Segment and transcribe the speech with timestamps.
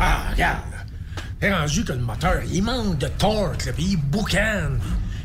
[0.00, 0.62] Ah, regarde.
[1.40, 4.80] C'est rendu que le moteur, il manque de torque, là, puis il boucane.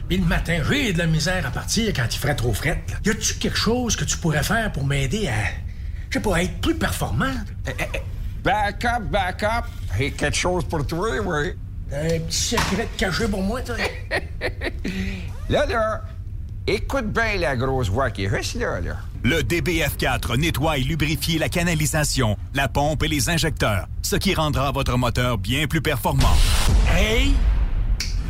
[0.07, 2.83] Puis le matin, j'ai de la misère à partir quand il ferait trop fret.
[2.89, 2.95] là.
[3.05, 5.33] Y a-tu quelque chose que tu pourrais faire pour m'aider à,
[6.09, 7.33] je sais pas, à être plus performant?
[8.43, 9.65] Back up, back up.
[9.97, 11.53] Quelque chose pour toi, oui.
[11.91, 13.75] Un petit secret caché pour moi, toi?
[15.49, 16.01] Là, là,
[16.67, 18.97] écoute bien la grosse voix qui reste là, là.
[19.23, 24.71] Le DBF4 nettoie et lubrifie la canalisation, la pompe et les injecteurs, ce qui rendra
[24.71, 26.35] votre moteur bien plus performant.
[26.95, 27.33] Hey!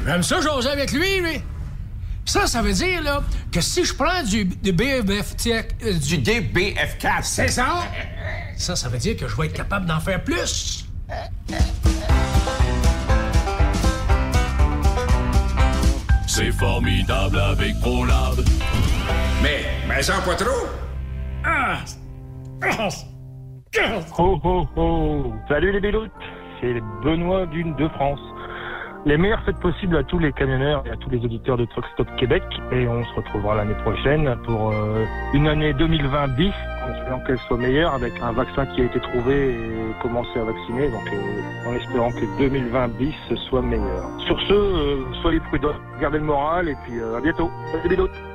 [0.06, 1.42] J'aime ça jaser avec lui, lui.
[2.26, 5.04] Ça, ça veut dire, là, que si je prends du, du BF...
[5.48, 7.24] euh, du DBF4.
[7.24, 7.84] C'est ça?
[8.58, 10.86] Ça, ça veut dire que je vais être capable d'en faire plus.
[16.38, 18.36] C'est formidable avec ProLab.
[19.42, 20.68] Mais, mais ça pas trop.
[21.46, 21.78] Ah!
[22.62, 22.90] Ah!
[23.80, 24.00] Ah!
[24.18, 26.12] Ho ho ho Salut les béloutes
[26.60, 28.20] C'est Benoît d'une de France.
[29.06, 31.86] Les meilleures fêtes possibles à tous les camionneurs et à tous les auditeurs de Truck
[31.94, 32.44] Stop Québec.
[32.74, 36.52] Et on se retrouvera l'année prochaine pour euh, une année 2020 bis,
[36.86, 40.44] en espérant qu'elle soit meilleure avec un vaccin qui a été trouvé et commencer à
[40.44, 40.90] vacciner.
[40.90, 43.16] Donc euh, en espérant que 2020 bis
[43.50, 44.10] soit meilleur.
[44.26, 47.50] Sur ce, euh, soyez prudents, gardez le moral et puis euh, à bientôt.
[47.72, 48.35] Salut les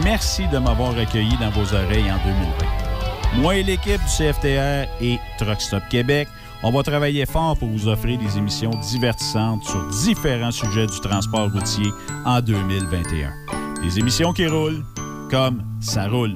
[0.04, 3.42] Merci de m'avoir accueilli dans vos oreilles en 2020.
[3.42, 6.28] Moi et l'équipe du CFTR et Truck Stop Québec,
[6.64, 11.50] on va travailler fort pour vous offrir des émissions divertissantes sur différents sujets du transport
[11.52, 11.92] routier
[12.26, 13.34] en 2021.
[13.82, 14.84] Des émissions qui roulent
[15.32, 16.36] comme ça roule.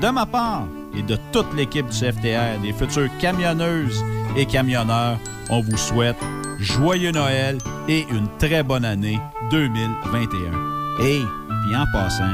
[0.00, 4.04] De ma part et de toute l'équipe du CFTR, des futures camionneuses
[4.36, 5.18] et camionneurs,
[5.50, 6.16] on vous souhaite
[6.58, 7.58] joyeux Noël
[7.88, 9.20] et une très bonne année
[9.50, 11.04] 2021.
[11.04, 12.24] Et, puis en passant,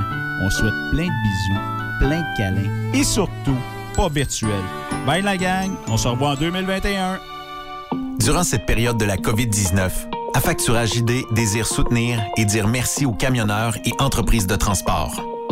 [0.42, 1.60] on souhaite plein de bisous,
[2.00, 3.58] plein de câlins et surtout,
[3.96, 4.50] pas virtuel.
[5.06, 7.18] Bye la gang, on se revoit en 2021.
[8.20, 9.90] Durant cette période de la COVID-19,
[10.34, 15.31] Affacturage ID désire soutenir et dire merci aux camionneurs et entreprises de transport.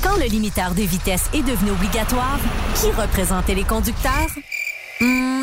[0.00, 2.38] Quand le limiteur de vitesse est devenu obligatoire,
[2.76, 4.28] qui représentait les conducteurs?
[5.00, 5.42] Hmm,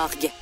[0.01, 0.31] Лагде.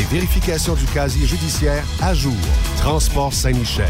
[0.00, 2.32] et vérification du casier judiciaire à jour.
[2.78, 3.86] Transport Saint-Michel.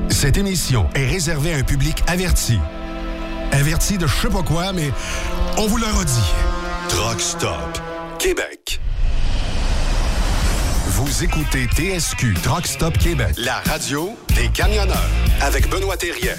[0.08, 2.58] Cette émission est réservée à un public averti.
[3.52, 4.90] Averti de je sais pas quoi, mais
[5.58, 6.32] on vous le redit.
[6.88, 7.78] Truck Stop
[8.18, 8.80] Québec.
[10.86, 16.34] Vous écoutez TSQ Truck Stop Québec, la radio des camionneurs avec Benoît Thérien.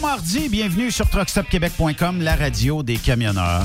[0.00, 3.64] Bon mardi, bienvenue sur truckstopquebec.com, la radio des camionneurs.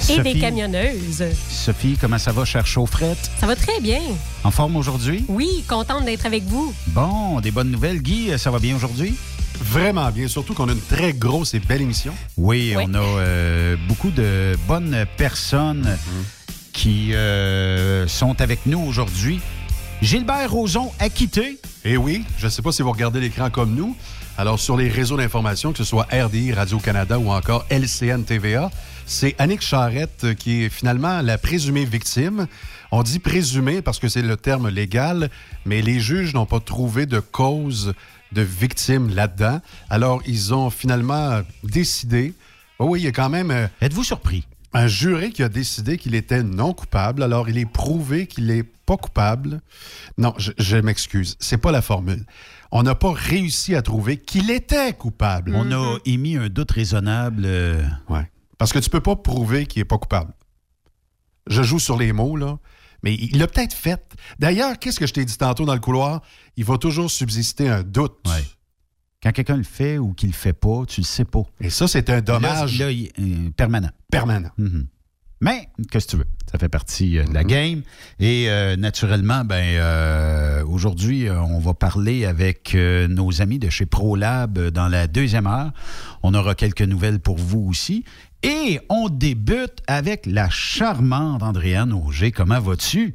[0.00, 1.22] Et Sophie- des camionneuses.
[1.50, 3.30] Sophie, comment ça va, cher chaufferette?
[3.38, 4.00] Ça va très bien.
[4.42, 5.22] En forme aujourd'hui?
[5.28, 6.72] Oui, contente d'être avec vous.
[6.86, 8.00] Bon, des bonnes nouvelles.
[8.00, 9.16] Guy, ça va bien aujourd'hui?
[9.60, 12.14] Vraiment bien, surtout qu'on a une très grosse et belle émission.
[12.38, 15.98] Oui, on a euh, beaucoup de bonnes personnes
[16.72, 19.40] qui euh, sont avec nous aujourd'hui.
[20.00, 21.58] Gilbert Rozon, acquitté.
[21.84, 23.94] Et oui, je ne sais pas si vous regardez l'écran comme nous.
[24.36, 28.70] Alors, sur les réseaux d'information, que ce soit RDI, Radio-Canada ou encore LCN TVA,
[29.06, 32.48] c'est Annick Charrette euh, qui est finalement la présumée victime.
[32.90, 35.30] On dit présumée parce que c'est le terme légal,
[35.66, 37.94] mais les juges n'ont pas trouvé de cause
[38.32, 39.60] de victime là-dedans.
[39.88, 42.32] Alors, ils ont finalement décidé.
[42.80, 43.52] Oh oui, il y a quand même.
[43.52, 44.46] euh, Êtes-vous surpris?
[44.72, 47.22] Un juré qui a décidé qu'il était non coupable.
[47.22, 49.60] Alors, il est prouvé qu'il n'est pas coupable.
[50.18, 51.36] Non, je, je m'excuse.
[51.38, 52.24] C'est pas la formule.
[52.76, 55.54] On n'a pas réussi à trouver qu'il était coupable.
[55.54, 57.44] On a émis un doute raisonnable.
[57.46, 58.28] euh, Ouais.
[58.58, 60.34] Parce que tu peux pas prouver qu'il est pas coupable.
[61.46, 62.58] Je joue sur les mots, là.
[63.04, 64.02] Mais il l'a peut-être fait.
[64.38, 66.22] D'ailleurs, qu'est-ce que je t'ai dit tantôt dans le couloir?
[66.56, 68.16] Il va toujours subsister un doute.
[69.22, 71.42] Quand quelqu'un le fait ou qu'il le fait pas, tu le sais pas.
[71.60, 72.78] Et ça, c'est un dommage.
[72.78, 73.90] Là, il- euh, permanent.
[74.10, 74.50] Permanent.
[74.58, 74.86] Mhm.
[75.44, 76.26] Mais, qu'est-ce que tu veux?
[76.50, 77.48] Ça fait partie euh, de la Mhm.
[77.48, 77.82] game.
[78.18, 84.58] Et euh, naturellement, ben, euh, aujourd'hui, on va parler avec nos amis de chez ProLab
[84.70, 85.72] dans la deuxième heure.
[86.22, 88.04] On aura quelques nouvelles pour vous aussi.
[88.42, 92.32] Et on débute avec la charmante Andréane Auger.
[92.32, 93.14] Comment vas-tu?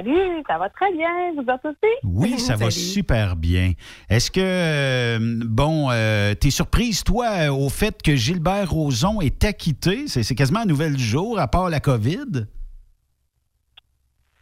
[0.00, 1.08] Salut, ça va très bien.
[1.34, 1.92] Vous êtes aussi?
[2.04, 3.72] Oui, ça va super bien.
[4.08, 9.42] Est-ce que, euh, bon, euh, t'es surprise, toi, euh, au fait que Gilbert Rozon est
[9.42, 10.06] acquitté?
[10.06, 12.46] C'est c'est quasiment un nouvel jour, à part la COVID?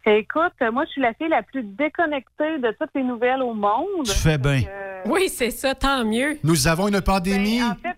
[0.05, 4.05] Écoute, moi, je suis la fille la plus déconnectée de toutes les nouvelles au monde.
[4.05, 4.61] Tu fais bien.
[5.07, 6.37] Oui, c'est ça, tant mieux.
[6.43, 7.61] Nous avons une pandémie.
[7.61, 7.97] Ben, en fait,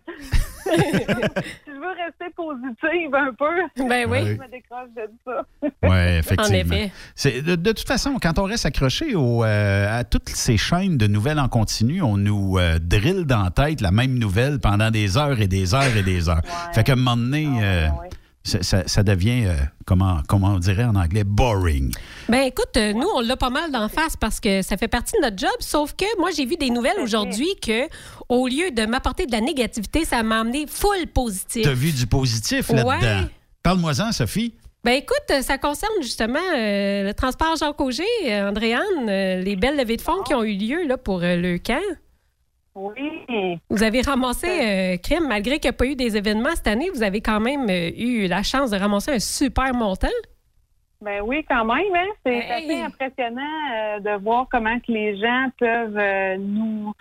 [0.78, 3.88] je veux rester positive un peu.
[3.88, 4.20] Ben oui.
[4.20, 5.42] Je me décroche de ça.
[5.84, 6.76] Oui, effectivement.
[6.76, 6.92] En effet.
[7.16, 10.98] C'est- De, de toute façon, quand on reste accroché au, euh, à toutes ces chaînes
[10.98, 14.92] de nouvelles en continu, on nous euh, drille dans la tête la même nouvelle pendant
[14.92, 16.42] des heures et des heures et des heures.
[16.74, 17.88] Fait qu'à un moment donné, euh,
[18.44, 19.56] ça, ça- ça devient, euh,
[19.86, 21.94] comment, comment on dirait en anglais, boring.
[22.30, 25.14] Ben écoute, euh, nous, on l'a pas mal d'en face parce que ça fait partie
[25.18, 27.88] de notre job, sauf que moi, j'ai vu des nouvelles aujourd'hui que,
[28.30, 31.64] au lieu de m'apporter de la négativité, ça m'a amené full positif.
[31.64, 32.88] T'as vu du positif là-dedans?
[33.24, 33.28] Ouais.
[33.62, 34.54] Parle-moi-en, Sophie.
[34.86, 38.80] Ben écoute, ça concerne justement euh, le transport euh, Andréane,
[39.10, 41.82] euh, les belles levées de fonds qui ont eu lieu là, pour le camp.
[42.80, 43.60] Oui.
[43.70, 46.90] Vous avez ramassé, euh, Crime, malgré qu'il n'y a pas eu des événements cette année,
[46.94, 50.08] vous avez quand même euh, eu la chance de ramasser un super montant.
[51.02, 51.86] Ben oui, quand même.
[51.96, 52.08] Hein?
[52.26, 52.72] C'est Hey.
[52.72, 53.42] assez impressionnant
[53.74, 56.94] euh, de voir comment que les gens peuvent euh, nous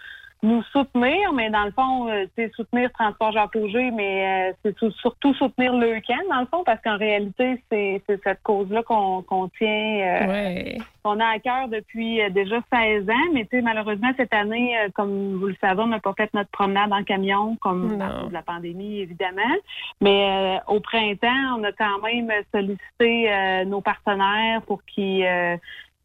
[0.42, 4.92] nous soutenir, mais dans le fond, euh, c'est soutenir Transport Jacques Auger, mais euh, c'est
[5.00, 9.68] surtout soutenir le camp, dans le fond, parce qu'en réalité, c'est cette cause-là qu'on tient,
[9.68, 13.32] euh, qu'on a à cœur depuis euh, déjà 16 ans.
[13.32, 16.32] Mais tu sais, malheureusement, cette année, euh, comme vous le savez, on n'a pas fait
[16.34, 19.56] notre promenade en camion, comme à cause de la pandémie, évidemment.
[20.00, 25.26] Mais euh, au printemps, on a quand même sollicité euh, nos partenaires pour qu'ils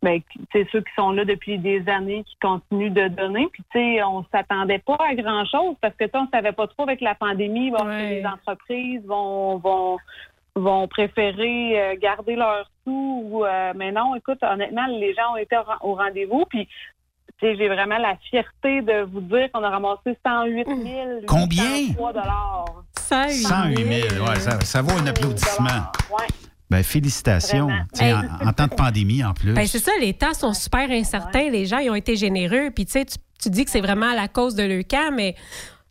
[0.03, 3.47] euh, ben, c'est ceux qui sont là depuis des années, qui continuent de donner.
[3.51, 6.67] Puis, tu sais, on s'attendait pas à grand-chose parce que, tu sais, on savait pas
[6.67, 9.97] trop avec la pandémie, bon, que les entreprises vont, vont,
[10.55, 13.23] vont préférer euh, garder leurs sous.
[13.29, 16.45] Ou, euh, mais non, écoute, honnêtement, les gens ont été au, ren- au rendez-vous.
[16.49, 16.67] Puis,
[17.39, 20.77] tu sais, j'ai vraiment la fierté de vous dire qu'on a ramassé 108 000
[21.27, 21.63] Combien?
[21.87, 23.75] 803 108
[24.09, 24.25] 000.
[24.25, 25.65] Ouais, ça, ça vaut un applaudissement.
[26.11, 26.27] Ouais.
[26.73, 27.69] Ben, félicitations.
[27.99, 28.13] Hey.
[28.13, 29.53] En, en temps de pandémie, en plus.
[29.53, 31.49] Ben, c'est ça, les temps sont super incertains.
[31.49, 32.69] Les gens ils ont été généreux.
[32.73, 35.35] Puis, tu sais, tu dis que c'est vraiment à la cause de leur camp, mais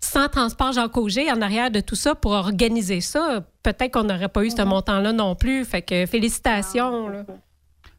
[0.00, 4.28] sans transport Jacques Auger en arrière de tout ça pour organiser ça, peut-être qu'on n'aurait
[4.28, 5.64] pas eu ce montant-là non plus.
[5.64, 7.08] Fait que félicitations.
[7.08, 7.24] là.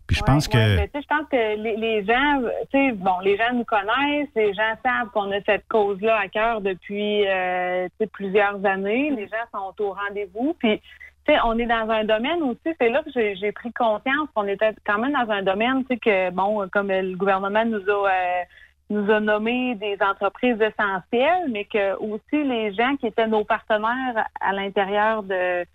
[0.06, 1.00] Puis je pense Ouais, que.
[1.00, 4.74] je pense que les, les gens, tu sais, bon, les gens nous connaissent, les gens
[4.86, 9.12] savent qu'on a cette cause-là à cœur depuis euh, plusieurs années.
[9.16, 10.56] Les gens sont au rendez-vous.
[10.60, 10.82] Puis,
[11.44, 15.00] on est dans un domaine aussi, c'est là que j'ai pris conscience qu'on était quand
[15.00, 18.44] même dans un domaine, tu sais, que, bon, comme le gouvernement nous a, euh,
[18.89, 24.27] nous a nommé des entreprises essentielles, mais que aussi les gens qui étaient nos partenaires
[24.42, 25.65] à l'intérieur de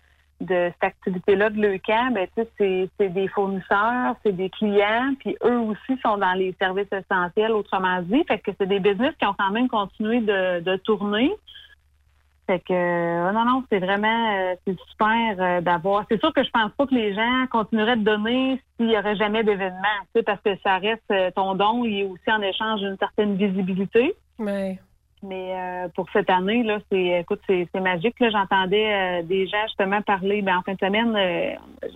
[0.41, 2.27] de cette activité-là de l'EUCAM, ben,
[2.57, 8.01] c'est des fournisseurs, c'est des clients, puis eux aussi sont dans les services essentiels, autrement
[8.03, 8.23] dit.
[8.27, 11.31] Fait que c'est des business qui ont quand même continué de, de tourner.
[12.49, 16.03] Fait que euh, non, non, c'est vraiment euh, c'est super euh, d'avoir.
[16.09, 19.15] C'est sûr que je pense pas que les gens continueraient de donner s'il y aurait
[19.17, 22.79] jamais d'événement, tu sais, parce que ça reste ton don, il est aussi en échange
[22.79, 24.15] d'une certaine visibilité.
[25.21, 25.53] Mais
[25.95, 28.19] pour cette année, là, c'est écoute, c'est c'est magique.
[28.19, 30.41] Là, j'entendais des gens justement parler.
[30.41, 31.11] Ben, en fin de semaine,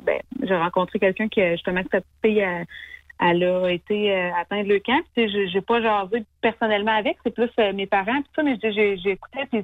[0.04, 2.46] ben, j'ai rencontré quelqu'un qui a justement que fille
[3.20, 5.00] elle a été euh, atteinte de camp.
[5.16, 8.58] Puis, j'ai- j'ai pas jasé personnellement avec, c'est plus euh, mes parents puis ça, mais
[8.62, 9.18] j'ai- j'ai
[9.52, 9.64] puis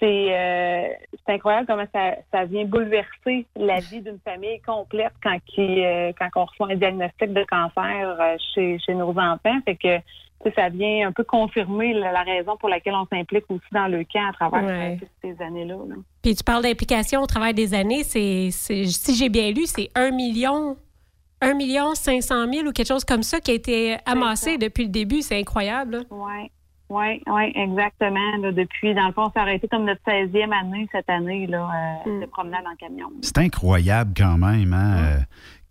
[0.00, 0.88] c'est euh,
[1.26, 6.12] c'est incroyable comment ça, ça vient bouleverser la vie d'une famille complète quand qui euh,
[6.18, 9.58] quand on reçoit un diagnostic de cancer euh, chez, chez nos enfants.
[9.64, 9.98] Fait que
[10.54, 14.04] ça vient un peu confirmer la, la raison pour laquelle on s'implique aussi dans le
[14.04, 14.96] camp à travers Ouais.
[14.98, 15.74] toutes ces années-là.
[15.88, 15.94] là.
[16.22, 18.04] Puis tu parles d'implication au travers des années.
[18.04, 20.76] C'est, si j'ai bien lu, c'est 1 million,
[21.40, 24.90] 1 million 500 000 ou quelque chose comme ça qui a été amassé depuis le
[24.90, 25.22] début.
[25.22, 25.96] C'est incroyable.
[25.96, 26.02] là.
[26.90, 27.20] Ouais.
[27.26, 28.36] Oui, oui, exactement.
[28.40, 28.52] là.
[28.52, 31.68] depuis, dans le fond, ça aurait été comme notre 16e année cette année là,
[32.06, 33.08] euh, de promenade en camion.
[33.22, 35.18] C'est incroyable quand même hein, euh,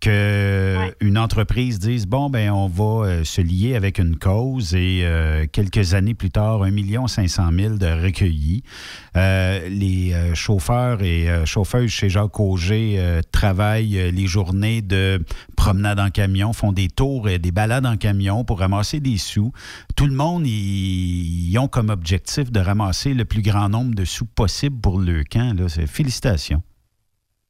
[0.00, 5.00] que une entreprise dise bon ben on va euh, se lier avec une cause et
[5.02, 8.62] euh, quelques années plus tard 1 500 000 de recueillis.
[9.16, 15.24] Euh, les chauffeurs et euh, chauffeuses chez Jacques Auger travaillent les journées de
[15.56, 19.52] promenade en camion, font des tours et des balades en camion pour ramasser des sous.
[19.96, 24.26] Tout le monde ils ont comme objectif de ramasser le plus grand nombre de sous
[24.26, 25.58] possible pour le camp.
[25.58, 25.68] Là.
[25.86, 26.62] Félicitations.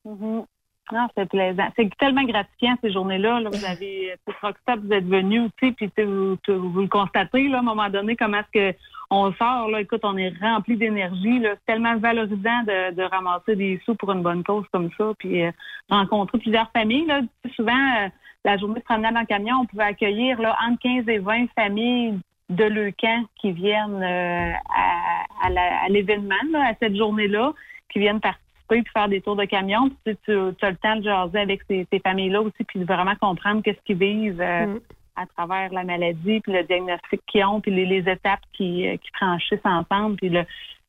[0.04, 0.44] Mhm.
[0.92, 1.68] Non, c'est plaisant.
[1.76, 3.40] C'est tellement gratifiant ces journées-là.
[3.40, 3.50] là.
[3.50, 7.58] Vous avez Rockstop, vous êtes venus aussi, puis tu- vous, tu- vous le constatez là,
[7.58, 8.78] à un moment donné, comment est-ce que
[9.10, 11.40] on sort, là, écoute, on est rempli d'énergie.
[11.42, 15.42] C'est tellement valorisant de, de ramasser des sous pour une bonne cause comme ça, puis
[15.44, 15.50] euh,
[15.88, 17.06] rencontrer plusieurs familles.
[17.06, 17.20] Là.
[17.22, 18.08] Tu sais, Souvent, euh,
[18.44, 22.18] la journée de promenade en camion, on pouvait accueillir là, entre 15 et 20 familles
[22.50, 27.52] de Leucan qui viennent euh, à, à à l'événement, là, à cette journée-là,
[27.90, 29.90] qui viennent participer puis faire des tours de camion.
[30.04, 32.84] Puis tu, tu as le temps de jaser avec ces, ces familles-là aussi, puis de
[32.84, 34.78] vraiment comprendre qu'est-ce qu'ils vivent euh,
[35.16, 38.96] à travers la maladie, puis le diagnostic qu'ils ont, puis les, les étapes qui, euh,
[38.96, 40.44] qui franchissent ensemble, puis le,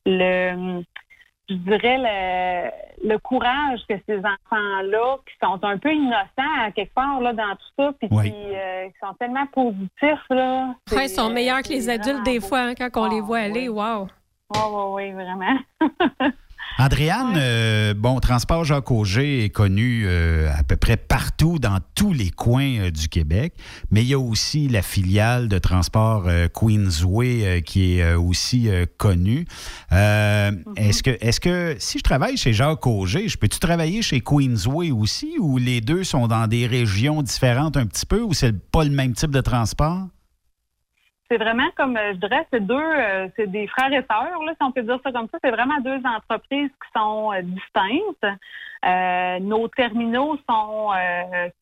[0.06, 0.82] le
[1.48, 6.94] je dirais le, le courage que ces enfants-là, qui sont un peu innocents à quelque
[6.94, 8.30] part là, dans tout ça, puis Oui.
[8.30, 10.24] qui, euh, sont tellement positifs.
[10.30, 13.38] Là, Ouais, ils sont meilleurs que les adultes des fois hein, quand on les voit
[13.40, 13.68] aller.
[13.68, 14.06] Wow.
[14.54, 15.58] Oui, oui, oui, vraiment.
[16.80, 22.14] Andréane, euh, bon, Transport Jacques Auger est connu euh, à peu près partout dans tous
[22.14, 23.52] les coins euh, du Québec,
[23.90, 29.44] mais il y a aussi la filiale de Transport Queensway qui est aussi connue.
[29.92, 34.22] Euh, Est-ce que, est-ce que si je travaille chez Jacques Auger, je peux-tu travailler chez
[34.22, 38.58] Queensway aussi ou les deux sont dans des régions différentes un petit peu ou c'est
[38.70, 40.06] pas le même type de transport?
[41.30, 44.56] C'est vraiment comme euh, je dirais, c'est deux, euh, c'est des frères et sœurs, si
[44.60, 45.38] on peut dire ça comme ça.
[45.42, 48.26] C'est vraiment deux entreprises qui sont euh, distinctes.
[49.42, 50.88] Nos terminaux sont,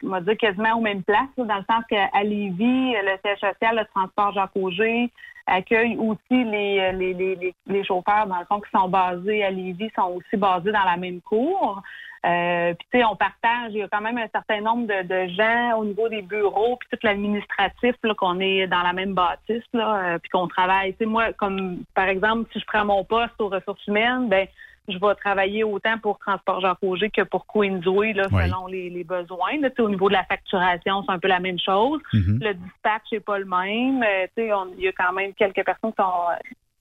[0.04, 3.76] on va dire, quasiment aux mêmes places, dans le sens qu'à Lévis, le siège social,
[3.76, 5.10] le transport Jacques Auger,
[5.46, 9.50] accueille aussi les, les, les, les, les chauffeurs, dans le fond, qui sont basés à
[9.50, 11.82] Lévis, sont aussi basés dans la même cour.
[12.26, 15.02] Euh, puis tu sais, on partage, il y a quand même un certain nombre de,
[15.06, 19.14] de gens au niveau des bureaux, puis tout l'administratif, là, qu'on est dans la même
[19.14, 20.92] bâtisse, là, euh, puis qu'on travaille.
[20.92, 24.46] Tu sais, moi, comme par exemple, si je prends mon poste aux ressources humaines, ben
[24.88, 28.42] je vais travailler autant pour Transport Jacques Auger que pour Queensway, là, Oui.
[28.48, 29.60] selon les, les besoins.
[29.60, 32.00] Là, Tu sais, au niveau de la facturation, c'est un peu la même chose.
[32.14, 32.38] Mhm.
[32.42, 34.02] Le dispatch n'est pas le même.
[34.02, 36.34] Euh, tu sais, on- il y a quand même quelques personnes qui sont euh,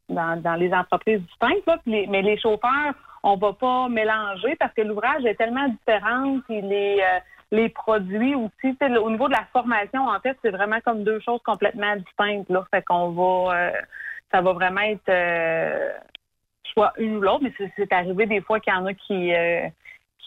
[0.10, 4.73] dans, dans les entreprises distinctes, là, les- mais les chauffeurs, on va pas mélanger parce
[4.73, 7.19] que l'ouvrage est tellement différent, puis les, euh,
[7.51, 8.77] les produits aussi.
[8.82, 12.49] Au niveau de la formation, en fait, c'est vraiment comme deux choses complètement distinctes.
[12.49, 12.65] Là.
[12.71, 13.71] Fait qu'on va euh,
[14.32, 15.89] ça va vraiment être euh,
[16.73, 19.34] soit une ou l'autre, mais c'est- arrivé des fois qu'il y en a qui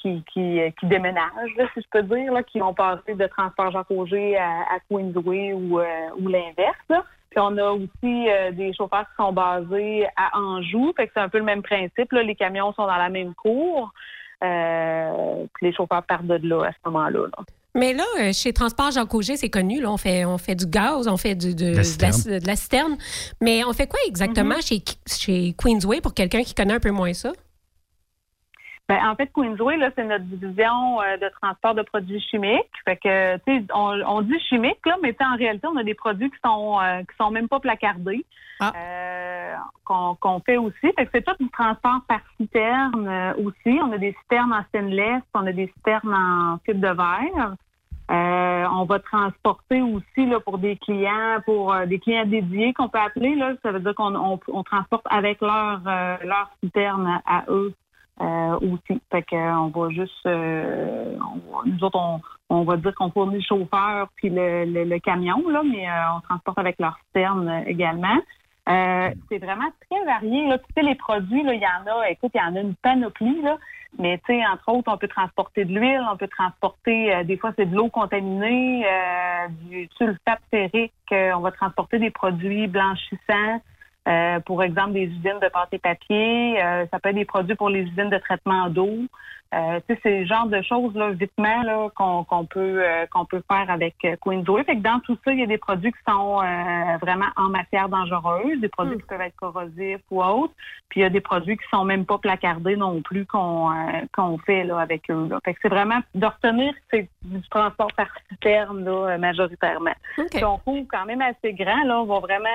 [0.03, 4.35] qui, qui, déménagent, si je peux dire, là, qui vont passer de transport Jacques Auger
[4.39, 7.05] à, à Queensway ou, ou l'inverse.
[7.31, 11.21] Puis on a aussi euh, des chauffeurs qui sont basés à Anjou, fait que c'est
[11.21, 12.11] un peu le même principe.
[12.13, 12.23] Là.
[12.23, 13.93] Les camions sont dans la même cour.
[14.43, 17.21] Euh, puis les chauffeurs partent de là à ce moment-là.
[17.21, 17.45] là.
[17.75, 19.81] Mais là, euh, chez Transport Jacques Auger, c'est connu.
[19.81, 22.39] Là, on fait, on fait du gaz, on fait du, de, La de la, citerne.
[22.41, 22.97] de la citerne.
[23.41, 27.13] Mais on fait quoi exactement chez, chez Queensway pour quelqu'un qui connaît un peu moins
[27.13, 27.33] ça?
[28.91, 32.75] Ben, en fait, Queensway, là, c'est notre division euh, de transport de produits chimiques.
[32.85, 35.95] Fait que, tu sais, on, on dit chimique, là, mais en réalité, on a des
[35.95, 38.27] produits qui sont euh, qui sont même pas placardés,
[38.61, 40.75] euh, qu'on qu'on fait aussi.
[40.83, 43.79] Fait que c'est tout du transport par citerne euh, aussi.
[43.81, 47.55] On a des citernes en stainless, on a des citernes en fibre de verre.
[48.11, 52.89] Euh, on va transporter aussi là, pour des clients, pour euh, des clients dédiés qu'on
[52.89, 53.37] peut appeler.
[53.37, 57.73] Là, ça veut dire qu'on on, on transporte avec leur euh, leur citerne à eux
[58.21, 59.01] euh, aussi.
[59.11, 62.21] Fait que, euh, on va juste, euh, on nous autres, on,
[62.51, 66.17] on va dire qu'on fournit le chauffeur puis le, le, le camion, là, mais euh,
[66.17, 68.19] on transporte avec leur citerne euh, également.
[68.69, 70.49] Euh, c'est vraiment très varié.
[70.49, 70.59] Là.
[70.59, 72.75] Tu sais, les produits, là, il y en a, écoute, il y en a une
[72.77, 73.57] panoplie, là.
[73.99, 77.53] Mais tu sais, entre autres, on peut transporter de l'huile, on peut transporter, des fois,
[77.57, 78.87] c'est de l'eau contaminée,
[79.63, 83.61] du sulfate ferrique, on va transporter des produits blanchissants.
[84.09, 86.63] Euh, pour exemple, des usines de pâte et papier.
[86.63, 89.07] Euh, ça peut être des produits pour les usines de traitement d'eau.
[89.53, 93.05] Euh, tu sais, c'est le genre de choses, là, vitement, là, qu'on qu'on peut euh,
[93.11, 94.63] qu'on peut faire avec euh, Queensway.
[94.63, 97.49] Fait que dans tout ça, il y a des produits qui sont euh, vraiment en
[97.49, 100.55] matière dangereuse, des produits qui peuvent être corrosifs ou autres.
[100.89, 103.75] Puis il y a des produits qui sont même pas placardés non plus qu'on euh,
[104.13, 105.27] qu'on fait là, avec eux.
[105.29, 105.41] Là.
[105.45, 109.95] Fait que c'est vraiment de retenir c'est du transport par citerne là, majoritairement.
[110.43, 111.83] On couvre quand même assez grand.
[111.85, 112.49] Là, on va vraiment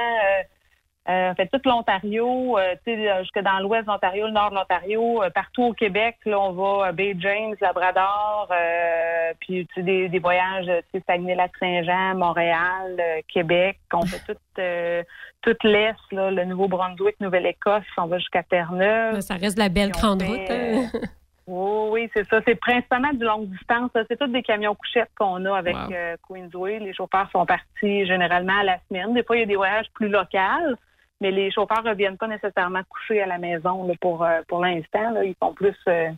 [1.07, 4.25] euh, Euh, on fait tout l'Ontario, euh, tu sais, euh, jusque dans l'ouest de l'Ontario,
[4.25, 6.17] le nord de l'Ontario, euh, partout au Québec.
[6.25, 12.15] Là, on va à Bay James, Labrador, euh, puis des, des voyages, tu sais, Saguenay-Lac-Saint-Jean,
[12.15, 13.77] Montréal, euh, Québec.
[13.93, 15.03] On fait tout, euh,
[15.41, 17.83] toute l'est, là, le Nouveau-Brunswick, Nouvelle-Écosse.
[17.97, 19.19] On va jusqu'à Terre-Neuve.
[19.21, 20.49] Ça reste de la belle grande fait, route.
[20.49, 20.89] hein.
[20.95, 20.99] euh,
[21.47, 22.41] Oui, oui, c'est ça.
[22.43, 23.91] C'est principalement du longue distance.
[23.93, 24.01] là.
[24.09, 25.93] C'est tous des camions couchettes qu'on a avec Wow.
[25.93, 26.79] euh, Queensway.
[26.79, 29.13] Les chauffeurs sont partis généralement à la semaine.
[29.13, 30.73] Des fois, il y a des voyages plus locaux,
[31.21, 35.21] mais les chauffeurs reviennent pas nécessairement coucher à la maison pour, euh, pour l'instant.
[35.23, 36.09] Ils font plus euh,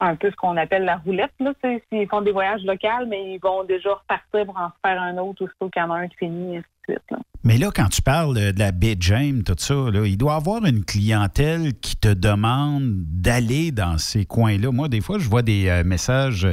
[0.00, 1.32] un peu ce qu'on appelle la roulette.
[1.40, 1.52] Là.
[1.62, 5.44] S'ils font des voyages locaux, mais ils vont déjà repartir pour en faire un autre
[5.44, 7.20] aussitôt qu'il y en a un qui finit, et ainsi de suite.
[7.42, 10.36] Mais là, quand tu parles de, la baie James, tout ça, là, il doit y
[10.36, 14.72] avoir une clientèle qui te demande d'aller dans ces coins-là.
[14.72, 16.46] Moi, des fois, je vois des euh, messages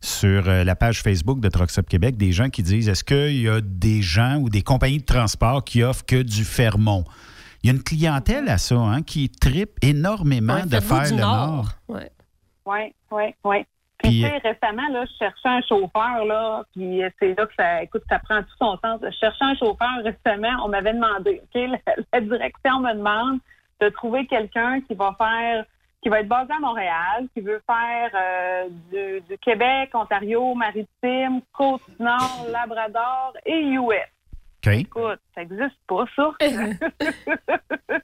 [0.00, 3.60] sur la page Facebook de Trucks Québec, des gens qui disent est-ce qu'il y a
[3.60, 7.04] des gens ou des compagnies de transport qui offrent que du Fermont?
[7.66, 11.16] Il y a une clientèle à ça, hein, qui tripe énormément Ouais, de faire du
[11.16, 11.92] le.
[11.92, 12.12] Ouais.
[12.64, 13.66] Oui, oui, oui.
[13.98, 17.44] Puis, Puis, tu sais, récemment, là, je cherchais un chauffeur, là, puis euh, c'est là
[17.44, 19.00] que ça, écoute, ça prend tout son sens.
[19.02, 23.40] Je cherchais un chauffeur récemment, on m'avait demandé, OK, la, la direction me demande
[23.80, 25.64] de trouver quelqu'un qui va faire,
[26.02, 31.40] qui va être basé à Montréal, qui veut faire euh, du, du Québec, Ontario, Maritime,
[31.52, 34.06] Côte-Nord, Labrador et US.
[34.72, 36.32] Écoute, ça n'existe pas, ça.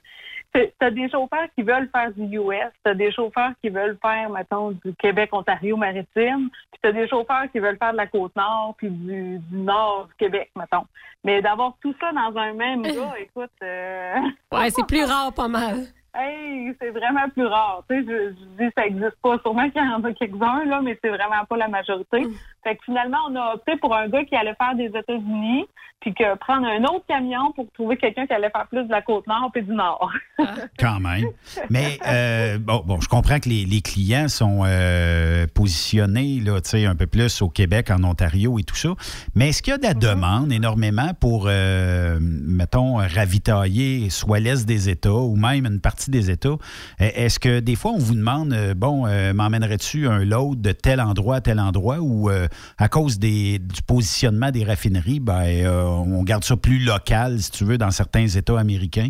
[0.79, 4.73] T'as des chauffeurs qui veulent faire du US, t'as des chauffeurs qui veulent faire, mettons,
[4.73, 8.91] du Québec, Ontario, maritime, puis t'as des chauffeurs qui veulent faire de la Côte-Nord, puis
[8.91, 10.85] du, du Nord du Québec, mettons.
[11.25, 13.51] Mais d'avoir tout ça dans un même gars, écoute...
[13.63, 14.17] euh,
[14.53, 15.87] Ouais, c'est plus rare, pas mal.
[16.15, 17.85] Hey, c'est vraiment plus rare.
[17.89, 19.39] Tu sais, je, je dis ça existe pas.
[19.39, 22.21] Sûrement qu'il y en a quelques-uns, là, mais c'est vraiment pas la majorité.
[22.21, 22.35] Mm.
[22.63, 25.67] Fait que finalement, on a opté pour un gars qui allait faire des États-Unis,
[26.03, 29.03] puis que prendre un autre camion pour trouver quelqu'un qui allait faire plus de la
[29.03, 30.11] côte nord puis du nord.
[30.79, 31.27] Quand même.
[31.71, 36.71] Mais euh, bon, bon, je comprends que les, les clients sont euh, positionnés là, tu
[36.71, 38.91] sais, un peu plus au Québec, en Ontario et tout ça.
[39.35, 44.67] Mais est-ce qu'il y a de la demande énormément pour, euh, mettons, ravitailler soit l'Est
[44.67, 46.49] des États ou même une partie des États?
[46.49, 46.57] Euh,
[46.99, 51.01] Est-ce que des fois, on vous demande, euh, bon, euh, m'emmènerais-tu un load de tel
[51.01, 52.31] endroit à tel endroit ou
[52.79, 57.79] à cause du positionnement des raffineries, ben, on garde ça plus local, si tu veux,
[57.79, 59.09] dans certains États américains?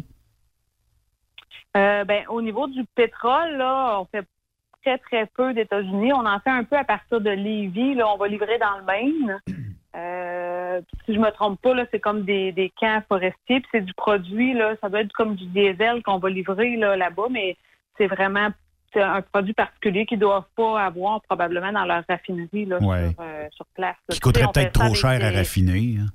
[1.75, 4.27] Ben, au niveau du pétrole, là, on fait
[4.85, 6.13] très, très peu d'États-Unis.
[6.13, 7.97] On en fait un peu à partir de Lévis.
[8.03, 9.41] On va livrer dans le Maine.
[9.95, 13.61] Euh, si je me trompe pas, là, c'est comme des, des camps forestiers.
[13.61, 16.97] Puis c'est du produit, là, ça doit être comme du diesel qu'on va livrer là,
[16.97, 17.57] là-bas, mais
[17.99, 18.49] c'est vraiment
[18.95, 23.09] c'est un produit particulier qu'ils doivent pas avoir probablement dans leur raffinerie là, Ouais.
[23.11, 23.97] sur, euh, sur place.
[24.11, 25.97] Qui coûterait peut-être trop cher à raffiner.
[25.99, 26.07] hein.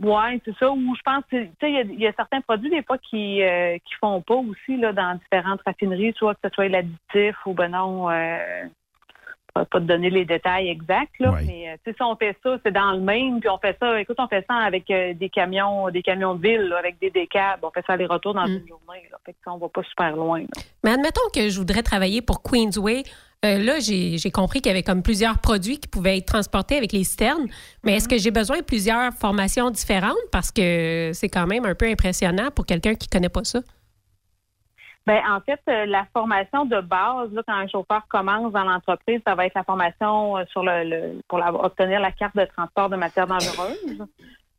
[0.00, 0.70] oui, c'est ça.
[0.70, 2.82] Ou je pense, que, tu sais, il y a- il y, a certains produits des
[2.84, 6.68] fois qui euh, qui font pas aussi là dans différentes raffineries, soit que ce soit
[6.68, 8.38] l'additif ou ben non, euh,
[9.54, 12.36] pas, pas te donner les détails exacts là, mais euh, tu sais, si on fait
[12.42, 14.00] ça, c'est dans le même, puis on fait ça.
[14.00, 17.10] Écoute, on fait ça avec euh, des camions, des camions de ville, là, avec des
[17.10, 17.60] décabs.
[17.62, 19.08] On fait ça les retours dans une journée.
[19.10, 20.40] Là, fait que ça, on va pas super loin.
[20.40, 20.62] là.
[20.82, 23.04] Mais admettons que je voudrais travailler pour Queensway.
[23.44, 26.76] Euh, là, j'ai j'ai compris qu'il y avait comme plusieurs produits qui pouvaient être transportés
[26.76, 27.46] avec les citernes.
[27.84, 30.16] Mais est-ce que j'ai besoin de plusieurs formations différentes?
[30.32, 33.60] Parce que c'est quand même un peu impressionnant pour quelqu'un qui connaît pas ça.
[35.06, 39.20] Ben, en fait, euh, la formation de base, là, quand un chauffeur commence dans l'entreprise,
[39.26, 42.88] ça va être la formation euh, sur le, le- pour obtenir la carte de transport
[42.88, 44.02] de matières dangereuses.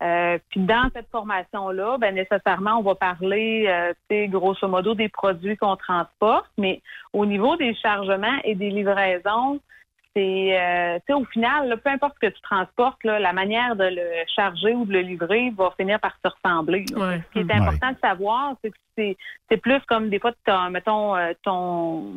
[0.03, 5.57] Euh, puis dans cette formation-là, ben nécessairement, on va parler, euh, grosso modo, des produits
[5.57, 6.81] qu'on transporte, mais
[7.13, 9.59] au niveau des chargements et des livraisons,
[10.15, 13.33] c'est, euh, tu sais, au final, là, peu importe ce que tu transportes, là, la
[13.33, 16.85] manière de le charger ou de le livrer va finir par se ressembler.
[16.87, 16.93] Ce
[17.33, 17.53] qui est Ouais.
[17.53, 19.17] important de savoir, c'est que c'est,
[19.49, 22.13] c'est plus comme des fois, t'as, mettons, euh, ton,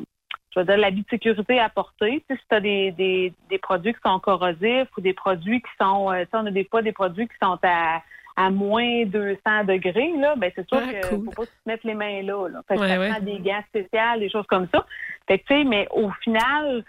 [0.54, 2.22] je veux dire, l'habit de sécurité à porter.
[2.28, 5.60] Tu sais, si tu as des, des, des produits qui sont corrosifs ou des produits
[5.60, 8.00] qui sont, euh, tu sais, on a des fois des produits qui sont à,
[8.36, 11.24] à moins 200 degrés, là, ben c'est sûr Ah, que cool.
[11.24, 12.48] faut pas se mettre les mains là.
[12.48, 12.60] là.
[12.68, 14.86] Fait que Ouais, ça prend des gants spéciaux, des choses comme ça.
[15.26, 16.84] Fait que, tu sais, mais au final,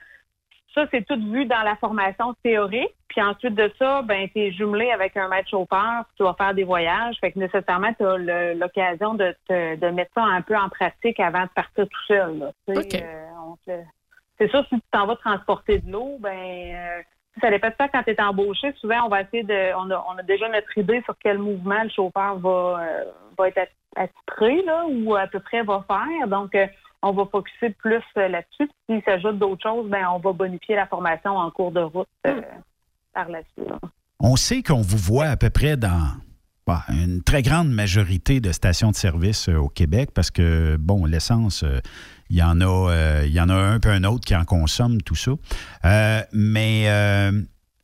[0.73, 2.93] ça, c'est tout vu dans la formation théorique.
[3.07, 6.53] Puis ensuite de ça, ben, tu es jumelé avec un maître chauffeur, tu vas faire
[6.53, 7.15] des voyages.
[7.19, 11.19] Fait que nécessairement, tu as l'occasion de, te- de mettre ça un peu en pratique
[11.19, 12.37] avant de partir tout seul.
[12.37, 12.51] là.
[13.01, 13.83] Euh, on te-
[14.37, 16.29] c'est sûr, si tu t'en vas transporter de l'eau, ben
[16.75, 17.01] euh,
[17.41, 18.71] ça dépend de ça quand tu es embauché.
[18.79, 19.73] Souvent, on va essayer de.
[19.75, 23.03] On a, on a déjà notre idée sur quel mouvement le chauffeur va, euh,
[23.37, 26.27] va être at- attitré, là, ou à peu près va faire.
[26.27, 26.67] Donc, euh,
[27.01, 28.69] on va focuser plus euh, là-dessus.
[28.85, 32.41] S'il s'ajoute d'autres choses, ben on va bonifier la formation en cours de route euh,
[33.13, 33.69] par la suite.
[33.69, 33.79] là.
[34.19, 36.11] On sait qu'on vous voit à peu près dans
[36.67, 41.05] bah, une très grande majorité de stations de service euh, au Québec parce que, bon,
[41.05, 41.63] l'essence,
[42.29, 45.01] il y en a, il y en a un peu un autre qui en consomme,
[45.01, 45.31] tout ça.
[46.33, 46.87] Mais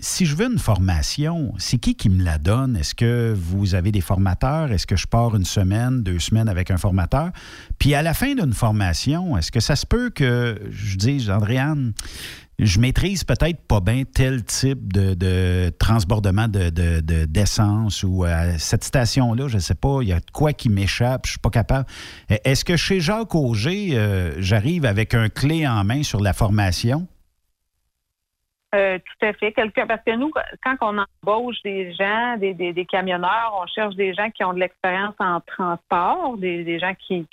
[0.05, 2.77] si je veux une formation, c'est qui qui me la donne?
[2.77, 4.71] Est-ce que vous avez des formateurs?
[4.71, 7.31] Est-ce que je pars une semaine, deux semaines avec un formateur?
[7.79, 11.93] Puis à la fin d'une formation, est-ce que ça se peut que je dise, Andréane,
[12.59, 18.25] je maîtrise peut-être pas bien tel type de, de transbordement de, de- de- d'essence ou
[18.25, 21.31] à cette station-là, je ne sais pas, il y a de quoi qui m'échappe, je
[21.31, 21.87] suis pas capable.
[22.29, 27.07] Est-ce que chez Jacques Auger, euh, j'arrive avec un clé en main sur la formation?
[28.75, 29.51] Euh, tout à fait.
[29.53, 30.31] Quelqu'un, parce que nous,
[30.63, 34.53] quand on embauche des gens, des, des, des camionneurs, on cherche des gens qui ont
[34.53, 37.25] de l'expérience en transport, des, des gens qui,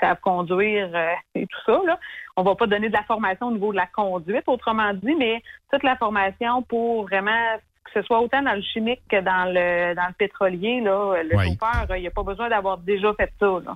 [0.00, 1.80] savent conduire euh, et tout ça.
[1.86, 1.98] Là.
[2.36, 5.42] On va pas donner de la formation au niveau de la conduite, autrement dit, mais
[5.70, 9.94] toute la formation pour vraiment que ce soit autant dans le chimique que dans le
[9.94, 11.48] dans le pétrolier, là, le Oui.
[11.48, 13.46] chauffeur, euh, il n'y a pas besoin d'avoir déjà fait ça.
[13.64, 13.74] Là.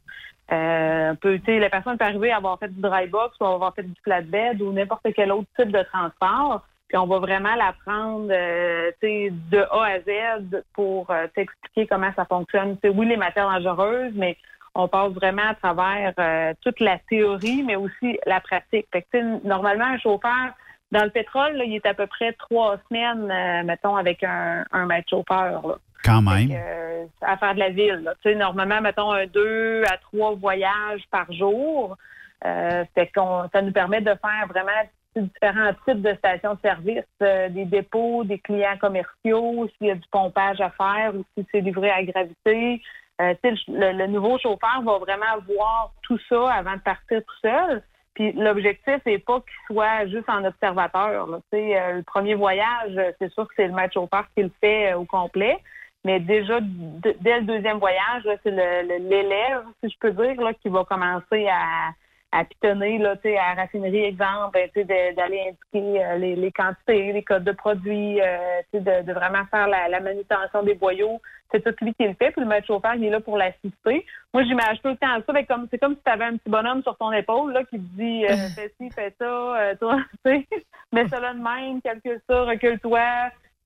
[0.52, 3.84] Euh, peut, la personne peut arriver à avoir fait du dry box ou avoir fait
[3.84, 6.62] du flatbed ou n'importe quel autre type de transport.
[6.90, 12.24] Puis on va vraiment l'apprendre euh, de A à Z pour euh, t'expliquer comment ça
[12.24, 12.76] fonctionne.
[12.82, 14.36] Tu sais, oui, les matières dangereuses, mais
[14.74, 18.88] on passe vraiment à travers euh, toute la théorie, mais aussi la pratique.
[18.92, 20.50] Fait que, normalement, un chauffeur,
[20.90, 24.64] dans le pétrole, là, il est à peu près trois semaines, euh, mettons, avec un,
[24.72, 25.64] un maître chauffeur.
[25.64, 25.76] Là.
[26.04, 26.50] Quand même.
[26.50, 28.02] Euh, à faire de la ville.
[28.02, 28.14] là.
[28.20, 31.96] Tu sais, normalement, mettons un deux à trois voyages par jour.
[32.44, 34.72] Euh, fait qu'on, ça nous permet de faire vraiment
[35.16, 39.94] différents types de stations de service, euh, des dépôts, des clients commerciaux, s'il y a
[39.96, 42.80] du pompage à faire ou si c'est livré à gravité.
[43.20, 47.82] Euh, le, le nouveau chauffeur va vraiment voir tout ça avant de partir tout seul.
[48.14, 51.26] Puis l'objectif n'est pas qu'il soit juste en observateur.
[51.26, 51.38] là.
[51.54, 54.98] Euh, le premier voyage, c'est sûr que c'est le maître chauffeur qui le fait euh,
[54.98, 55.58] au complet.
[56.04, 60.82] Mais déjà, dès le deuxième voyage, c'est l'élève, si je peux dire, là, qui va
[60.84, 61.90] commencer à,
[62.32, 66.04] à pitonner là, tu sais, à la raffinerie, exemple, ben, tu sais, de- d'aller indiquer
[66.04, 69.66] euh, les, les quantités, les codes de produits, euh, tu sais, de, de vraiment faire
[69.66, 71.20] la, la manutention des boyaux.
[71.50, 74.06] C'est tout lui qui le fait, puis le maître chauffeur, il est là pour l'assister.
[74.32, 76.48] Moi, j'imagine tout le temps ça, mais comme c'est comme si tu avais un petit
[76.48, 79.96] bonhomme sur ton épaule là, qui te dit euh, fais ci, fais ça, euh, toi,
[80.24, 80.46] tu sais,
[80.92, 83.00] mets ça là de même, calcule ça, recule-toi.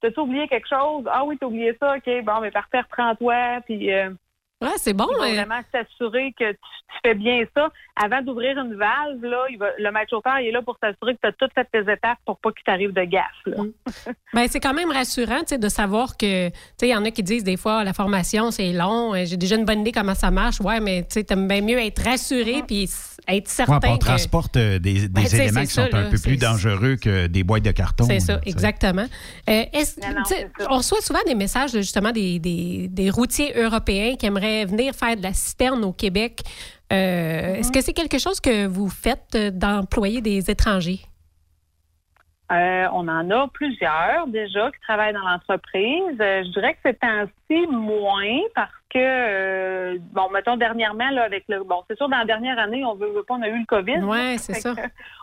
[0.01, 1.05] T'as-tu oublié quelque chose?
[1.11, 3.91] Ah oui, t'as oublié ça, OK, bon, mais parfait, reprends-toi, puis...
[4.65, 5.07] Ouais, c'est bon.
[5.27, 7.69] il euh, vraiment s'assurer que tu, tu fais bien ça.
[8.03, 11.15] Avant d'ouvrir une valve, là, il va, le maître chauffeur il est là pour s'assurer
[11.15, 13.23] que tu as toutes fait tes étapes pour pas qu'il t'arrive de gaffe.
[13.47, 13.57] là.
[14.33, 17.05] Ben, c'est quand même rassurant tu sais, de savoir que, tu sais, il y en
[17.05, 19.93] a qui disent des fois, la formation, c'est long, euh, j'ai déjà une bonne idée
[19.93, 20.61] comment ça marche.
[20.61, 23.91] Ouais, mais tu sais, t'aimes bien mieux être rassuré puis s- être certain Ouais, puis
[23.93, 24.05] on que...
[24.05, 27.45] transporte euh, des, des Ben, éléments qui ça, sont un peu plus dangereux que des
[27.45, 28.05] boîtes de carton.
[28.05, 29.07] C'est ça, exactement.
[29.49, 29.63] Euh,
[30.71, 35.17] on reçoit souvent des messages justement des, des- des routiers européens qui aimeraient venir faire
[35.17, 36.41] de la citerne au Québec.
[36.93, 41.01] Euh, Est-ce que c'est quelque chose que vous faites euh, d'employer des étrangers?
[42.53, 46.17] Euh, on en a plusieurs déjà qui travaillent dans l'entreprise.
[46.21, 51.45] Euh, je dirais que c'est temps-ci moins parce que, euh, bon, mettons dernièrement, là, avec
[51.49, 51.65] le.
[51.65, 53.67] Bon, c'est sûr, dans la dernière année, on veut, veut pas, on a eu le
[53.67, 53.97] COVID.
[53.97, 54.37] Là.
[54.37, 54.75] c'est ça.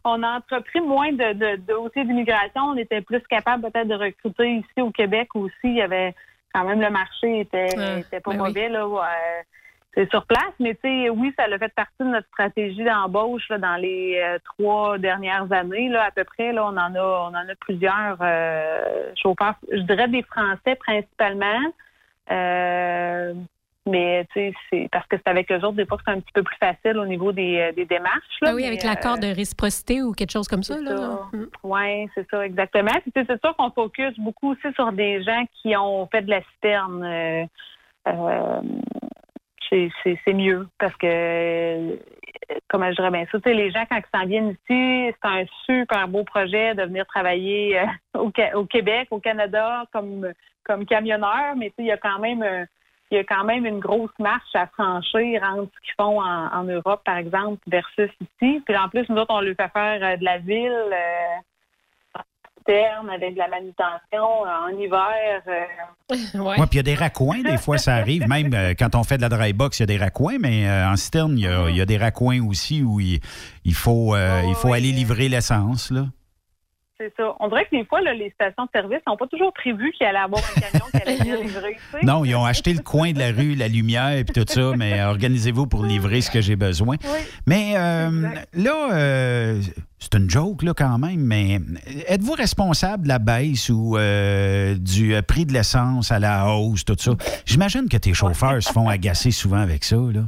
[0.04, 2.64] on a entrepris moins de, de, de dossiers d'immigration.
[2.64, 5.54] On était plus capable peut-être de recruter ici au Québec aussi.
[5.64, 6.16] Il y avait
[6.54, 8.48] quand même le marché était, Ah, était pas ben oui.
[8.48, 8.70] mauvais.
[8.70, 9.46] Là, ouais.
[9.94, 13.48] c'est sur place, mais tu sais, oui, ça a fait partie de notre stratégie d'embauche
[13.50, 16.54] là, dans les euh, trois dernières années, là, à peu près.
[16.54, 19.56] Là, on en a, on en a plusieurs euh, chauffeurs.
[19.72, 21.60] Je dirais des Français principalement.
[22.32, 23.34] Euh,
[23.92, 26.20] mais tu sais, c'est parce que c'est avec eux autres, des fois, que c'est un
[26.20, 28.40] petit peu plus facile au niveau des, euh, des démarches.
[28.42, 30.80] Là, Ah oui, mais, avec l'accord de réciprocité ou quelque chose comme ça.
[30.80, 31.20] là.
[31.64, 32.92] Oui, c'est ça, exactement.
[33.02, 36.22] Puis, tu sais, c'est sûr qu'on focus beaucoup aussi sur des gens qui ont fait
[36.24, 37.04] de la citerne.
[37.04, 37.46] Euh,
[38.08, 38.62] euh,
[39.70, 41.96] c'est- mieux parce que, euh,
[42.70, 45.28] comment je dirais bien ça, tu sais, les gens, quand ils s'en viennent ici, c'est
[45.30, 47.86] un super beau projet de venir travailler euh,
[48.54, 50.32] au, Québec, au Canada, comme,
[50.64, 52.44] comme camionneur, mais tu sais, il y a quand même
[53.12, 56.48] il y a quand même une grosse marche à franchir entre ce qu'ils font en,
[56.54, 58.62] en Europe, par exemple, versus ici.
[58.66, 62.22] Puis en plus, nous autres, on leur fait faire euh, de la ville euh, en
[62.66, 65.42] terme, avec de la manutention euh, en hiver.
[65.48, 65.66] euh,
[66.36, 68.28] Ouais, puis il y a des raccoins, des fois, ça arrive.
[68.28, 70.70] Même euh, quand on fait de la dry box, il y a des raccoins, mais
[70.70, 73.20] en citerne, il y, a, il y a des raccoins aussi où il,
[73.66, 75.92] il faut, il faut aller livrer l'essence.
[75.92, 76.06] là.
[77.02, 77.36] C'est ça.
[77.40, 80.06] On dirait que des fois, là, les stations de service n'ont pas toujours prévu qu'il
[80.06, 81.78] allait avoir un camion qui allait venir livrer.
[82.04, 85.04] Non, ils ont acheté le coin de la rue, la lumière et tout ça, mais
[85.04, 86.98] organisez-vous pour livrer ce que j'ai besoin.
[87.48, 89.62] Mais euh, là, euh,
[89.98, 91.60] c'est une joke, là, quand même, mais
[92.08, 96.96] êtes-vous responsable de la baisse ou euh, du prix de l'essence à la hausse, tout
[97.00, 97.14] ça?
[97.48, 100.26] J'imagine que tes chauffeurs se font agacer souvent avec ça, là.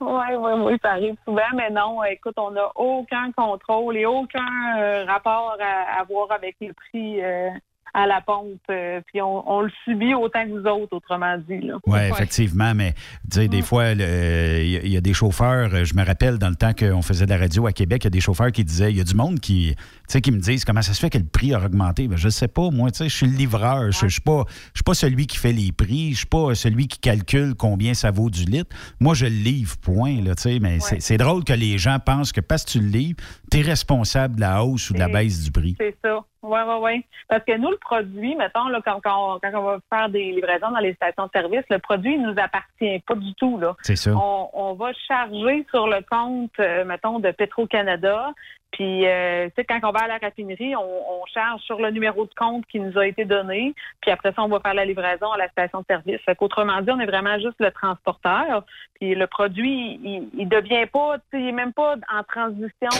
[0.00, 4.78] Oui, oui, oui, ça arrive souvent, mais non, écoute, on n'a aucun contrôle et aucun
[4.78, 7.50] euh, rapport à avoir avec les prix euh,
[7.94, 8.60] à la pompe.
[8.70, 11.60] euh, puis on, on le subit autant que vous autres, autrement dit.
[11.86, 12.92] Oui, effectivement, mais
[13.30, 15.94] tu sais, des fois, le- il y, a- il y a des chauffeurs, euh, je
[15.94, 18.10] me rappelle dans le temps qu'on faisait de la radio à Québec, il y a
[18.10, 20.64] des chauffeurs qui disaient, il y a du monde qui, tu sais, qui me disent
[20.64, 22.06] comment ça se fait que le prix a augmenté.
[22.08, 24.44] Ben, je sais pas, moi, tu sais, je suis le livreur, je je suis pas,
[24.74, 27.94] je suis pas celui qui fait les prix, je suis pas celui qui calcule combien
[27.94, 28.74] ça vaut du litre.
[28.98, 31.98] Moi, je le livre, point, là, tu sais, mais c'est- c'est drôle que les gens
[32.04, 33.16] pensent que parce que tu le livres,
[33.50, 35.74] tu es responsable de la hausse ou de la baisse du prix.
[35.78, 36.20] C'est ça.
[36.42, 37.04] Oui, oui, oui.
[37.28, 40.32] Parce que nous, le produit, mettons, là, quand, quand, on, quand on va faire des
[40.32, 43.60] livraisons dans les stations de service, le produit ne nous appartient pas du tout.
[43.82, 44.12] C'est ça.
[44.14, 48.32] On, on va charger sur le compte, euh, mettons, de Petro-Canada.
[48.72, 51.90] Puis, euh, tu sais, quand on va à la raffinerie, on, on charge sur le
[51.90, 53.74] numéro de compte qui nous a été donné.
[54.00, 56.20] Puis après ça, on va faire la livraison à la station de service.
[56.24, 58.64] Fait qu'autrement dit, on est vraiment juste le transporteur.
[58.94, 62.90] Puis le produit, il, il devient pas, tu sais, il est même pas en transition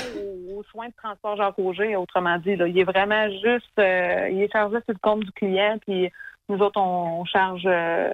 [0.56, 2.56] aux, soins de transport Jacques Auger, autrement dit.
[2.56, 2.66] Là.
[2.66, 5.78] Il est vraiment juste, euh, il est chargé sur le compte du client.
[5.86, 6.10] Puis
[6.48, 8.12] nous autres, on, on charge euh,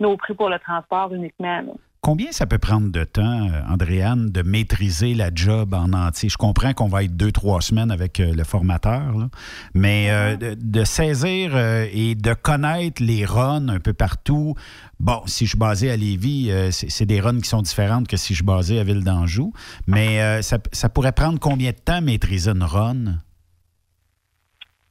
[0.00, 1.62] nos prix pour le transport uniquement.
[1.62, 1.72] là.
[2.02, 6.30] Combien ça peut prendre de temps, euh, Andréane, de maîtriser la job en entier?
[6.30, 9.28] Je comprends qu'on va être deux, trois semaines avec euh, le formateur, là,
[9.74, 14.54] mais euh, de, de saisir euh, et de connaître les runs un peu partout.
[14.98, 18.16] Bon, si je suis basé à Lévis, euh, c'est des runs qui sont différentes que
[18.16, 19.52] si je suis basé à Ville d'Anjou,
[19.86, 23.18] mais euh, ça, ça pourrait prendre combien de temps maîtriser une run?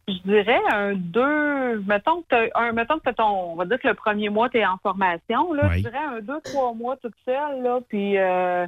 [0.09, 3.79] Je dirais un deux, mettons que t'as un, mettons que t'as ton, on va dire
[3.79, 5.67] que le premier mois, tu es en formation, là.
[5.69, 5.77] Oui.
[5.77, 8.67] Je dirais un deux, trois mois toute seule, là, puis euh,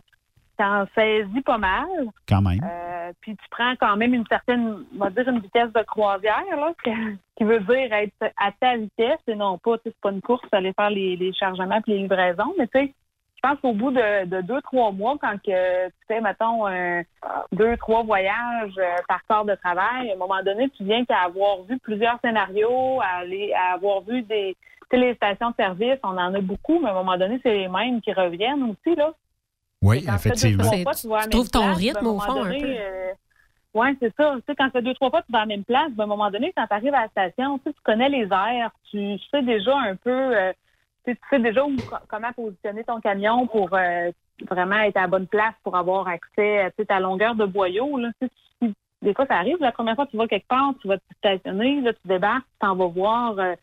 [0.58, 1.88] t'en saisis pas mal.
[2.28, 2.60] Quand même.
[2.64, 6.44] Euh, puis tu prends quand même une certaine, on va dire une vitesse de croisière,
[6.52, 6.74] là,
[7.38, 10.22] qui veut dire être à ta vitesse et non pas, tu sais, c'est pas une
[10.22, 12.94] course, aller faire les, les chargements puis les livraisons, mais tu sais,
[13.44, 17.02] je pense qu'au bout de, de deux, trois mois, quand que tu fais, mettons, un,
[17.52, 21.22] deux, trois voyages euh, par corps de travail, à un moment donné, tu viens qu'à
[21.22, 24.56] avoir vu plusieurs scénarios, à, aller, à avoir vu des
[24.92, 27.40] tu sais, les stations de service, on en a beaucoup, mais à un moment donné,
[27.42, 29.14] c'est les mêmes qui reviennent aussi, là.
[29.82, 30.64] Oui, deux, effectivement.
[30.64, 32.68] fois, tu trouves ton place, rythme, au fond, un donné, peu.
[32.68, 33.14] euh,
[33.74, 34.36] ouais, c'est ça.
[34.36, 36.04] Tu sais, quand tu fais deux, trois fois, tu vas à la même place, ben,
[36.04, 38.28] à un moment donné, quand tu arrives à la station, tu sais, tu connais les
[38.32, 40.52] airs, tu sais déjà un peu, euh,
[41.06, 41.76] tu sais, déjà où-
[42.08, 44.12] comment positionner ton camion pour euh,
[44.50, 47.98] vraiment être à la bonne place pour avoir accès à sais, ta longueur de boyau.
[47.98, 49.58] Là, si- des fois, ça arrive.
[49.60, 52.60] La première fois, tu vas quelque part, tu vas te stationner, là, tu débarques, tu
[52.60, 53.40] t'en vas voir.
[53.40, 53.56] euh,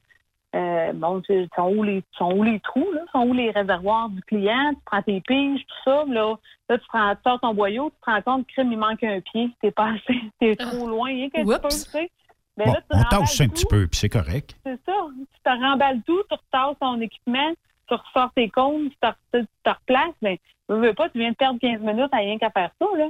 [0.56, 3.02] euh, bon, tu sais, sont où les sont où les trous, là?
[3.12, 4.70] Sont où les réservoirs du client?
[4.74, 6.34] Tu prends tes piges, tout ça, là.
[6.70, 9.20] Là, tu prends, tu sors ton boyau, tu te rends compte, crime, il manque un
[9.20, 9.50] pied.
[9.60, 10.00] T'es passé,
[10.40, 12.10] t'es trop loin, rien qu'un petit peu, tu sais.
[12.58, 14.56] Ben Bon, là, on un petit peu, puis c'est correct.
[14.64, 15.06] C'est ça.
[15.16, 17.52] Tu te remballes tout, tu retasses ton équipement,
[17.86, 20.14] tu ressors tes cônes, tu te, replaces.
[20.20, 20.36] Ben,
[20.68, 23.08] veux, veux pas, tu viens de perdre 15 minutes à rien qu'à faire ça, là.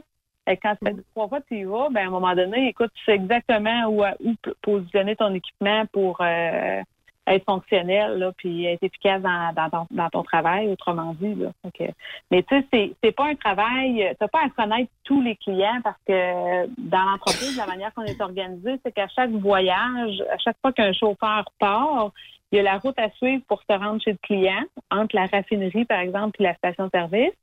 [0.50, 2.90] Et quand tu fais trois fois, tu y vas, ben, à un moment donné, écoute,
[2.94, 6.82] tu sais exactement où, où positionner ton équipement pour euh,
[7.30, 11.50] être fonctionnel, là, puis être efficace dans, dans, ton, dans ton travail, autrement dit, là.
[11.72, 11.92] Que-
[12.30, 15.36] mais tu sais, c'est, c'est pas un travail, euh, t'as pas à connaître tous les
[15.36, 20.22] clients parce que euh, dans l'entreprise, la manière qu'on est organisé, c'est qu'à chaque voyage,
[20.30, 22.12] à chaque fois qu'un chauffeur part,
[22.50, 25.26] il y a la route à suivre pour se rendre chez le client, entre la
[25.26, 27.34] raffinerie, par exemple, et la station-service.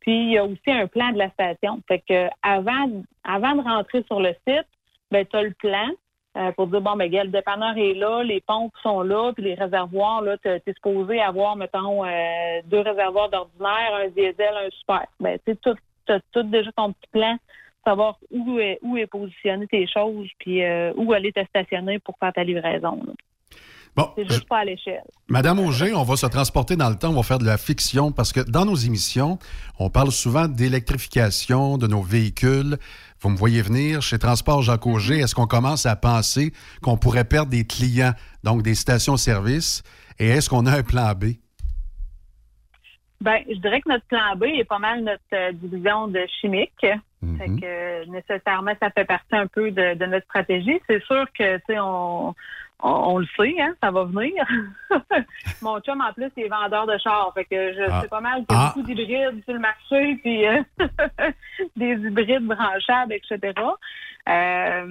[0.00, 1.80] Puis il y a aussi un plan de la station.
[1.88, 4.66] Fait que avant, avant de rentrer sur le site,
[5.10, 5.88] ben tu as le plan
[6.36, 9.54] euh, pour dire bon ben le dépanneur est là, les pompes sont là, puis les
[9.54, 15.06] réservoirs là, tu es supposé avoir mettons euh, deux réservoirs d'ordinaire, un diesel, un super.
[15.20, 17.36] Ben tu tout t'as tout déjà ton petit plan,
[17.84, 22.16] savoir où est où est positionné tes choses, puis euh, où aller te stationner pour
[22.18, 23.00] faire ta livraison.
[23.06, 23.12] là.
[23.96, 25.04] Bon, C'est juste pas à l'échelle.
[25.28, 28.10] Madame Auger, on va se transporter dans le temps, on va faire de la fiction
[28.10, 29.38] parce que dans nos émissions,
[29.78, 32.78] on parle souvent d'électrification de nos véhicules.
[33.24, 37.24] Vous me voyez venir chez Transport Jacques Auger, est-ce qu'on commence à penser qu'on pourrait
[37.24, 39.82] perdre des clients, donc des stations-service,
[40.18, 41.36] et est-ce qu'on a un plan B?
[43.22, 46.86] Ben, je dirais que notre plan B est pas mal notre euh, division de chimique.
[47.22, 47.38] Mhm.
[47.38, 50.78] Fait que euh, nécessairement, ça fait partie un peu de, de notre stratégie.
[50.86, 52.34] C'est sûr que tu sais, on,
[52.82, 54.44] on, on le sait, hein, ça va venir.
[55.62, 57.32] Mon chum, en plus, il est vendeur de chars.
[57.34, 58.02] Fait que je Ah.
[58.02, 58.72] sais pas mal qu'il y a Ah.
[58.74, 60.62] beaucoup d'hybrides sur le marché, puis euh,
[61.76, 63.52] des hybrides branchables, etc.
[64.28, 64.86] Euh,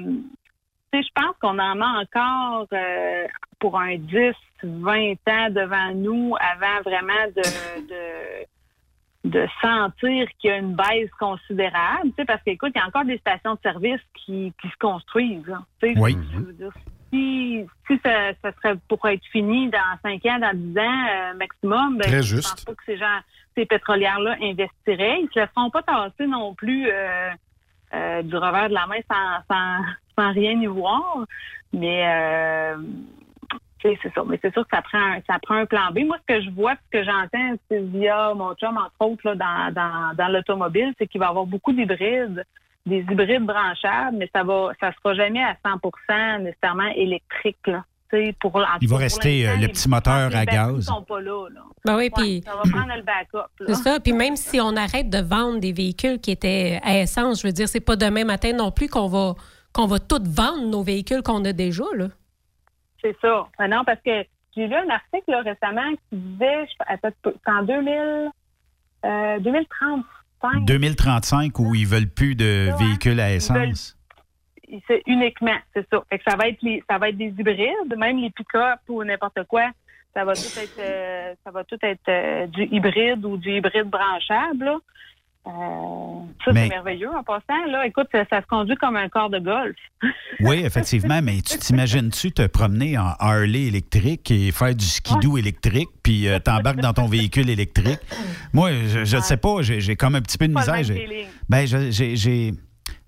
[0.94, 3.28] je pense qu'on en a encore euh,
[3.60, 10.54] pour un 10, 20 ans devant nous avant vraiment de, de, de sentir qu'il y
[10.54, 13.60] a une baisse considérable, tu sais, parce qu'écoute, il y a encore des stations de
[13.62, 15.50] service qui, qui se construisent.
[15.52, 16.00] hein, tu sais.
[16.00, 16.16] Oui.
[16.32, 16.72] Je veux dire,
[17.14, 21.34] si, si ça, ça serait pour être fini dans 5 ans, dans 10 ans euh,
[21.36, 23.20] maximum, ben, Très je pense pas que ces gens,
[23.56, 25.22] ces pétrolières-là investiraient.
[25.22, 27.30] Ils se laisseront pas tasser non plus euh,
[27.94, 29.84] euh, du revers de la main sans, sans,
[30.18, 31.26] sans rien y voir.
[31.72, 32.04] Mais
[33.82, 34.24] c'est ça.
[34.26, 36.00] Mais c'est sûr que ça prend un, ça prend un plan B.
[36.06, 39.36] Moi, ce que je vois, ce que j'entends, c'est via mon chum, entre autres, là,
[39.36, 42.46] dans, dans, dans l'automobile, c'est qu'il va y avoir beaucoup d'hybrides,
[42.86, 47.58] des hybrides branchables, mais ça va ça sera jamais à 100 nécessairement électrique.
[47.68, 47.84] Là.
[48.12, 50.46] Tu sais, Pour, en- Il va pour rester, euh, le les- petit moteur les à
[50.46, 50.86] gaz.
[50.86, 51.48] sont pas là.
[51.50, 51.62] là.
[51.86, 53.50] Ben oui, Ouais, puis ça va prendre le backup.
[53.66, 54.00] c'est ça.
[54.00, 57.54] Puis même si on arrête de vendre des véhicules qui étaient à essence, je veux
[57.54, 59.34] dire, c'est pas demain matin non plus qu'on va
[59.74, 62.08] qu'on va tout vendre nos véhicules qu'on a déjà là.
[63.02, 63.48] C'est ça.
[63.58, 64.24] Ah non, parce que
[64.56, 68.30] j'ai lu un article là, récemment qui disait, je, en 2000,
[69.06, 70.04] euh, 2035,
[70.66, 73.98] 2035 où ils veulent plus de véhicules à essence?
[74.88, 76.04] c'est uniquement, c'est ça.
[76.10, 79.04] Fait que ça va être les, ça va être des hybrides, même les pick-up ou
[79.04, 79.70] n'importe quoi.
[80.14, 83.90] Ça va tout être, euh, ça va tout être euh, du hybride ou du hybride
[83.90, 84.66] branchable.
[84.66, 84.78] là.
[85.46, 85.52] Euh,
[86.46, 87.66] ça, Mais- c'est merveilleux en passant.
[87.68, 89.76] Là, écoute, ça, ça se conduit comme un corps de golf.
[90.40, 95.90] Oui, effectivement, mais tu t'imagines-tu te promener en Harley électrique et faire du skidoo électrique,
[96.02, 98.00] puis euh, t'embarques dans ton véhicule électrique?
[98.52, 100.98] Moi, je ne sais pas, j'ai comme un petit peu de Pas misère.
[101.48, 102.54] Ben, j'ai.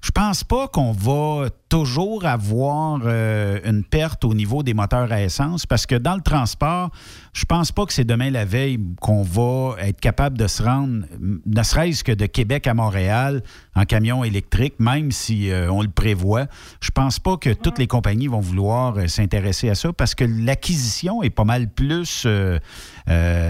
[0.06, 5.21] Je pense pas qu'on va toujours avoir euh, une perte au niveau des moteurs à
[5.21, 6.89] essence parce que dans le transport,
[7.34, 11.03] je pense pas que c'est demain la veille qu'on va être capable de se rendre,
[11.19, 13.43] ne serait-ce que de Québec à Montréal
[13.76, 16.45] en camion électrique, même si euh, on le prévoit.
[16.80, 20.23] Je pense pas que toutes les compagnies vont vouloir euh, s'intéresser à ça parce que
[20.23, 22.26] l'acquisition est pas mal plus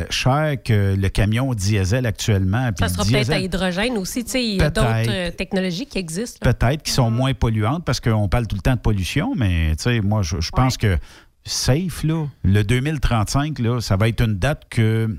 [0.10, 2.72] chère que le camion diesel actuellement.
[2.80, 4.22] Ça sera peut-être à hydrogène aussi.
[4.34, 6.40] Il y a d'autres technologies qui existent.
[6.42, 9.84] peut-être qui sont moins polluantes parce qu'on parle tout le temps de pollution, mais tu
[9.84, 10.98] sais, moi, je, je pense que
[11.46, 15.18] safe, là, le 2035, là, ça va être une date que.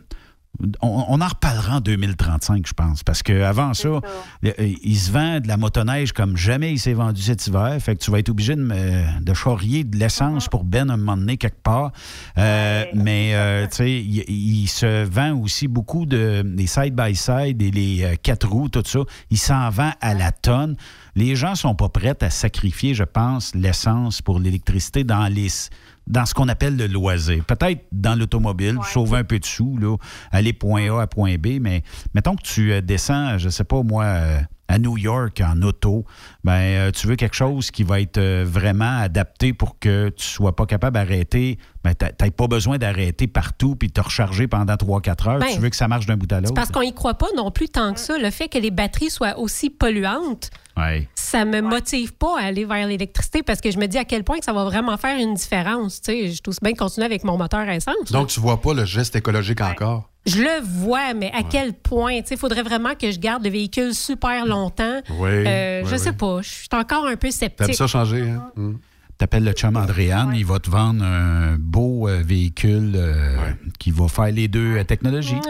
[0.80, 4.00] On, on en reparlera en 2035, je pense, parce qu'avant ça, euh,
[4.82, 7.76] il se vend de la motoneige comme jamais il s'est vendu cet hiver.
[7.78, 10.96] Fait que tu vas être obligé de, de charrier de l'essence pour Ben à un
[10.96, 11.92] moment donné quelque part.
[12.38, 17.70] Euh, Mais, euh, tu sais, il, il se vend aussi beaucoup de des side-by-side et
[17.70, 19.00] les euh, quatre roues, tout ça.
[19.28, 20.76] Il s'en vend à la tonne.
[21.16, 25.48] Les gens sont pas prêts à sacrifier, je pense, l'essence pour l'électricité dans les
[26.06, 27.42] dans ce qu'on appelle le loisir.
[27.46, 29.96] Peut-être dans l'automobile, sauver un peu de sous, là,
[30.30, 31.82] aller point A à point B, mais
[32.14, 36.04] mettons que tu euh, descends, je sais pas moi, euh, à New York en auto,
[36.44, 40.24] ben euh, tu veux quelque chose qui va être euh, vraiment adapté pour que tu
[40.26, 44.46] sois pas capable d'arrêter, ben t'as t'as pas besoin d'arrêter partout puis de te recharger
[44.48, 45.38] pendant 3-4 heures.
[45.38, 46.54] Ben, tu veux que ça marche d'un bout à C'est l'autre.
[46.54, 48.18] parce qu'on y croit pas non plus tant que ça.
[48.18, 51.08] Le fait que les batteries soient aussi polluantes, Ouais.
[51.14, 54.24] ça me motive pas à aller vers l'électricité parce que je me dis à quel
[54.24, 56.02] point que ça va vraiment faire une différence.
[56.02, 58.10] Tu sais, je suis aussi bien continuer avec mon moteur à essence.
[58.10, 60.10] Donc, tu vois pas le geste écologique encore?
[60.26, 62.20] Je le vois, mais à quel point?
[62.30, 65.00] Il faudrait vraiment que je garde le véhicule super longtemps.
[65.18, 66.16] Oui, Euh, oui, je sais oui.
[66.16, 66.42] pas.
[66.42, 67.66] Je suis encore un peu sceptique.
[67.66, 68.50] T'aimes ça changer, hein?
[68.56, 68.60] Mm.
[68.66, 68.78] Hum.
[69.18, 73.36] T'appelles le chum Andréane, il va te vendre un beau euh, véhicule euh,
[73.78, 75.40] qui va faire les deux technologies.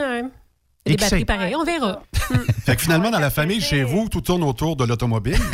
[0.87, 2.01] Et Des batteries pareilles, on verra.
[2.65, 5.37] Fait que finalement, dans la famille, chez vous, tout tourne autour de l'automobile.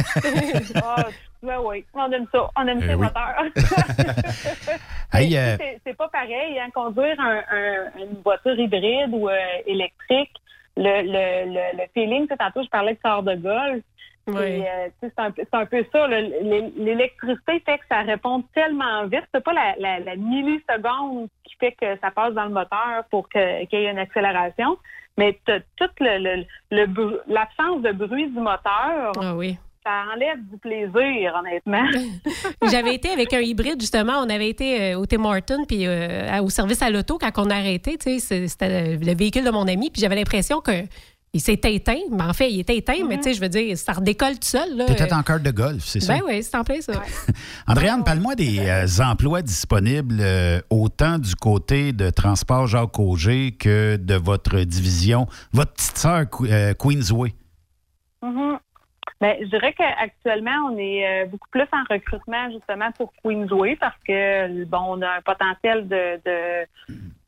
[0.74, 1.06] Ah,
[1.42, 2.48] ben oui, on aime ça.
[2.56, 3.02] On aime Eh ça, oui.
[3.06, 3.34] moteur.
[5.12, 9.34] Hey, euh, C'est- pas pareil, hein, conduire un- un- une voiture hybride ou euh,
[9.66, 10.30] électrique.
[10.76, 13.82] Le, le, le, le feeling, tu sais, tantôt, je parlais de corps de golf.
[14.28, 14.62] Oui.
[14.64, 16.06] Euh, C'est un, peu- c'est un peu ça.
[16.08, 19.24] L'électricité fait que ça répond tellement vite.
[19.34, 23.28] C'est pas la, la, la milliseconde qui fait que ça passe dans le moteur pour
[23.28, 23.40] qu'il
[23.72, 24.78] y ait une accélération.
[25.18, 29.12] Mais t'as tout le, le, l'absence de bruit du moteur.
[29.20, 29.56] Ah oui.
[29.84, 31.84] Ça enlève du plaisir, honnêtement.
[32.70, 34.14] J'avais été avec un hybride, justement.
[34.24, 37.50] On avait été euh, au Tim Hortons, puis euh, au service à l'auto, quand on
[37.50, 37.98] a arrêté.
[37.98, 40.70] tu sais, c'est- C'était le véhicule de mon ami, puis j'avais l'impression que.
[41.34, 43.78] Il s'est éteint, mais en fait, il était éteint, mais tu sais, je veux dire,
[43.78, 44.84] ça redécolle tout seul.
[44.86, 46.12] Peut-être en carte de golf, c'est ça?
[46.12, 46.92] Ben oui, c'est en plein ça.
[47.66, 53.96] Andréane, parle-moi des euh, emplois disponibles euh, autant du côté de Transport Jacques Auger que
[53.96, 57.34] de votre division, votre petite sœur euh, Queensway.
[58.22, 58.58] Mhm.
[59.22, 63.96] Ben, je dirais qu'actuellement, on est euh, beaucoup plus en recrutement justement pour Queensway parce
[64.04, 66.66] que bon, on a un potentiel de de-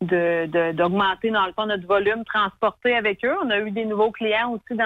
[0.00, 3.36] de- de- d'augmenter dans le fond notre volume transporté avec eux.
[3.44, 4.84] On a eu des nouveaux clients aussi dans,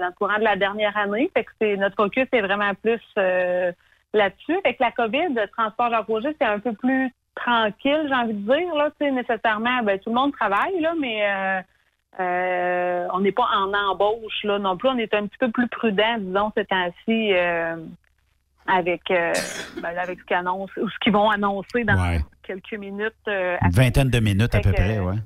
[0.00, 1.30] le courant de la dernière année.
[1.34, 3.70] Fait c'est notre focus est vraiment plus euh,
[4.14, 4.56] là-dessus.
[4.64, 8.32] Fait que la COVID, le transport Jacques Auger, c'est un peu plus tranquille, j'ai envie
[8.32, 8.74] de dire.
[8.74, 11.60] Là, nécessairement, ben, tout le monde travaille, là, mais euh,
[12.18, 14.88] Euh, on n'est pas en embauche là non plus.
[14.88, 17.76] On est un petit peu plus prudent, disons, ces temps-ci euh,
[18.66, 19.32] avec, euh,
[19.82, 22.20] ben, avec ce qu'ils annoncent ou ce qu'ils vont annoncer dans Ouais.
[22.42, 23.12] quelques minutes.
[23.26, 25.16] Une vingtaine de minutes à peu que- près, ouais.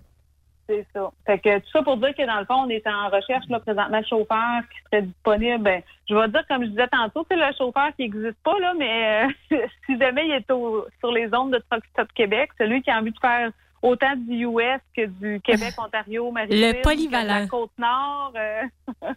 [0.69, 1.11] c'est ça.
[1.27, 3.61] Fait que tout ça pour dire que dans le fond, on est en recherche là,
[3.61, 5.63] présentement de chauffeur qui serait disponible.
[5.63, 8.73] Ben, je vais dire, comme je disais tantôt, c'est le chauffeur qui n'existe pas, là,
[8.77, 9.29] mais
[9.87, 12.99] si jamais il est au- sur les ondes de Truck Stop Québec, celui qui a
[12.99, 13.51] envie de faire
[13.83, 17.41] autant du US que du Québec, Ontario, Maritime, Le polyvalent.
[17.41, 18.33] la Côte-Nord.
[18.37, 18.63] euh,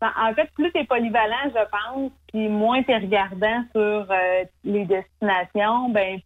[0.00, 4.06] ben, en fait, plus tu es polyvalent, je pense, puis moins tu es regardant sur
[4.10, 6.20] euh, les destinations, ben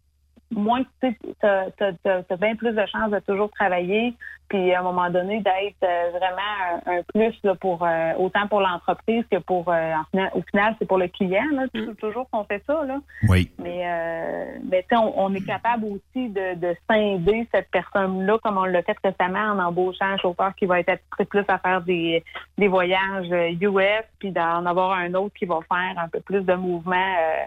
[0.55, 4.13] moins tu as, bien plus de chances de toujours travailler,
[4.49, 8.47] puis à un moment donné d'être euh, vraiment un, un plus là, pour euh, autant
[8.47, 12.29] pour l'entreprise que pour euh, en au final c'est pour le client là, tou- toujours
[12.29, 12.99] qu'on fait ça là.
[13.27, 13.51] Oui.
[13.57, 18.37] Mais, euh, mais tu sais, on, on est capable aussi de, de scinder cette personne-là,
[18.43, 21.57] comme on l'a fait récemment en embauchant un chauffeur qui va être attiré plus à
[21.57, 22.23] faire des,
[22.57, 26.41] des voyages euh, US, puis d'en avoir un autre qui va faire un peu plus
[26.41, 27.45] de mouvements euh,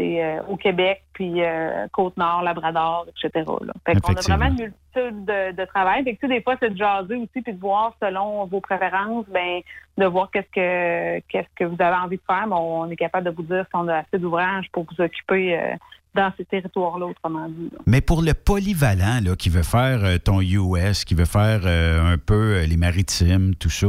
[0.00, 3.44] c'est, euh, au Québec, puis euh, Côte-Nord, Labrador, etc.
[3.60, 3.72] Là.
[3.86, 6.02] Fait qu'on a vraiment une multitude de, de travail.
[6.04, 8.60] Fait que, tu sais, des fois, c'est de jaser aussi, puis de voir selon vos
[8.60, 9.60] préférences, ben,
[9.98, 12.46] de voir qu'est-ce que qu'est-ce que vous avez envie de faire.
[12.46, 15.58] Bon, on est capable de vous dire si on a assez d'ouvrages pour vous occuper
[15.58, 15.74] euh,
[16.14, 17.70] dans ces territoires-là, autrement dit.
[17.72, 17.78] là.
[17.86, 22.12] Mais pour le polyvalent là, qui veut faire euh, ton US, qui veut faire euh,
[22.14, 23.86] un peu euh, les maritimes, tout ça,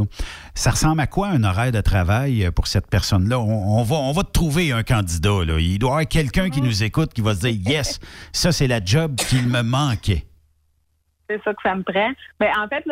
[0.54, 3.40] ça ressemble à quoi un horaire de travail pour cette personne-là?
[3.40, 5.44] On, on va, on va te trouver un candidat.
[5.44, 5.58] Là.
[5.58, 7.98] Il doit y avoir quelqu'un qui nous écoute qui va se dire Yes,
[8.32, 10.24] ça, c'est la job qu'il me manquait.
[11.28, 12.10] C'est ça que ça me prend.
[12.40, 12.84] Mais en fait,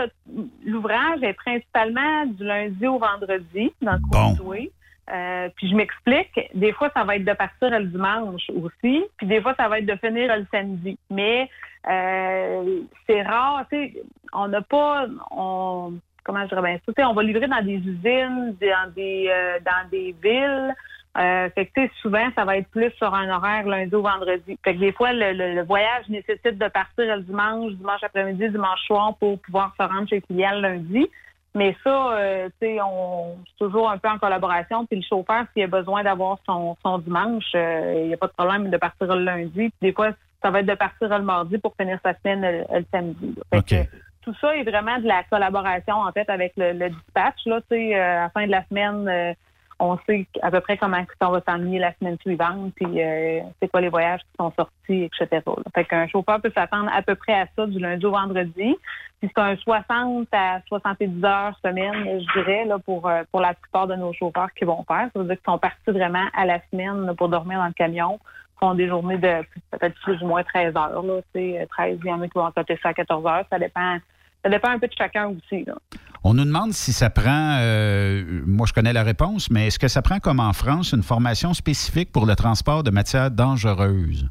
[0.64, 4.34] l'ouvrage est principalement du lundi au vendredi dans le Bon.
[4.34, 4.70] Queensway.
[5.12, 9.26] Euh, puis je m'explique, des fois ça va être de partir le dimanche aussi, puis
[9.26, 10.98] des fois ça va être de finir le samedi.
[11.10, 11.48] Mais
[11.88, 14.02] euh, c'est rare, tu sais,
[14.32, 18.54] on n'a pas, on, comment je dirais bien ça, on va livrer dans des usines,
[18.60, 20.74] dans des, euh, dans des villes.
[21.16, 24.56] Fait que, souvent, ça va être plus sur un horaire lundi au vendredi.
[24.64, 29.16] Fait que des fois, le, voyage nécessite de partir le dimanche, dimanche après-midi, dimanche soir
[29.18, 31.10] pour pouvoir se rendre chez le lundi.
[31.54, 34.86] Mais ça, euh, tu sais, on c'est toujours un peu en collaboration.
[34.86, 38.28] Puis le chauffeur, s'il a besoin d'avoir son, son dimanche, euh, il n'y a pas
[38.28, 39.70] de problème de partir le lundi.
[39.70, 40.10] Puis des fois,
[40.42, 43.34] ça va être de partir le mardi pour finir sa semaine le, le samedi.
[43.50, 43.84] que
[44.22, 47.46] tout ça est vraiment de la collaboration, en fait, avec le, le dispatch.
[47.46, 49.32] Là, tu sais, euh, à la fin de la semaine, euh,
[49.80, 53.68] on sait à peu près comment on va s'ennuyer la semaine suivante, puis euh, c'est
[53.68, 55.42] quoi les voyages qui sont sortis, etc.
[55.46, 55.62] là.
[55.74, 58.76] Fait qu'un chauffeur peut s'attendre à peu près à ça du lundi au vendredi.
[59.20, 63.54] Puis c'est un 60 à 70 heures semaine, je dirais, là, pour, euh, pour la
[63.54, 65.08] plupart de nos chauffeurs qui vont faire.
[65.12, 67.72] Ça veut dire qu'ils sont partis vraiment à la semaine là, pour dormir dans le
[67.72, 68.18] camion,
[68.58, 71.02] font des journées de peut-être plus ou moins 13 heures.
[71.02, 73.44] Là, tu sais, 13, il y en a qui vont côté ça à 14 heures.
[73.50, 73.96] Ça dépend,
[74.42, 75.64] ça dépend un peu de chacun aussi.
[75.64, 75.74] Là.
[76.22, 79.88] On nous demande si ça prend, euh, moi je connais la réponse, mais est-ce que
[79.88, 84.28] ça prend comme en France une formation spécifique pour le transport de matières dangereuses?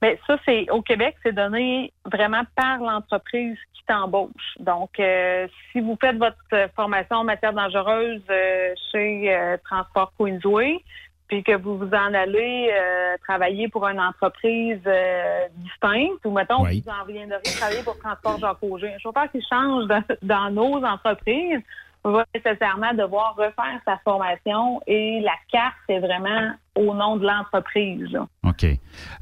[0.00, 4.58] Mais ça, c'est au Québec, c'est donné vraiment par l'entreprise qui t'embauche.
[4.60, 6.36] Donc, euh, si vous faites votre
[6.76, 10.82] formation en matière dangereuse euh, chez Transport Queensway,
[11.28, 16.62] puis que vous vous en allez euh, travailler pour une entreprise euh, distincte, ou mettons,
[16.64, 16.82] Oui.
[16.84, 18.92] vous en viendrez travailler pour Transport Jacques Auger.
[18.94, 21.60] Un chauffeur qui change dans, dans nos entreprises
[22.04, 28.14] va nécessairement devoir refaire sa formation et la carte, c'est vraiment au nom de l'entreprise.
[28.42, 28.66] OK.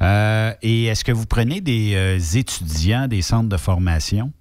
[0.02, 4.32] Euh, et est-ce que vous prenez des étudiants des centres de formation?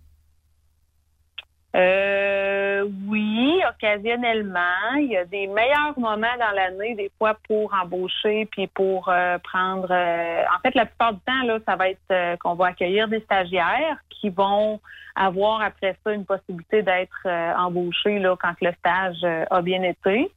[1.75, 2.60] Euh,
[3.07, 4.93] oui, occasionnellement.
[4.97, 9.37] Il y a des meilleurs moments dans l'année, des fois, pour embaucher puis pour euh,
[9.39, 9.87] prendre.
[9.91, 13.07] euh, en fait, la plupart du temps, là, ça va être euh, qu'on va accueillir
[13.07, 14.79] des stagiaires qui vont
[15.15, 17.27] avoir après ça une possibilité d'être
[17.57, 20.31] embauchés là, quand le stage a bien été.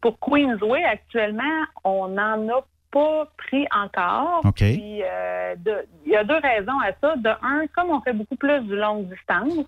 [0.00, 4.40] Pour Queensway, actuellement, on n'en a pas pris encore.
[4.74, 7.16] Puis, euh, de- il y a deux raisons à ça.
[7.16, 9.66] De un, comme on fait beaucoup plus du longue distance,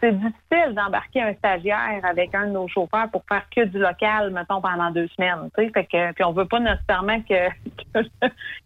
[0.00, 4.30] c'est difficile d'embarquer un stagiaire avec un de nos chauffeurs pour faire que du local,
[4.30, 5.48] mettons, pendant deux semaines.
[5.54, 7.48] Fait que, puis on veut pas nécessairement que,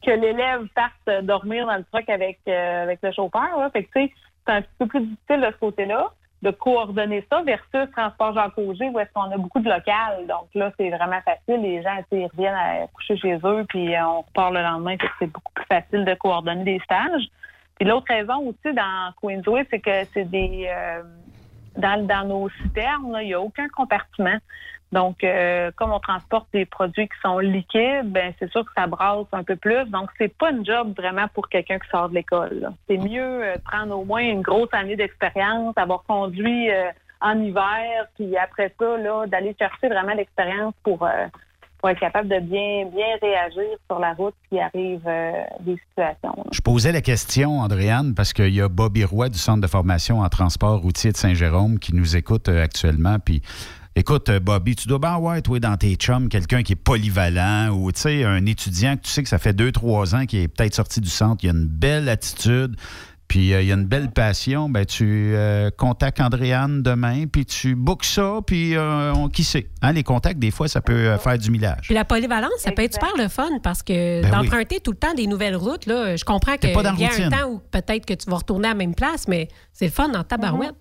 [0.04, 3.58] que, l'élève parte dormir dans le truck avec, euh, avec le chauffeur.
[3.58, 3.70] là.
[3.70, 4.12] Fait que, c'est
[4.46, 6.10] un petit peu plus difficile de ce côté-là
[6.42, 10.26] de coordonner ça versus Transport Jean Auger où est-ce qu'on a beaucoup de local.
[10.28, 11.62] Donc là, c'est vraiment facile.
[11.62, 14.96] Les gens, ils reviennent à coucher chez eux, puis euh, on repart le lendemain.
[15.18, 17.28] C'est beaucoup plus facile de coordonner des stages.
[17.78, 21.02] Puis l'autre raison aussi dans Queensway, c'est que c'est des euh,
[21.76, 24.38] dans, dans nos citernes, il n'y a aucun compartiment.
[24.90, 28.86] Donc, euh, comme on transporte des produits qui sont liquides, ben c'est sûr que ça
[28.86, 29.84] brasse un peu plus.
[29.90, 32.70] Donc, c'est pas une job vraiment pour quelqu'un qui sort de l'école.
[32.88, 38.06] C'est mieux euh, prendre au moins une grosse année d'expérience, avoir conduit euh, en hiver,
[38.14, 41.26] puis après ça, là, d'aller chercher vraiment l'expérience pour, euh,
[41.78, 46.44] pour être capable de bien, bien réagir sur la route s'il arrive euh, des situations.
[46.52, 50.20] Je posais la question, Andréane, parce qu'il y a Bobby Roy du Centre de formation
[50.20, 53.18] en transport routier de Saint-Jérôme qui nous écoute euh, actuellement.
[53.24, 53.42] Puis,
[53.94, 57.70] écoute, euh, Bobby, tu dois bien avoir, toi, dans tes chums, quelqu'un qui est polyvalent
[57.70, 60.38] ou, tu sais, un étudiant que tu sais que ça fait deux, trois ans qui
[60.38, 62.74] est peut-être sorti du centre, il a une belle attitude.
[63.28, 67.44] Puis euh, il y a une belle passion, ben tu euh, contactes Andréane demain, puis
[67.44, 69.68] tu bookes ça, puis euh, on qui sait?
[69.82, 71.82] Hein, les contacts, des fois, ça peut euh, faire du millage.
[71.82, 74.96] Puis la polyvalence, ça peut être super le fun parce que Ben d'emprunter tout le
[74.96, 77.24] temps des nouvelles routes, là, je comprends qu'il y a routine.
[77.24, 79.92] un temps où peut-être que tu vas retourner à la même place, mais c'est le
[79.92, 80.74] fun dans ta barouette.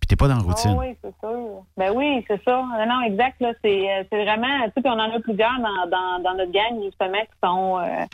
[0.00, 0.70] Puis t'es pas dans la routine.
[0.74, 1.64] Ah oui, c'est sûr.
[1.76, 2.62] Ben oui, c'est ça.
[2.62, 3.40] Non, non, exact.
[3.40, 4.46] Là, c'est, euh, c'est vraiment,
[4.76, 8.04] tu sais, on en a plusieurs dans, dans, dans notre gang, justement, qui sont, euh,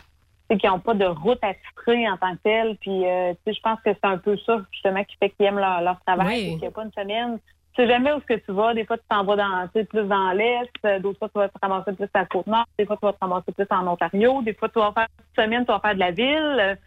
[0.49, 2.77] qui n'ont pas de route attitrée en tant que telle.
[2.77, 5.45] Puis, euh, tu sais, je pense que c'est un peu ça, justement, qui fait qu'ils
[5.45, 6.27] aiment leur, leur travail.
[6.27, 6.49] Oui.
[6.51, 7.39] qu'il n'y a pas une semaine.
[7.73, 8.73] Tu sais jamais où ce que tu vas.
[8.73, 10.69] Des fois, tu t'en vas dans, tu sais, plus dans l'Est.
[10.85, 12.65] Euh, D'autres fois, tu vas te ramasser plus à la Côte-Nord.
[12.77, 14.41] Des fois, tu vas te ramasser plus en Ontario.
[14.43, 16.77] Des fois, tu vas faire une semaine, tu vas faire de la ville.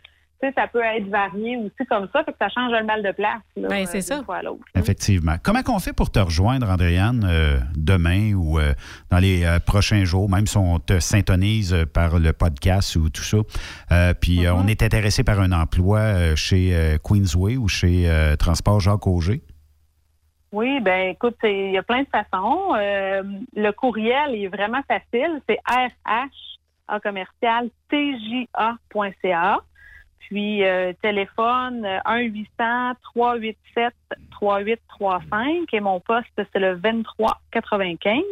[0.41, 2.23] Sais, ça peut être varié aussi comme ça.
[2.23, 3.41] Fait que ça change le mal de place.
[3.57, 4.23] là, Ben, euh, c'est ça.
[4.23, 4.63] fois à l'autre.
[4.77, 5.35] Effectivement.
[5.43, 8.73] Comment qu'on fait pour te rejoindre, Andréane, euh, demain ou euh,
[9.11, 13.11] dans les euh, prochains jours, même si on te syntonise euh, par le podcast ou
[13.11, 13.39] tout ça,
[13.91, 18.09] euh, puis euh, on est intéressé par un emploi euh, chez euh, Queensway ou chez
[18.09, 19.43] euh, Transport Jacques Auger?
[20.53, 22.75] Oui, ben écoute, il y a plein de façons.
[22.79, 23.23] Euh,
[23.57, 25.43] le courriel est vraiment facile.
[25.49, 26.29] C'est rh
[26.89, 29.59] en commercial tja.ca.
[30.29, 32.01] Puis euh, téléphone euh,
[33.17, 38.23] 1-800-387-3835 et mon poste, c'est le 2395.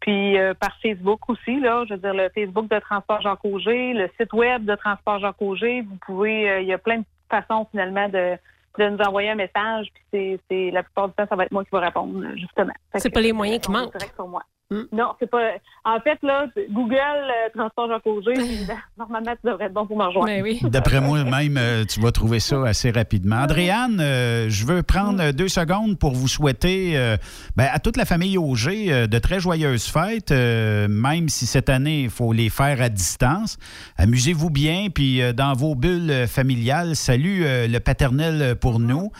[0.00, 3.92] Puis euh, par Facebook aussi, là, je veux dire, le Facebook de Transport Jacques Auger,
[3.92, 7.04] le site web de Transport Jacques Auger, vous pouvez, euh, il y a plein de
[7.30, 8.36] façons finalement de,
[8.78, 9.86] de nous envoyer un message.
[10.10, 12.72] Puis c'est, la plupart du temps, ça va être moi qui vais répondre, justement.
[12.96, 13.96] C'est pas les moyens qui manquent.
[13.96, 14.42] direct sur moi.
[14.70, 15.54] Non, c'est pas.
[15.84, 19.84] En fait, là, Google euh, Transport Jacques Auger, puis, ben, normalement, tu devrais être bon
[19.84, 20.28] pour me rejoindre.
[20.28, 20.60] Ben oui.
[20.70, 23.36] D'après moi, même, euh, tu vas trouver ça assez rapidement.
[23.36, 27.16] Andréane, euh, je veux prendre euh, deux secondes pour vous souhaiter euh,
[27.56, 31.68] ben, à toute la famille Auger euh, de très joyeuses fêtes, euh, même si cette
[31.68, 33.58] année, il faut les faire à distance.
[33.96, 39.10] Amusez-vous bien, puis euh, dans vos bulles familiales, salut euh, le paternel pour nous.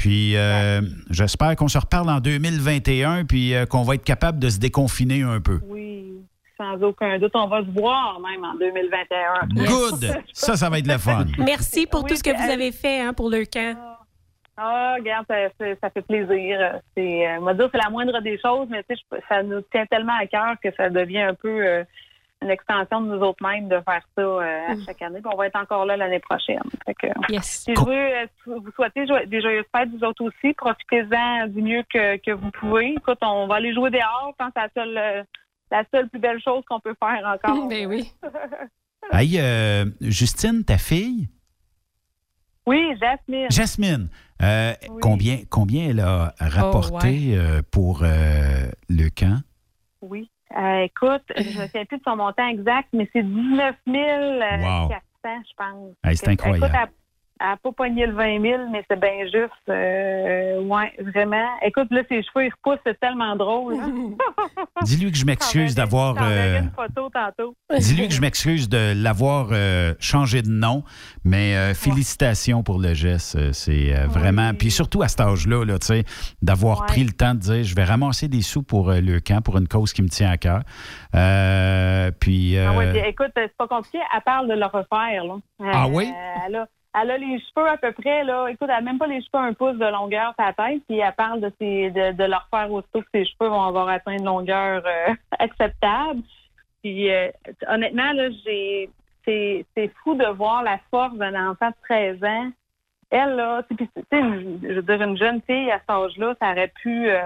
[0.00, 0.80] Puis euh,
[1.10, 5.20] j'espère qu'on se reparle en 2021, puis euh, qu'on va être capable de se déconfiner
[5.22, 5.60] un peu.
[5.66, 6.14] Oui,
[6.56, 7.32] sans aucun doute.
[7.34, 9.66] On va se voir même en 2021.
[9.66, 10.22] Good!
[10.32, 11.26] Ça, ça va être le fun.
[11.38, 13.76] Merci pour Oui, tout ce que vous avez fait hein, pour le camp.
[14.56, 16.80] Ah, regarde, ça, fait plaisir.
[16.96, 19.42] C'est, euh, on va dire, c'est la moindre des choses, mais tu sais, je- ça
[19.42, 21.84] nous tient tellement à cœur que ça devient un peu euh,
[22.42, 25.20] une extension de nous autres mêmes de faire ça euh, à chaque année.
[25.20, 26.62] Puis on va être encore là l'année prochaine.
[26.86, 27.64] Fait que, Yes.
[27.66, 30.54] Puis je veux euh, vous souhaiter jo- des joyeuses fêtes, vous autres aussi.
[30.54, 32.94] Profitez-en du mieux que, que vous pouvez.
[32.96, 34.32] Écoute, on va aller jouer dehors.
[34.32, 35.22] Je pense que c'est la seule, euh,
[35.70, 37.66] la seule plus belle chose qu'on peut faire encore.
[37.68, 38.10] Ben oui.
[39.12, 41.28] Hey, euh, Justine, ta fille?
[42.66, 43.46] Oui, Jasmine.
[43.50, 44.08] Jasmine,
[44.42, 49.40] euh, combien, combien elle a rapporté euh, pour euh, le camp?
[50.02, 50.30] Oui.
[50.56, 54.90] Euh, écoute, je ne sais plus de son montant exact, mais c'est 19 400, Wow.
[55.24, 55.94] je pense.
[56.04, 56.64] Hey, c'est incroyable.
[56.66, 56.99] Écoute,
[57.46, 59.52] n'a pas pogné le 20 000, mais c'est bien juste.
[59.68, 61.46] Euh, ouais, vraiment.
[61.62, 63.74] Écoute, là, ses cheveux, ils repoussent, c'est tellement drôle.
[63.80, 64.10] hein.
[64.82, 66.16] Dis-lui que je m'excuse d'avoir.
[66.20, 67.54] Euh, une photo tantôt.
[67.78, 70.82] Dis-lui que je m'excuse de l'avoir euh, changé de nom,
[71.24, 73.36] mais euh, félicitations pour le geste.
[73.36, 74.52] euh, C'est vraiment.
[74.54, 76.04] Puis surtout à cet âge-là, là, tu sais,
[76.42, 76.86] d'avoir Ouais.
[76.86, 79.68] pris le temps de dire je vais ramasser des sous pour le camp, pour une
[79.68, 80.60] cause qui me tient à cœur.
[81.14, 82.56] Euh, puis.
[82.58, 83.98] Ah puis écoute, c'est pas compliqué.
[84.14, 85.24] Elle parle de le refaire.
[85.24, 85.36] Là.
[85.72, 86.10] Ah oui?
[86.98, 88.24] Elle a les cheveux à peu près.
[88.24, 88.48] là.
[88.48, 90.82] Écoute, elle n'a même pas les cheveux un pouce de longueur la tête.
[90.88, 93.88] Puis elle parle de, ses, de, de le refaire aussitôt que ses cheveux vont avoir
[93.88, 96.20] atteint une longueur euh, acceptable.
[96.82, 97.28] Puis euh,
[97.68, 98.90] honnêtement, là, j'ai
[99.24, 102.50] c'est c'est fou de voir la force d'un enfant de 13 ans.
[103.12, 106.72] Elle, là, sais, une- je veux dire, une jeune fille à cet âge-là, ça aurait
[106.80, 107.20] pu euh,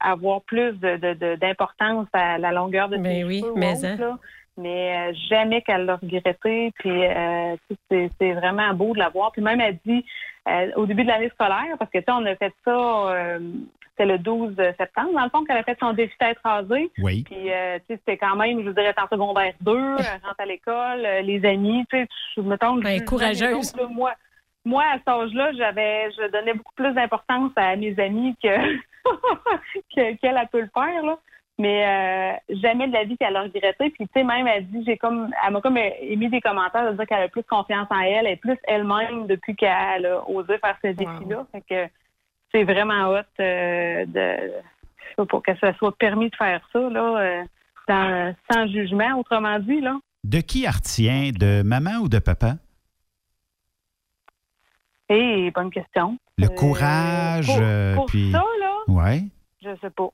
[0.00, 3.52] avoir plus de- de- de- d'importance à la longueur de ses Ben oui, cheveux.
[3.52, 4.18] ou mais autre, hein.
[4.58, 6.72] Mais euh, jamais qu'elle l'a regretté.
[6.78, 9.30] Puis euh, tu sais, c'est c'est vraiment beau de la voir.
[9.32, 10.04] Puis même elle dit
[10.48, 13.38] euh, au début de l'année scolaire, parce que tu sais, on a fait ça, euh,
[13.90, 16.90] c'était le 12 septembre, dans le fond, qu'elle a fait son défi tête rasée.
[16.98, 17.22] Oui.
[17.24, 20.46] Puis euh, tu sais, c'était quand même, je dirais, en secondaire 2, elle rentre à
[20.46, 22.40] l'école, euh, les amis, tu sais, je.
[22.40, 23.40] Ben, je- courageuse.
[23.42, 24.12] les autres, là, moi,
[24.64, 28.48] moi, à cet âge-là, j'avais, je donnais beaucoup plus d'importance à mes amis que
[29.94, 31.16] que- qu'elle elle peut le faire, là.
[31.60, 33.90] Mais euh, jamais de la vie qu'elle a regretté.
[33.90, 36.96] Puis, tu sais, même, elle dit, j'ai comme, elle m'a comme émis des commentaires de
[36.96, 40.56] dire qu'elle a plus confiance en elle, elle est plus elle-même depuis qu'elle a osé
[40.58, 41.46] faire ce défi-là.
[41.50, 41.92] Fait que
[42.54, 47.44] c'est vraiment hot euh, de, pas, que ça soit permis de faire ça, là, euh,
[47.88, 49.96] sans, sans jugement, autrement dit, là.
[50.22, 51.30] De qui elle retient?
[51.36, 52.54] De maman ou de papa?
[55.08, 56.18] Et bonne question.
[56.36, 58.30] Le courage, Pour, euh, pour puis...
[58.30, 59.22] ça, là, Ouais.
[59.62, 60.08] je sais pas.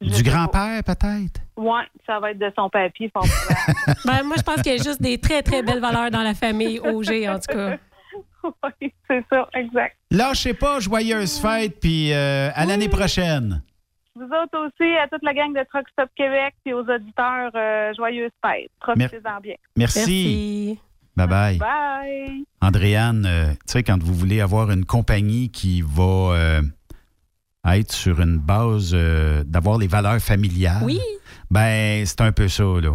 [0.00, 1.40] Du grand-père, peut-être?
[1.56, 3.24] Ouais, ça va être de son papier, fort.
[4.04, 6.34] Ben, moi, je pense qu'il y a juste des très, très belles valeurs dans la
[6.34, 7.78] famille OG, en tout cas.
[8.80, 9.96] oui, c'est ça, exact.
[10.10, 13.62] Lâchez pas, joyeuse fête, puis euh, à l'année prochaine.
[14.14, 17.92] Vous autres aussi, à toute la gang de Truck Stop Québec, puis aux auditeurs, euh,
[17.94, 18.70] joyeuses fêtes.
[18.80, 19.56] Profitez-en bien.
[19.76, 20.78] Merci.
[21.16, 21.58] Bye-bye.
[21.58, 22.44] Bye.
[22.60, 26.60] Andréane, euh, tu sais, quand vous voulez avoir une compagnie qui va
[27.66, 31.00] être sur une base euh, d'avoir les valeurs familiales, Oui.
[31.50, 32.90] ben c'est un peu ça, là.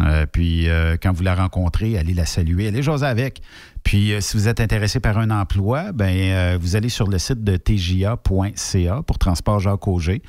[0.00, 3.42] Euh, puis euh, quand vous la rencontrez, allez la saluer, allez jaser avec.
[3.82, 7.42] Puis euh, si vous êtes intéressé par un emploi, ben vous allez sur le site
[7.44, 10.22] de tja.ca pour Transport Jacques Auger.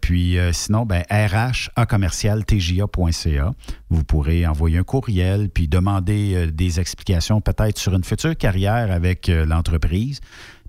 [0.00, 3.52] Puis sinon, ben RH à commercial tja.ca.
[3.88, 9.28] Vous pourrez envoyer un courriel puis demander des explications peut-être sur une future carrière avec
[9.28, 10.20] l'entreprise.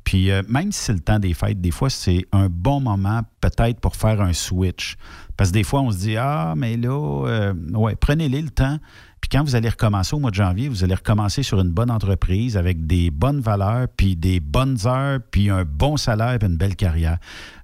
[0.04, 3.22] Puis euh, même si c'est le temps des fêtes, des fois, c'est un bon moment
[3.40, 4.96] peut-être pour faire un switch.
[5.38, 8.78] Parce que des fois, on se dit, ah, mais là, euh, ouais, prenez-les le temps.
[9.22, 11.92] Puis quand vous allez recommencer au mois de janvier, vous allez recommencer sur une bonne
[11.92, 16.58] entreprise avec des bonnes valeurs, puis des bonnes heures, puis un bon salaire, puis une
[16.58, 17.18] belle carrière.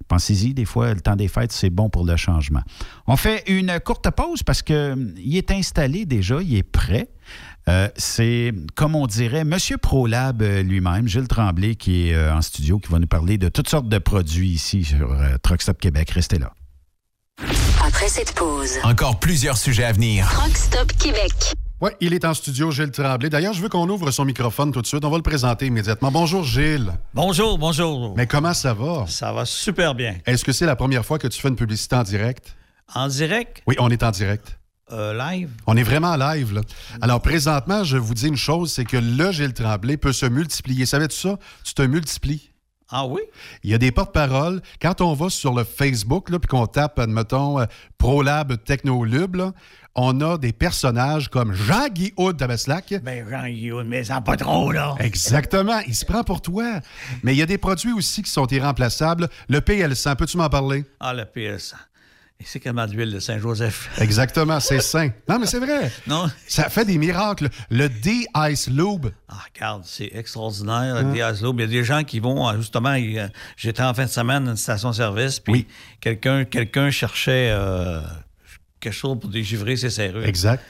[0.06, 2.62] Pensez-y, des fois, le temps des fêtes, c'est bon pour le changement.
[3.06, 7.10] On fait une courte pause parce qu'il est installé déjà, il est prêt.
[7.68, 9.56] Euh, c'est, comme on dirait, M.
[9.82, 13.48] ProLab euh, lui-même, Gilles Tremblay, qui est euh, en studio, qui va nous parler de
[13.48, 16.10] toutes sortes de produits ici sur euh, Truck Stop Québec.
[16.10, 16.52] Restez là.
[17.84, 20.28] Après cette pause, Encore plusieurs sujets à venir.
[20.30, 21.32] Truck Stop Québec.
[21.80, 23.30] Oui, il est en studio, Gilles Tremblay.
[23.30, 25.04] D'ailleurs, je veux qu'on ouvre son microphone tout de suite.
[25.04, 26.10] On va le présenter immédiatement.
[26.10, 26.90] Bonjour, Gilles.
[27.14, 28.14] Bonjour, bonjour.
[28.16, 29.04] Mais comment ça va?
[29.06, 30.16] Ça va super bien.
[30.26, 32.56] Est-ce que c'est la première fois que tu fais une publicité en direct?
[32.94, 34.58] En direct, Oui, on est en direct.
[34.92, 36.60] Euh, live, On est vraiment live, là.
[37.00, 40.86] Alors, présentement, je vous dis une chose, c'est que le Gilles Tremblay peut se multiplier.
[40.86, 41.38] Savais-tu ça?
[41.64, 42.50] Tu te multiplies.
[42.90, 43.20] Ah oui?
[43.62, 44.62] Il y a des porte-paroles.
[44.80, 47.66] Quand on va sur le Facebook, puis qu'on tape, admettons, euh,
[47.98, 49.52] ProLab Technolub, là,
[49.94, 52.94] on a des personnages comme Jean-Guy de Tabaslac.
[53.02, 54.94] Ben, Jean-Guy mais ça pas trop, là.
[55.00, 55.80] Exactement.
[55.86, 56.80] Il se prend pour toi.
[57.22, 59.28] Mais il y a des produits aussi qui sont irremplaçables.
[59.48, 60.84] Le PL100, peux-tu m'en parler?
[61.00, 61.74] Ah, le PS.
[62.40, 63.90] Et c'est comment l'huile de Saint-Joseph?
[64.00, 65.10] Exactement, c'est sain.
[65.28, 65.90] Non, mais c'est vrai.
[66.06, 66.30] Non.
[66.46, 67.48] Ça fait des miracles.
[67.68, 69.08] Le D-Ice Lube.
[69.28, 71.02] Ah, regarde, c'est extraordinaire.
[71.02, 71.56] le Diaz Lube.
[71.58, 72.96] Il y a des gens qui vont, euh, justement,
[73.56, 75.66] j'étais en fin de semaine à une station-service, puis
[76.00, 78.00] quelqu'un, quelqu'un cherchait euh,
[78.78, 80.24] quelque chose pour dégivrer ses serrures.
[80.24, 80.62] Exact.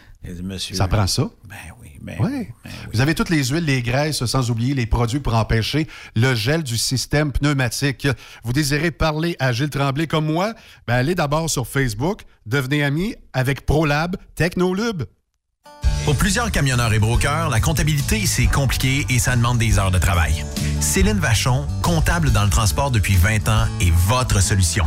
[0.43, 0.75] Monsieur.
[0.75, 1.31] Ça prend ça?
[1.49, 2.49] Ben oui, ben Oui.
[2.93, 6.63] Vous avez toutes les huiles, les graisses, sans oublier les produits pour empêcher le gel
[6.63, 8.07] du système pneumatique.
[8.45, 10.55] Vous désirez parler à Gilles Tremblay comme moi?
[10.87, 15.05] Ben allez d'abord sur Facebook, devenez ami avec ProLab Technolube.
[16.05, 19.99] Pour plusieurs camionneurs et brokers, la comptabilité, c'est compliqué et ça demande des heures de
[19.99, 20.45] travail.
[20.81, 24.87] Céline Vachon, comptable dans le transport depuis 20 ans, est votre solution.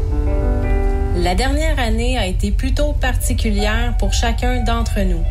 [1.21, 5.23] La dernière année a été plutôt particulière pour chacun d'entre nous.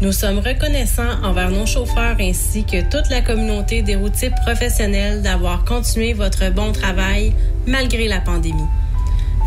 [0.00, 5.66] Nous sommes reconnaissants envers nos chauffeurs ainsi que toute la communauté des routiers professionnels d'avoir
[5.66, 7.34] continué votre bon travail
[7.66, 8.70] malgré la pandémie.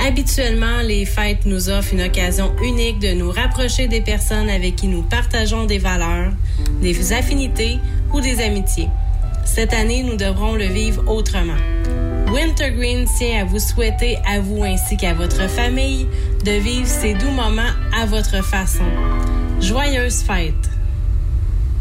[0.08, 4.88] Habituellement, les fêtes nous offrent une occasion unique de nous rapprocher des personnes avec qui
[4.88, 6.32] nous partageons des valeurs,
[6.80, 7.80] des affinités
[8.14, 8.90] ou des amitiés.
[9.46, 11.58] Cette année, nous devrons le vivre autrement.
[12.32, 16.08] Wintergreen tient à vous souhaiter à vous ainsi qu'à votre famille
[16.44, 18.86] de vivre ces doux moments à votre façon.
[19.62, 20.77] Joyeuses fêtes!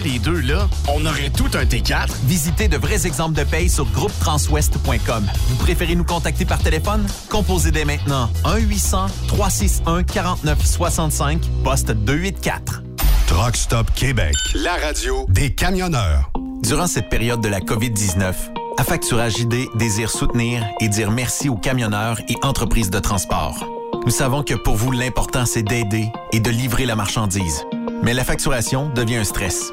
[0.00, 2.08] les deux, là, on aurait tout un T4.
[2.24, 5.30] Visitez de vrais exemples de paye sur groupetranswest.com.
[5.48, 7.06] Vous préférez nous contacter par téléphone?
[7.28, 12.82] Composez dès maintenant 1-800-361-4965, poste 284.
[13.26, 16.30] Truck Stop Québec, la radio des camionneurs.
[16.62, 18.34] Durant cette période de la COVID-19,
[18.78, 23.66] Affacturage ID désire soutenir et dire merci aux camionneurs et entreprises de transport.
[24.04, 27.64] Nous savons que pour vous, l'important, c'est d'aider et de livrer la marchandise.
[28.02, 29.72] Mais la facturation devient un stress.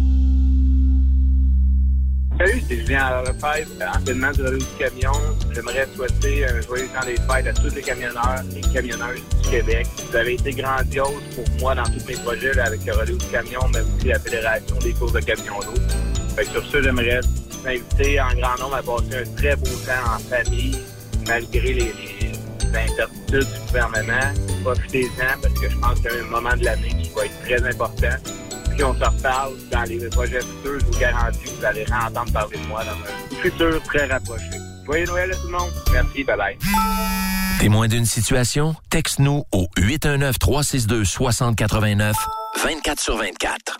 [2.41, 5.11] Salut, c'est Julien Lefebvre, anciennement du relais du camion.
[5.53, 9.85] J'aimerais souhaiter un joyeux temps des fêtes à tous les camionneurs et camionneuses du Québec.
[10.09, 13.59] Vous avez été grandiose pour moi dans tous mes projets avec le relais du camion,
[13.71, 16.43] mais aussi la Fédération des courses de camions d'eau.
[16.51, 17.19] Sur ce, j'aimerais
[17.63, 20.79] inviter en grand nombre à passer un très beau temps en famille,
[21.27, 24.33] malgré les, les incertitudes du gouvernement.
[24.63, 27.39] Profitez-en parce que je pense qu'il y a un moment de l'année qui va être
[27.43, 28.17] très important.
[28.73, 32.31] Puis on se reparle dans les projets futurs, je vous garantis que vous allez entendre
[32.31, 34.49] parler de moi dans un futur très rapproché.
[34.85, 35.71] Joyeux Noël à tout le monde.
[35.91, 36.57] Merci, bye bye.
[37.59, 38.75] Témoin d'une situation?
[38.89, 42.13] Texte-nous au 819-362-6089,
[42.63, 43.79] 24 sur 24.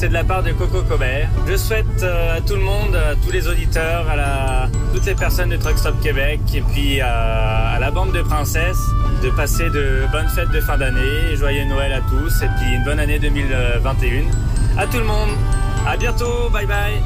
[0.00, 1.28] C'est de la part de Coco Cobert.
[1.46, 5.14] Je souhaite euh, à tout le monde, à tous les auditeurs, à la, toutes les
[5.14, 8.80] personnes de Truck Stop Québec et puis à, à la bande de princesses
[9.22, 12.84] de passer de bonnes fêtes de fin d'année, joyeux Noël à tous et puis une
[12.84, 14.80] bonne année 2021.
[14.80, 15.36] À tout le monde.
[15.86, 16.48] À bientôt.
[16.50, 17.02] Bye bye.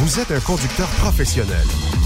[0.00, 1.66] Vous êtes un conducteur professionnel.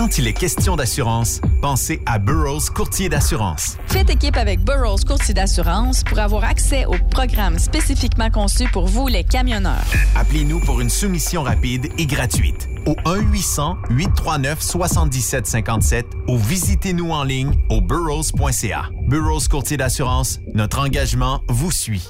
[0.00, 3.76] Quand il est question d'assurance, pensez à Burroughs Courtier d'assurance.
[3.86, 9.08] Faites équipe avec Burroughs Courtier d'assurance pour avoir accès au programme spécifiquement conçu pour vous,
[9.08, 9.84] les camionneurs.
[10.16, 18.84] Appelez-nous pour une soumission rapide et gratuite au 1-800-839-7757 ou visitez-nous en ligne au burrows.ca.
[19.06, 22.08] Burroughs Courtier d'assurance, notre engagement vous suit.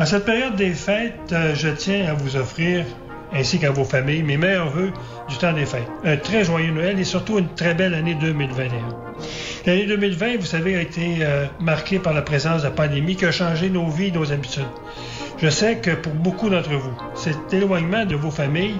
[0.00, 2.84] En cette période des fêtes, euh, je tiens à vous offrir,
[3.34, 4.92] ainsi qu'à vos familles, mes meilleurs voeux
[5.28, 5.88] du temps des fêtes.
[6.04, 8.70] Un très joyeux Noël et surtout une très belle année 2021.
[9.66, 13.24] L'année 2020, vous savez, a été euh, marquée par la présence de la pandémie qui
[13.24, 14.64] a changé nos vies et nos habitudes.
[15.38, 18.76] Je sais que pour beaucoup d'entre vous, cet éloignement de vos familles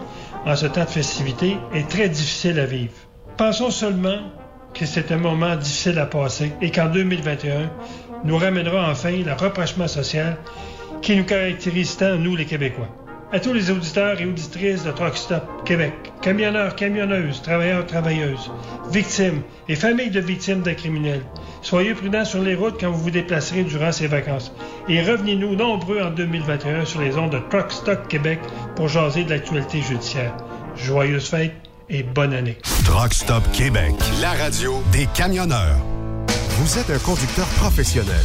[0.47, 2.93] en ce temps de festivité est très difficile à vivre.
[3.37, 4.19] Pensons seulement
[4.73, 7.71] que c'est un moment difficile à passer et qu'en 2021
[8.25, 10.37] nous ramènera enfin le rapprochement social
[11.03, 13.04] qui nous caractérise tant, nous les Québécois.
[13.35, 18.53] À tous les auditeurs et auditrices de Truck Stop Québec, camionneurs, camionneuses, travailleurs, travailleuses,
[18.93, 21.20] victimes et familles de victimes d'un criminel,
[21.61, 24.53] soyez prudents sur les routes quand vous vous déplacerez durant ces vacances
[24.89, 28.39] et revenez-nous nombreux en 2021 sur les ondes de Truck Stop Québec
[28.76, 30.37] pour jaser de l'actualité judiciaire.
[30.76, 31.57] Joyeuses fêtes
[31.91, 32.59] et bonne année.
[32.85, 35.78] Truck Stop Québec, la radio des camionneurs.
[36.51, 38.24] Vous êtes un conducteur professionnel.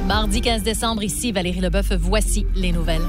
[0.06, 3.04] Mardi 15 décembre, ici Valérie Leboeuf, voici les nouvelles.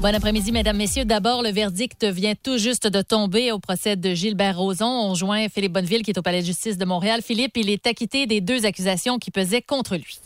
[0.00, 1.04] Bon après-midi, mesdames, messieurs.
[1.04, 4.86] D'abord, le verdict vient tout juste de tomber au procès de Gilbert Rozon.
[4.86, 7.20] On joint Philippe Bonneville, qui est au Palais de justice de Montréal.
[7.20, 10.18] Philippe, il est acquitté des deux accusations qui pesaient contre lui.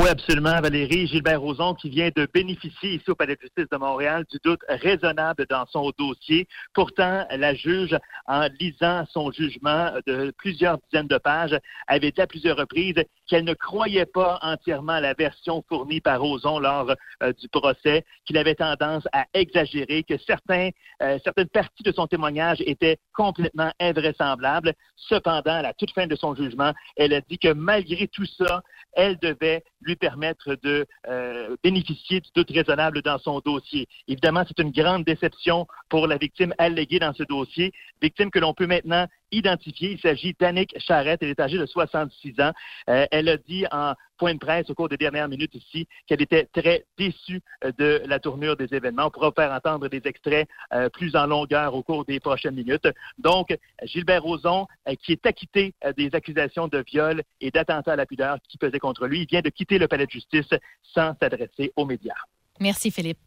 [0.00, 1.08] Oui, absolument, Valérie.
[1.08, 4.60] Gilbert Rozon qui vient de bénéficier ici au Palais de justice de Montréal du doute
[4.68, 6.46] raisonnable dans son dossier.
[6.72, 12.28] Pourtant, la juge, en lisant son jugement de plusieurs dizaines de pages, avait dit à
[12.28, 12.94] plusieurs reprises
[13.26, 16.94] qu'elle ne croyait pas entièrement à la version fournie par Rozon lors
[17.24, 20.70] euh, du procès, qu'il avait tendance à exagérer, que certains,
[21.02, 24.74] euh, certaines parties de son témoignage étaient complètement invraisemblables.
[24.94, 28.62] Cependant, à la toute fin de son jugement, elle a dit que malgré tout ça,
[28.98, 33.86] elle devait lui permettre de euh, bénéficier du doute raisonnable dans son dossier.
[34.08, 37.72] Évidemment, c'est une grande déception pour la victime alléguée dans ce dossier,
[38.02, 39.92] victime que l'on peut maintenant identifier.
[39.92, 41.22] Il s'agit d'Annick Charrette.
[41.22, 42.52] Elle est âgée de 66 ans.
[42.88, 46.22] Euh, elle a dit en point de presse au cours des dernières minutes ici qu'elle
[46.22, 49.06] était très déçue euh, de la tournure des événements.
[49.06, 52.88] On pourra faire entendre des extraits euh, plus en longueur au cours des prochaines minutes.
[53.18, 54.66] Donc, Gilbert Rozon,
[55.02, 59.06] qui est acquitté des accusations de viol et d'attentat à la pudeur qui pesaient contre
[59.06, 60.48] lui, vient de quitter le palais de justice
[60.82, 62.14] sans s'adresser aux médias.
[62.60, 63.18] Merci, Philippe.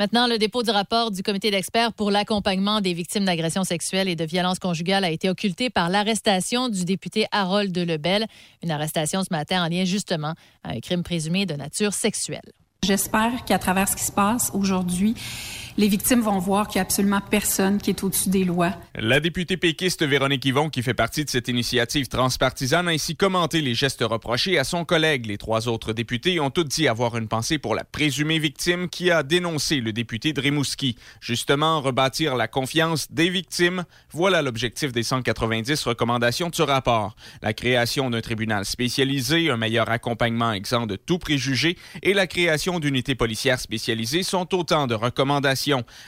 [0.00, 4.16] Maintenant, le dépôt du rapport du comité d'experts pour l'accompagnement des victimes d'agressions sexuelles et
[4.16, 8.26] de violences conjugales a été occulté par l'arrestation du député Harold Lebel,
[8.64, 10.34] une arrestation ce matin en lien justement
[10.64, 12.52] à un crime présumé de nature sexuelle.
[12.84, 15.14] J'espère qu'à travers ce qui se passe aujourd'hui,
[15.76, 18.74] les victimes vont voir qu'il n'y a absolument personne qui est au-dessus des lois.
[18.94, 23.60] La députée péquiste Véronique Yvon, qui fait partie de cette initiative transpartisane, a ainsi commenté
[23.60, 25.26] les gestes reprochés à son collègue.
[25.26, 29.10] Les trois autres députés ont tous dit avoir une pensée pour la présumée victime qui
[29.10, 30.96] a dénoncé le député de Rimouski.
[31.20, 37.16] Justement, rebâtir la confiance des victimes, voilà l'objectif des 190 recommandations de ce rapport.
[37.42, 42.78] La création d'un tribunal spécialisé, un meilleur accompagnement exempt de tout préjugé et la création
[42.78, 45.63] d'unités policières spécialisées sont autant de recommandations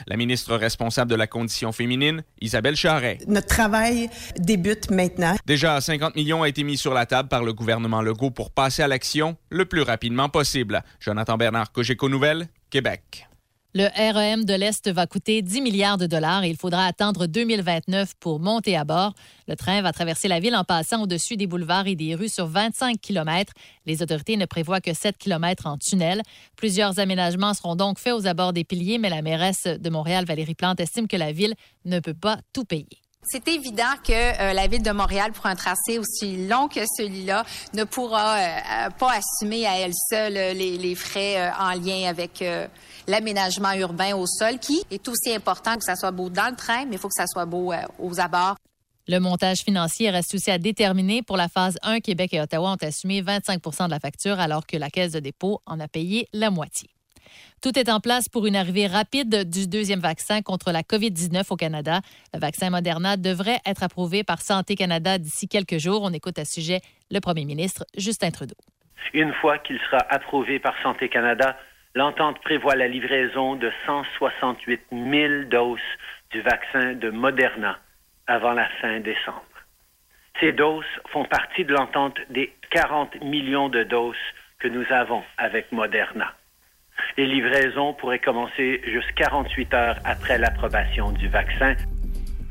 [0.07, 3.19] la ministre responsable de la condition féminine, Isabelle Charret.
[3.27, 5.35] Notre travail débute maintenant.
[5.45, 8.83] Déjà, 50 millions a été mis sur la table par le gouvernement Legault pour passer
[8.83, 10.83] à l'action le plus rapidement possible.
[10.99, 13.27] Jonathan Bernard, Cogeco Nouvelles, Québec.
[13.73, 18.13] Le REM de l'Est va coûter 10 milliards de dollars et il faudra attendre 2029
[18.19, 19.13] pour monter à bord.
[19.47, 22.47] Le train va traverser la ville en passant au-dessus des boulevards et des rues sur
[22.47, 23.53] 25 km.
[23.85, 26.21] Les autorités ne prévoient que 7 km en tunnel.
[26.55, 30.55] Plusieurs aménagements seront donc faits aux abords des piliers, mais la mairesse de Montréal, Valérie
[30.55, 31.53] Plante, estime que la ville
[31.83, 33.01] ne peut pas tout payer.
[33.29, 37.43] C'est évident que euh, la ville de Montréal, pour un tracé aussi long que celui-là,
[37.73, 42.41] ne pourra euh, pas assumer à elle seule euh, les, frais euh, en lien avec
[42.41, 42.67] euh,
[43.05, 46.85] l'aménagement urbain au sol, qui est aussi important que ça soit beau dans le train,
[46.85, 48.55] mais il faut que ça soit beau euh, aux abords.
[49.09, 51.21] Le montage financier reste aussi à déterminer.
[51.21, 54.77] Pour la phase 1, Québec et Ottawa ont assumé 25% de la facture, alors que
[54.77, 56.89] la Caisse de dépôt en a payé la moitié.
[57.63, 61.55] Tout est en place pour une arrivée rapide du deuxième vaccin contre la COVID-19 au
[61.55, 62.01] Canada.
[62.31, 66.01] Le vaccin Moderna devrait être approuvé par Santé Canada d'ici quelques jours.
[66.03, 68.55] On écoute à ce sujet le premier ministre Justin Trudeau.
[69.15, 71.57] Une fois qu'il sera approuvé par Santé Canada,
[71.95, 75.79] l'entente prévoit la livraison de 168 000 doses
[76.29, 77.79] du vaccin de Moderna
[78.27, 79.41] avant la fin décembre.
[80.39, 84.15] Ces doses font partie de l'entente des 40 millions de doses
[84.59, 86.36] que nous avons avec Moderna.
[87.17, 91.75] Les livraisons pourraient commencer juste 48 heures après l'approbation du vaccin.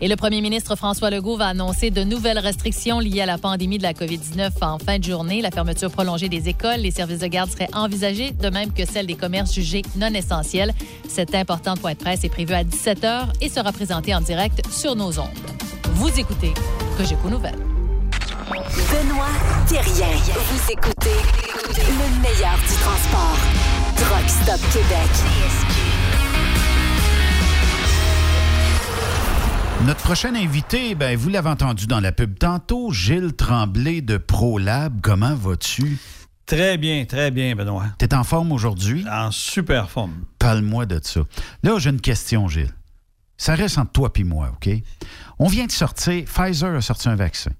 [0.00, 3.78] Et le premier ministre François Legault va annoncer de nouvelles restrictions liées à la pandémie
[3.78, 5.40] de la COVID-19 en fin de journée.
[5.40, 9.06] La fermeture prolongée des écoles, les services de garde seraient envisagés, de même que celle
[9.06, 10.72] des commerces jugés non essentiels.
[11.08, 14.96] Cet important point presse est prévu à 17 h et sera présenté en direct sur
[14.96, 15.28] nos ondes.
[15.92, 16.52] Vous écoutez
[16.98, 17.75] Cogeco Nouvelles.
[18.48, 19.26] Benoît
[19.66, 20.14] Thérien.
[20.14, 21.18] Vous écoutez
[21.76, 23.36] le meilleur du transport.
[23.96, 25.10] Truck Stop Québec.
[29.84, 35.00] Notre prochain invité, ben, vous l'avez entendu dans la pub tantôt, Gilles Tremblay de ProLab.
[35.02, 35.98] Comment vas-tu?
[36.46, 37.86] Très bien, très bien, Benoît.
[37.98, 39.04] T'es en forme aujourd'hui?
[39.10, 40.24] En super forme.
[40.38, 41.22] Parle-moi de ça.
[41.64, 42.72] Là, j'ai une question, Gilles.
[43.36, 44.70] Ça reste entre toi et moi, OK?
[45.40, 47.50] On vient de sortir, Pfizer a sorti un vaccin.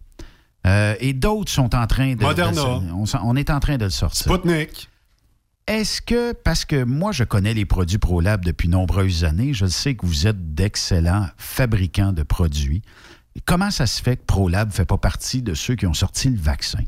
[0.66, 2.22] Euh, et d'autres sont en train de.
[2.22, 2.52] Moderna.
[2.60, 4.32] de- on, on est en train de le sortir.
[4.32, 4.88] Sputnik.
[5.68, 9.96] Est-ce que, parce que moi, je connais les produits ProLab depuis nombreuses années, je sais
[9.96, 12.82] que vous êtes d'excellents fabricants de produits.
[13.46, 16.30] Comment ça se fait que ProLab ne fait pas partie de ceux qui ont sorti
[16.30, 16.78] le vaccin?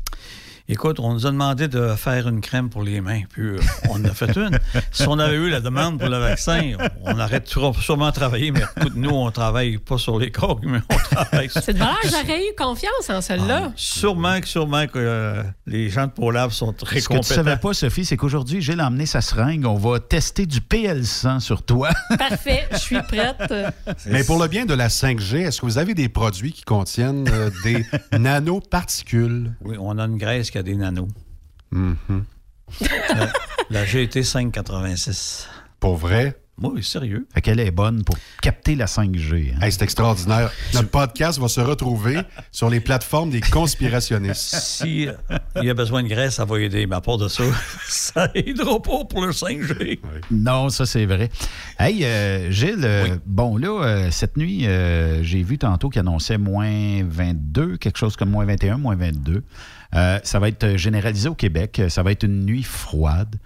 [0.71, 3.59] Écoute, on nous a demandé de faire une crème pour les mains, puis euh,
[3.89, 4.59] on en a fait une.
[4.91, 8.61] Si on avait eu la demande pour le vaccin, on aurait sûrement- sûrement travaillé, mais
[8.77, 11.63] écoute, nous, on travaille pas sur les coques, mais on travaille sur...
[11.63, 13.71] C'est de valeur, j'aurais eu confiance en celle-là.
[13.75, 17.33] Sûrement que, sûrement que euh, les gens de ProLab sont très Ce que tu compétents.
[17.35, 19.65] savais pas, Sophie, c'est qu'aujourd'hui, Gilles a emmené sa seringue.
[19.65, 21.89] On va tester du PL100 sur toi.
[22.19, 23.41] Parfait, je suis prête.
[24.05, 27.27] Mais pour le bien de la 5G, est-ce que vous avez des produits qui contiennent
[27.27, 27.87] euh, des
[28.19, 29.51] nanoparticules?
[29.61, 31.07] Oui, on a une graisse qui a des nanos.
[31.71, 32.23] Mhm.
[33.15, 33.29] La,
[33.69, 35.47] la GT 586.
[35.79, 36.35] Pour vrai?
[36.61, 37.25] Oui, sérieux.
[37.33, 39.53] Fait qu'elle est bonne pour capter la 5G.
[39.55, 39.59] hein.
[39.61, 40.51] Hey, c'est extraordinaire.
[40.73, 42.19] Notre podcast va se retrouver
[42.51, 44.55] sur les plateformes des conspirationnistes.
[44.59, 45.13] Si euh,
[45.55, 46.85] il y a besoin de graisse, ça va aider.
[46.85, 47.43] Mais à part de ça,
[47.87, 49.99] ça aidera pas pour le 5G.
[50.31, 51.29] Non, ça c'est vrai.
[51.79, 56.37] Hey, euh, Gilles, euh, bon là, euh, cette nuit, euh, j'ai vu tantôt qu'il annonçait
[56.37, 59.43] moins 22, quelque chose comme moins 21, moins 22.
[59.95, 61.81] Euh, ça va être généralisé au Québec.
[61.89, 63.37] Ça va être une nuit froide.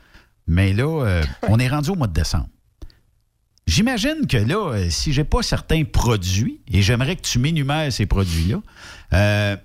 [0.47, 2.47] Mais là, euh, on est rendu au mois de décembre.
[3.65, 8.05] J'imagine que là, euh, si j'ai pas certains produits, et j'aimerais que tu m'énumères ces
[8.05, 8.61] produits-là,
[9.13, 9.57] euh,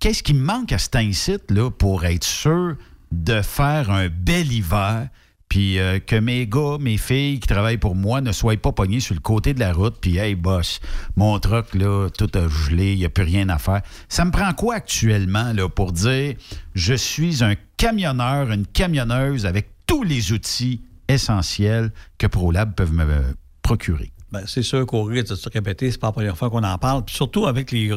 [0.00, 2.76] qu'est-ce qui me manque à cet incite là pour être sûr
[3.10, 5.08] de faire un bel hiver,
[5.52, 9.00] puis euh, que mes gars, mes filles qui travaillent pour moi ne soient pas pognés
[9.00, 10.80] sur le côté de la route, puis hey boss,
[11.14, 13.82] mon truck là, tout a gelé, il n'y a plus rien à faire.
[14.08, 16.36] Ça me prend quoi actuellement là pour dire
[16.74, 23.04] je suis un camionneur, une camionneuse avec tous les outils essentiels que ProLab peuvent me
[23.04, 23.20] euh,
[23.60, 24.10] procurer?
[24.32, 26.78] Ben, c'est sûr qu'au risque de se répéter, c'est pas la première fois qu'on en
[26.78, 27.04] parle.
[27.04, 27.90] Puis surtout avec les,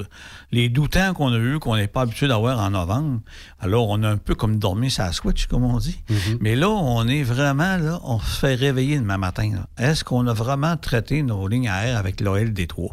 [0.51, 3.21] les doux temps qu'on a eu, qu'on n'est pas habitué d'avoir en novembre.
[3.61, 5.97] Alors, on a un peu comme dormi sa switch, comme on dit.
[6.41, 9.49] Mais là, on est vraiment, là, on se fait réveiller demain matin.
[9.77, 12.91] Est-ce qu'on a vraiment traité nos lignes à air avec l'OL des trois?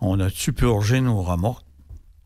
[0.00, 1.64] On a-tu purgé nos remorques?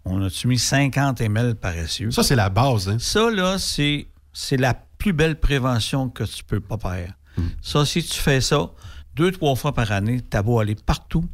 [0.04, 2.12] On a-tu mis 50 ml paresseux?
[2.12, 2.88] Ça, c'est la base.
[2.88, 2.98] Hein?
[3.00, 7.14] Ça, là, c'est, c'est la plus belle prévention que tu peux pas faire.
[7.62, 8.70] Ça, si tu fais ça
[9.14, 11.24] deux, trois fois par année, t'as beau aller partout,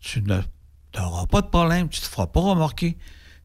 [0.00, 2.96] tu n'auras pas de problème, tu te feras pas remarquer.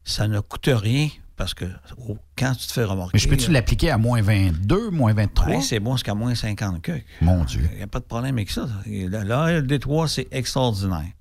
[0.04, 1.66] Ça ne coûte rien parce que
[2.08, 3.12] oh, quand tu te fais remarquer.
[3.14, 5.46] Mais je peux-tu l'appliquer à moins 22, moins 23?
[5.46, 6.92] Ouais, c'est bon jusqu'à moins 50 que.
[7.20, 7.66] Mon Dieu.
[7.72, 8.68] Il n'y a pas de problème avec ça.
[8.86, 11.12] L'ALD3, c'est extraordinaire.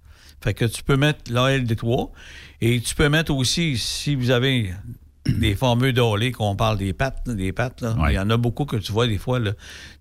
[0.41, 2.11] Fait que tu peux mettre l'ALD3
[2.61, 4.73] et tu peux mettre aussi, si vous avez
[5.27, 7.81] des fameux dolés qu'on parle des pattes, des pattes.
[7.81, 7.95] là.
[8.09, 9.51] Il y en a beaucoup que tu vois des fois, là,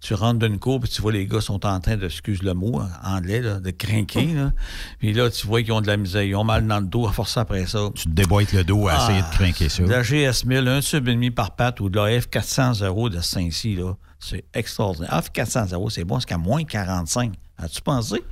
[0.00, 2.54] tu rentres d'une cour puis tu vois les gars sont en train de, excuse le
[2.54, 4.26] mot, en anglais, là, de crinquer.
[4.34, 4.52] là.
[4.98, 7.06] Puis là, tu vois qu'ils ont de la misère, ils ont mal dans le dos
[7.06, 7.90] à force après ça.
[7.94, 9.82] Tu te déboîtes le dos à essayer de craquer ça.
[9.82, 13.76] De la GS1000, un sub et demi par patte ou de la F400 de Saint-Cy,
[13.76, 15.10] là, c'est extraordinaire.
[15.12, 17.34] Ah, F400 c'est bon, c'est qu'à moins 45.
[17.58, 18.22] As-tu pensé?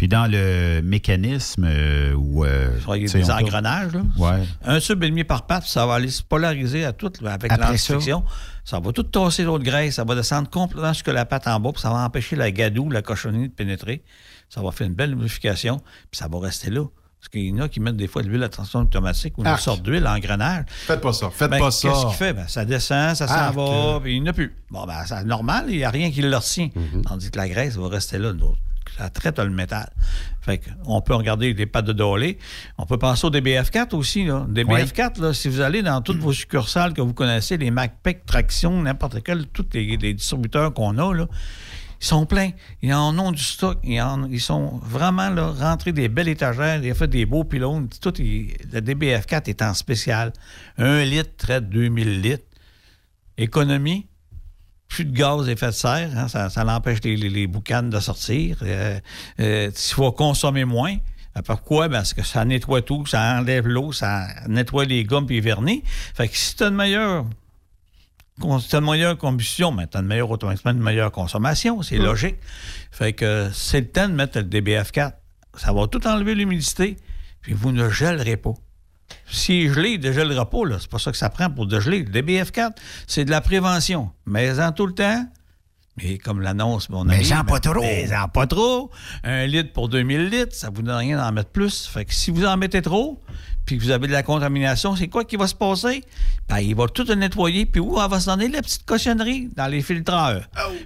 [0.00, 2.42] Puis dans le mécanisme euh, où.
[2.46, 4.00] euh, Il y a tu sais, des engrenages, là.
[4.16, 4.44] Ouais.
[4.64, 8.24] Un sub et demi par patte, ça va aller se polariser à tout avec l'antifiction.
[8.64, 8.80] Ça.
[8.80, 11.82] va tout tasser l'autre graisse, ça va descendre complètement jusque la patte en bas, puis
[11.82, 14.02] ça va empêcher la gadoue, la cochonnerie de pénétrer.
[14.48, 15.76] Ça va faire une belle lubrification,
[16.10, 16.84] puis ça va rester là.
[17.20, 19.42] Parce qu'il y en a qui mettent des fois de l'huile à tension automatique ou
[19.42, 19.60] une Arc.
[19.60, 20.64] sorte d'huile en grenage.
[20.68, 21.28] Faites pas ça.
[21.30, 21.90] Faites Ben, pas ça.
[21.90, 22.32] Qu'est-ce qu'il fait?
[22.32, 24.56] Ben, ça descend, ça s'en va, puis il n'y en a plus.
[24.70, 26.70] Bon, ben, c'est normal, il n'y a rien qui le retient.
[26.74, 27.02] Mhm.
[27.02, 28.32] Tandis que la graisse va rester là.
[28.32, 28.54] Donc,
[28.98, 29.90] Ça traite le métal.
[30.42, 32.38] Fait on peut regarder des pattes de dolé.
[32.78, 34.24] On peut penser au DBF4 aussi.
[34.26, 34.46] Là.
[34.50, 38.82] DBF4, là, si vous allez dans toutes vos succursales que vous connaissez, les MacPac, Traction,
[38.82, 41.26] n'importe quel, tous les, les distributeurs qu'on a, là,
[42.02, 42.50] ils sont pleins.
[42.82, 43.78] Ils en ont du stock.
[43.84, 46.82] Ils, en- ils sont vraiment là, rentrés des belles étagères.
[46.82, 47.88] Ils ont fait des beaux pylônes.
[48.00, 50.32] Tout est- le DBF4 est en spécial.
[50.78, 52.44] Un litre traite 2000 litres.
[53.38, 54.06] Économie,
[54.90, 56.10] plus de gaz à effet de serre.
[56.16, 58.58] hein, ça, ça l'empêche les, les, les boucanes de sortir.
[58.62, 58.98] Euh,
[59.38, 60.96] euh, il faut consommer moins.
[61.38, 61.88] Euh, Pourquoi?
[61.88, 65.40] Ben, Parce que ça nettoie tout, ça enlève l'eau, ça nettoie les gommes et les
[65.40, 65.82] vernis.
[66.14, 67.24] Fait que si tu as une meilleure
[68.70, 72.36] t'as une meilleure combustion, mais t'as une meilleure automatiquement une meilleure consommation, c'est logique.
[72.90, 75.12] Fait que c'est le temps de mettre le DBF4.
[75.56, 76.96] Ça va tout enlever l'humidité,
[77.42, 78.54] puis vous ne gèlerez pas.
[79.30, 80.76] Si gelé, il ne dégèlera pas, là.
[80.80, 82.02] C'est pas ça que ça prend pour dégeler.
[82.02, 82.72] Le DBF4,
[83.06, 84.10] c'est de la prévention.
[84.26, 85.26] Mais en tout le temps,
[85.96, 87.18] mais comme l'annonce, mon ami.
[87.28, 87.80] Mais en pas trop.
[87.80, 88.90] Mais en pas trop.
[89.24, 91.86] Un litre pour 2000 litres, ça vous donne rien d'en mettre plus.
[91.86, 93.20] Fait que si vous en mettez trop,
[93.66, 96.02] puis que vous avez de la contamination, c'est quoi qui va se passer?
[96.48, 99.68] Ben, il va tout nettoyer, puis où elle va se donner la petite cochonnerie dans
[99.68, 100.42] les filtreurs.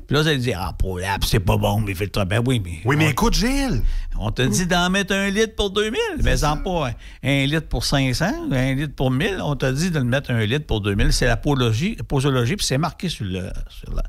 [0.06, 2.26] Puis là, vous allez dire, ah, pour la- c'est pas bon, les filtreurs.
[2.26, 2.80] Ben oui, mais.
[2.84, 3.82] Oui, mais on- écoute, Gilles.
[4.18, 6.92] on te dit d'en mettre un litre pour 2000, mais en pas un,
[7.28, 9.38] un litre pour 500, un litre pour 1000.
[9.42, 11.12] On te dit de le mettre un litre pour 2000.
[11.12, 14.02] C'est la posologie, posologie puis c'est marqué sur, le, sur, la,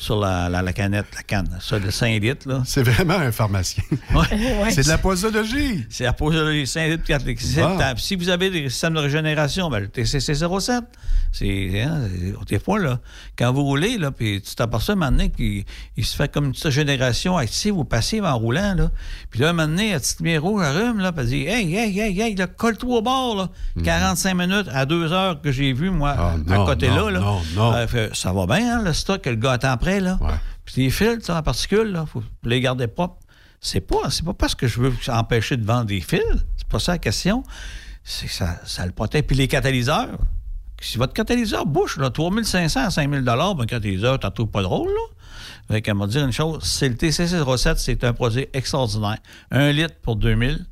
[0.00, 1.58] sur la, la- la canette, la canne.
[1.60, 2.62] Ça, le 5 litres, là.
[2.64, 3.82] C'est vraiment un pharmacien.
[4.70, 5.84] C'est de la posologie.
[5.90, 7.42] C'est la posologie, 5 litres, 4 litres.
[7.98, 10.84] Si vous avez des systèmes de régénération, ben, le TCC 07,
[11.32, 12.98] c'est, hein, c'est- des fois, là,
[13.38, 15.64] quand vous roulez, là, puis tu t'aperçois maintenant qu'il
[15.98, 18.90] il se fait comme une petite génération active ou passive en roulant, là.
[19.30, 22.36] Puis là, maintenant, la petite lumière rouge là, puis elle dit Hey, hey, hey, hey,
[22.56, 23.48] colle-toi au bord, là.
[23.84, 26.32] 45 minutes à 2 heures que j'ai vu, moi, à.
[26.32, 27.20] Ah, non, côté non, là, là.
[27.20, 27.72] non, non.
[27.74, 30.18] Euh, ça va bien, hein, le stock que le gars attend après, là.
[30.64, 33.18] Puis les fils, en particules, là, faut les garder propres.
[33.60, 36.22] C'est pas, c'est pas parce que je veux empêcher de vendre des fils.
[36.56, 37.42] C'est pas ça la question.
[38.04, 39.22] C'est que ça, ça le protège.
[39.22, 40.18] Puis les catalyseurs.
[40.80, 44.88] Si votre catalyseur bouche, là, 3500 à 5000 ben, un catalyseur, t'en trouves pas drôle,
[44.88, 45.20] là.
[45.68, 49.18] Fait qu'elle m'a dit une chose, c'est le TCC07, c'est un produit extraordinaire.
[49.50, 50.66] Un litre pour 2000,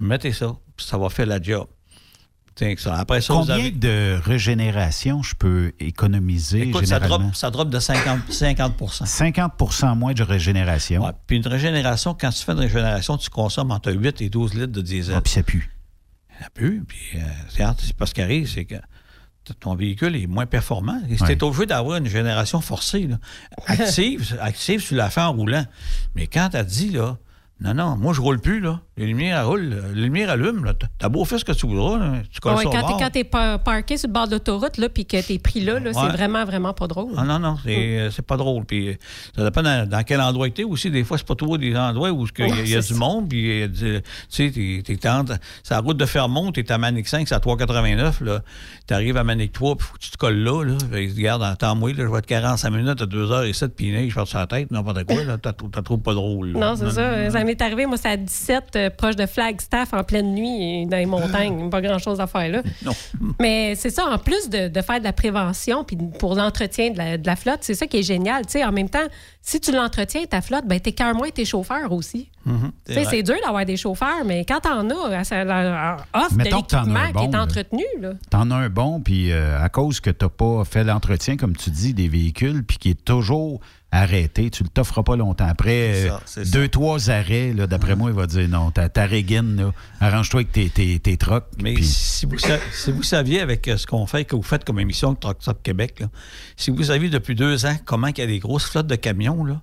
[0.00, 1.66] mettez ça, puis ça va faire la job.
[2.78, 2.94] Ça.
[2.94, 3.70] Après ça, Combien avez...
[3.70, 7.26] de régénération je peux économiser Écoute, ça généralement?
[7.26, 11.04] drop, ça drop de 50, 50 50% moins de régénération.
[11.04, 14.54] Ouais, Puis une régénération, quand tu fais une régénération, tu consommes entre 8 et 12
[14.54, 15.14] litres de diesel.
[15.16, 15.70] Ah, puis ça pue.
[16.40, 16.82] Ça pue.
[16.88, 17.20] Puis euh,
[17.50, 18.76] c'est hard, c'est pas ce qui arrive, c'est que
[19.60, 21.00] ton véhicule est moins performant.
[21.08, 21.42] Et Ouais.
[21.42, 23.06] obligé d'avoir une génération forcée.
[23.06, 23.18] là.
[23.66, 25.64] Active, active, tu la fais en roulant.
[26.14, 27.16] Mais quand tu as dit, là,
[27.60, 28.80] non, non, moi, je roule plus, là.
[28.98, 30.72] Les lumières roulent, les lumières allument, là.
[30.98, 32.12] T'as beau faire ce que tu voudras, là.
[32.30, 35.04] Tu colles Ouais, quand t'es- t'es par- parqué sur le bord de l'autoroute, là, puis
[35.06, 35.92] que t'es pris là, là, Ouais.
[35.94, 37.12] c'est vraiment, vraiment pas drôle.
[37.16, 38.64] Ah non, non, c'est euh, c'est pas drôle.
[38.66, 38.94] Puis euh,
[39.36, 40.90] ça dépend dans, dans quel endroit tu es aussi.
[40.90, 42.82] Des fois, c'est pas toujours des endroits où il y a, Ouais, il y a
[42.82, 43.28] c'est du monde.
[43.28, 45.24] Puis, du- tu sais, t'es- t'es en-
[45.62, 48.20] c'est la route de Fermont, t'es à Manic 5, c'est à 3,89.
[48.22, 48.40] là.
[48.86, 50.62] T'arrives à Manic 3, puis faut que tu te colles là.
[50.64, 50.74] là.
[50.90, 53.74] Fait que, regarde, attends-moi, là, je vais être 45 minutes à 2 heures et 7,
[53.74, 55.24] puis neige, je pars sur la tête, n'importe quoi.
[55.24, 56.52] Là, t'as t'as trouvé pas drôle.
[56.52, 56.60] là.
[56.60, 57.30] Non, c'est ça.
[57.46, 60.86] Ça m'est arrivé, moi, c'est à 17, euh, proche de Flagstaff, en pleine nuit, et
[60.86, 61.70] dans les montagnes.
[61.70, 62.62] Pas grand-chose à faire là.
[62.84, 62.90] Non.
[63.38, 66.98] Mais c'est ça, en plus de, de faire de la prévention, puis pour l'entretien de
[66.98, 68.46] la, de la flotte, c'est ça qui est génial.
[68.46, 69.06] Tu sais, en même temps,
[69.42, 72.30] si tu l'entretiens, ta flotte, ben, t'es qu'un moins tes chauffeurs aussi.
[72.44, 72.52] Tu
[72.92, 73.10] sais, vrai.
[73.10, 77.24] c'est dur d'avoir des chauffeurs, mais quand t'en as, ça leur offre de l'équipement qui
[77.24, 77.84] est entretenu.
[78.00, 78.10] Là.
[78.28, 81.70] T'en as un bon, puis euh, à cause que t'as pas fait l'entretien, comme tu
[81.70, 83.60] dis, des véhicules, puis qui est toujours
[84.00, 86.08] arrêté, tu le t'offres pas longtemps après.
[86.08, 89.06] Euh, ça, deux, trois arrêts, d'après moi, il va dire non, ta, ta
[90.00, 91.46] arrange-toi avec tes, tes, tes trocs.
[91.62, 92.36] Mais si, vous,
[92.72, 95.62] si vous saviez avec euh, ce qu'on fait, que vous faites comme émission de Stop
[95.62, 96.08] Québec, là,
[96.56, 99.44] si vous saviez depuis deux ans comment il y a des grosses flottes de camions,
[99.44, 99.60] là,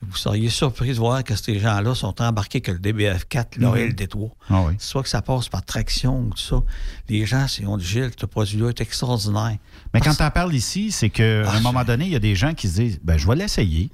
[0.00, 3.76] vous seriez surpris de voir que ces gens-là sont embarqués que le DBF4, là, Mhm.
[3.76, 4.30] et le D3.
[4.48, 4.74] Ah oui.
[4.78, 6.62] Soit que ça passe par traction ou tout ça.
[7.08, 9.56] Les gens, ils ont dit, Gilles, ce produit-là est extraordinaire.
[9.92, 12.20] Mais quand tu en parles ici, c'est qu'à Ah, un moment donné, il y a
[12.20, 13.90] des gens qui se disent ben, Je vais l'essayer.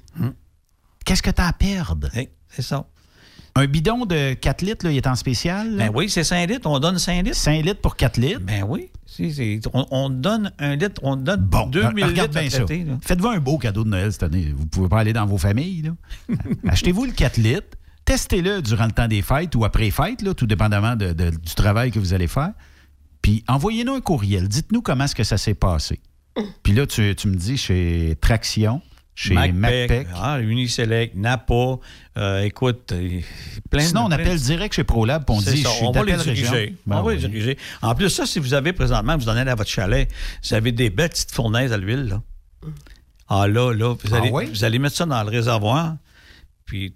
[1.05, 2.09] Qu'est-ce que tu as à perdre?
[2.49, 2.85] c'est ça.
[3.57, 5.75] Un bidon de 4 litres, là, il est en spécial.
[5.77, 5.85] là?
[5.87, 6.67] Ben oui, c'est 5 litres.
[6.69, 7.37] On donne 5 litres.
[7.37, 8.41] 5 litres pour 4 litres?
[8.41, 8.89] Ben oui.
[9.05, 12.65] Si, on, on donne un litre, on donne Bon, 2000 regarde litres bien ça.
[13.01, 14.53] Faites-vous un beau cadeau de Noël cette année.
[14.55, 15.83] Vous pouvez pas aller dans vos familles.
[15.83, 16.35] là.
[16.67, 20.47] Achetez-vous le 4 litres, testez-le durant le temps des fêtes ou après fêtes, là, tout
[20.47, 22.51] dépendamment de- de- du travail que vous allez faire.
[23.21, 24.49] Puis envoyez-nous un courriel.
[24.49, 26.01] Dites-nous comment est-ce que ça s'est passé.
[26.63, 28.81] Puis là, tu, tu me dis chez Traction,
[29.15, 30.07] chez MacPac.
[30.15, 31.77] ah, Uniselect, Napa,
[32.17, 32.93] euh, écoute,
[33.69, 35.57] plein de- Sinon, on plein de- appelle direct chez ProLab puis on dit ça, je
[35.67, 36.75] suis on va les diriger.
[36.85, 37.57] Ben on va les diriger.
[37.81, 40.09] En plus, ça, si vous avez présentement, vous en allez à votre chalet,
[40.43, 42.21] vous avez des belles petites fournaises à l'huile, là.
[43.27, 44.45] Ah là, là, vous Ah allez, oui?
[44.47, 45.95] vous allez mettre ça dans le réservoir,
[46.65, 46.93] puis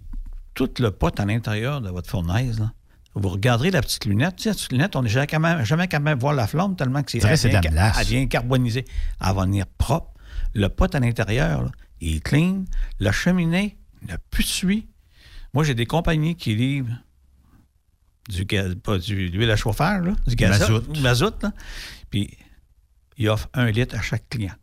[0.54, 2.72] toute le pot à l'intérieur de votre fournaise, là.
[3.14, 4.36] Vous regarderez la petite lunette.
[4.36, 6.76] Tu sais, la petite lunette, on n'est jamais capable, jamais capable de voir la flamme
[6.76, 7.60] tellement que c'est, elle vient
[7.98, 8.84] elle vient carbonisée.
[9.20, 10.12] Elle va venir propre.
[10.54, 11.70] Le pot à l'intérieur, là,
[12.00, 12.64] il est clean.
[12.98, 14.88] La cheminée, n'a plus suie.
[15.52, 16.96] Moi, j'ai des compagnies qui livrent
[18.28, 20.98] du gaz, pas du l'huile à chauffeur, là, du gaz Mazout.
[21.00, 21.52] mazout là.
[22.10, 22.36] Puis
[23.16, 24.54] ils offrent un litre à chaque client.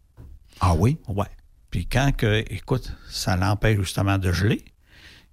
[0.59, 0.97] Ah oui?
[1.07, 1.27] Ouais.
[1.69, 4.63] Puis quand que, écoute, ça l'empêche justement de geler.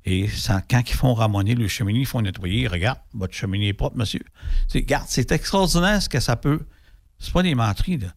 [0.05, 3.73] Et ça- quand ils font ramoner le cheminée, ils font nettoyer, regarde, votre cheminée est
[3.73, 4.21] propre, monsieur.
[4.69, 6.61] C'est, regarde, c'est extraordinaire ce que ça peut.
[7.19, 8.09] C'est pas des menteries, là.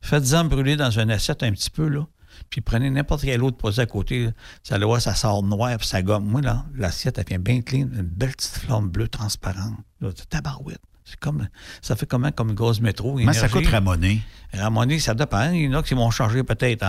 [0.00, 2.06] Faites-en brûler dans une assiette un petit peu, là.
[2.50, 4.30] Puis prenez n'importe quel autre produit à côté.
[4.62, 6.24] Ça le voit, ça sort noir, puis ça gomme.
[6.24, 9.76] Moi, là, l'assiette, elle vient bien clean, une belle petite flamme bleue transparente.
[10.00, 10.80] Là, c'est tabarouette.
[11.10, 11.48] C'est comme,
[11.80, 13.14] ça fait comment comme gaz métro?
[13.16, 14.20] Comment ça coûte ramoner?
[14.52, 15.50] Ramoner, ça dépend.
[15.50, 16.82] Il y en a qui vont changer peut-être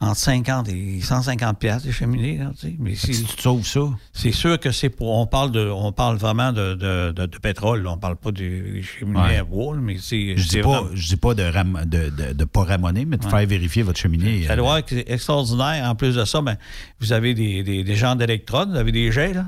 [0.00, 2.38] en, entre 50 et 150 pièces les cheminées.
[2.38, 2.76] là, tu sais.
[2.78, 3.80] Mais si tu te sauves ça.
[4.12, 5.10] C'est sûr que c'est pour.
[5.18, 7.82] On parle de, on parle vraiment de, de, de- de pétrole.
[7.82, 7.90] là.
[7.92, 9.36] On parle pas des cheminées Ouais.
[9.38, 10.36] à bois, mais c'est.
[10.36, 13.16] Je dis pas, vraiment- je dis pas de, ram- de, de, de pas ramoner, mais
[13.16, 13.30] de Ouais.
[13.30, 14.46] faire vérifier votre cheminée.
[14.48, 15.88] Allez voir que c'est extraordinaire.
[15.88, 16.56] En plus de ça, ben,
[17.00, 19.46] vous avez des, des, des genres d'électrodes, vous avez des jets, là?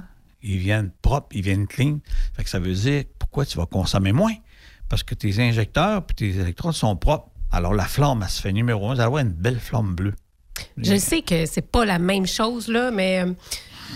[0.49, 1.99] Ils viennent propres, ils viennent clean.
[2.35, 4.35] Fait que ça veut dire pourquoi tu vas consommer moins?
[4.89, 7.29] Parce que tes injecteurs puis tes électrodes sont propres.
[7.51, 8.93] Alors la flamme, elle se fait numéro un.
[8.93, 10.15] Allez avoir une belle flamme bleue.
[10.77, 13.33] Je sais que c'est pas la même chose, là, mais euh,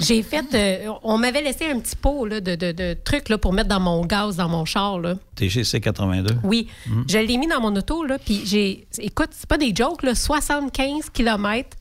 [0.00, 0.44] j'ai fait.
[0.54, 3.68] euh, on m'avait laissé un petit pot là, de, de- de trucs là, pour mettre
[3.68, 4.98] dans mon gaz, dans mon char.
[4.98, 5.14] Là.
[5.36, 6.36] TGC 82.
[6.44, 6.68] Oui.
[6.86, 7.04] Mhm.
[7.08, 8.86] Je l'ai mis dans mon auto, là, puis j'ai.
[8.98, 11.76] Écoute, c'est pas des jokes, là, 75 km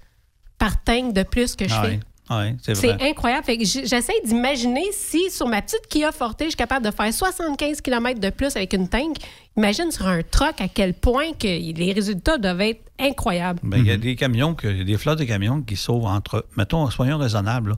[0.58, 1.90] par tank de plus que je Ah fais.
[1.96, 2.00] oui.
[2.62, 3.46] C'est incroyable.
[3.64, 8.20] J'essaie d'imaginer si sur ma petite Kia Forte, je suis capable de faire 75 km
[8.20, 9.18] de plus avec une tank.
[9.58, 13.60] Imagine sur un truck à quel point que les résultats doivent être incroyables.
[13.64, 15.76] Ben, Il y a des camions, que, il y a des flottes de camions qui
[15.76, 17.76] sauvent entre, mettons, soyons raisonnables, là,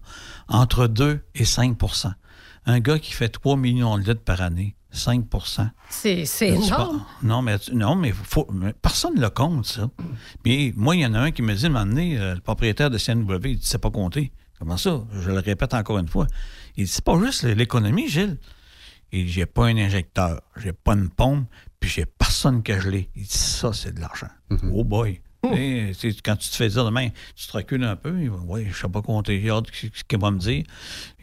[0.48, 2.12] entre 2 et 5%
[2.66, 5.26] Un gars qui fait 3 millions de litres par année, 5
[5.90, 7.04] C'est énorme.
[7.24, 9.90] Non, mais, non, mais, faut, mais personne ne le compte, ça.
[10.44, 12.98] Puis moi, il y en a un qui me dit, donné, euh, le propriétaire de
[12.98, 14.32] CNW, il dit, c'est pas compter.
[14.62, 15.02] Comment ça?
[15.12, 16.28] Je le répète encore une fois.
[16.78, 18.38] Il dit, c'est pas juste l'économie, Gilles.
[19.12, 21.48] Il dit, j'ai pas un injecteur, j'ai pas une pompe,
[21.80, 23.10] puis j'ai personne que je l'ai.
[23.16, 24.30] Il dit, ça, c'est de l'argent.
[24.72, 25.20] Oh boy.
[25.56, 25.94] Et,
[26.24, 28.78] quand tu te fais dire demain, tu te recules un peu, il va, oui, je
[28.80, 30.64] sais pas compter, ce qu'il va me dire.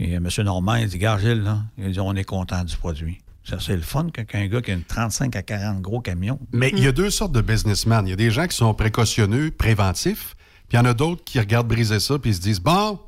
[0.01, 0.29] Et M.
[0.39, 3.19] Normand, il dit, gars, Gilles, là, il dit, on est content du produit.
[3.45, 6.41] Ça, c'est le fun que- qu'un gars qui a une 35 à 40 gros camions.
[6.53, 8.05] Mais il y a deux sortes de businessmen.
[8.09, 10.35] Il y a des gens qui sont précautionneux, préventifs,
[10.69, 12.99] puis il y en a d'autres qui regardent briser ça, puis ils se disent Bon,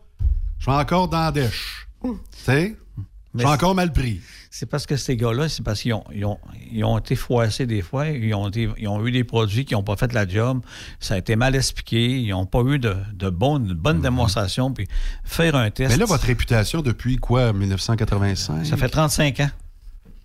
[0.60, 1.88] je suis encore dans la dèche.
[2.02, 2.10] Tu
[2.44, 2.76] sais?
[3.34, 4.20] Je suis encore mal pris.
[4.50, 6.38] C'est parce que ces gars-là, c'est parce qu'ils ont, ils ont,
[6.72, 9.74] ils ont été froissés des fois, ils ont, été- ils ont eu des produits qui
[9.74, 10.60] n'ont pas fait la job,
[10.98, 14.72] ça a été mal expliqué, ils n'ont pas eu de, de bonnes, de bonnes démonstrations,
[14.72, 14.88] puis
[15.24, 15.92] faire un test.
[15.92, 18.66] Mais là, votre réputation depuis quoi, 1985?
[18.66, 19.50] Ça fait 35 ans.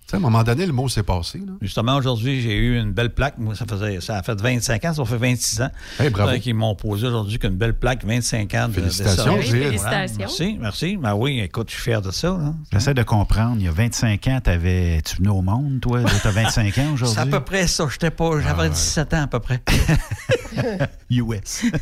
[0.06, 1.40] Tu sais, à un moment donné, le mot s'est passé.
[1.40, 1.54] Là.
[1.62, 3.40] Justement, aujourd'hui, j'ai eu une belle plaque.
[3.40, 5.72] Moi, ça, faisait, ça a fait 25 ans, ça fait 26 ans.
[6.00, 6.32] Hey, bravo.
[6.32, 9.40] Donc, ils m'ont posé aujourd'hui qu'une belle plaque, 25 ans de Félicitations, de.
[9.42, 10.16] Oui, félicitations.
[10.20, 10.98] Merci, merci.
[10.98, 12.28] Ben oui, écoute, je suis fier de ça.
[12.30, 12.56] hein.
[12.72, 13.56] J'essaie de comprendre.
[13.58, 16.04] Il y a 25 ans, t'avais, tu venais au monde, toi?
[16.04, 17.16] Tu as 25 ans aujourd'hui?
[17.16, 17.88] C'est à peu près ça.
[17.92, 18.70] J'étais pas, j'avais Ah ouais.
[18.70, 19.60] 17 ans à peu près.
[21.10, 21.64] US.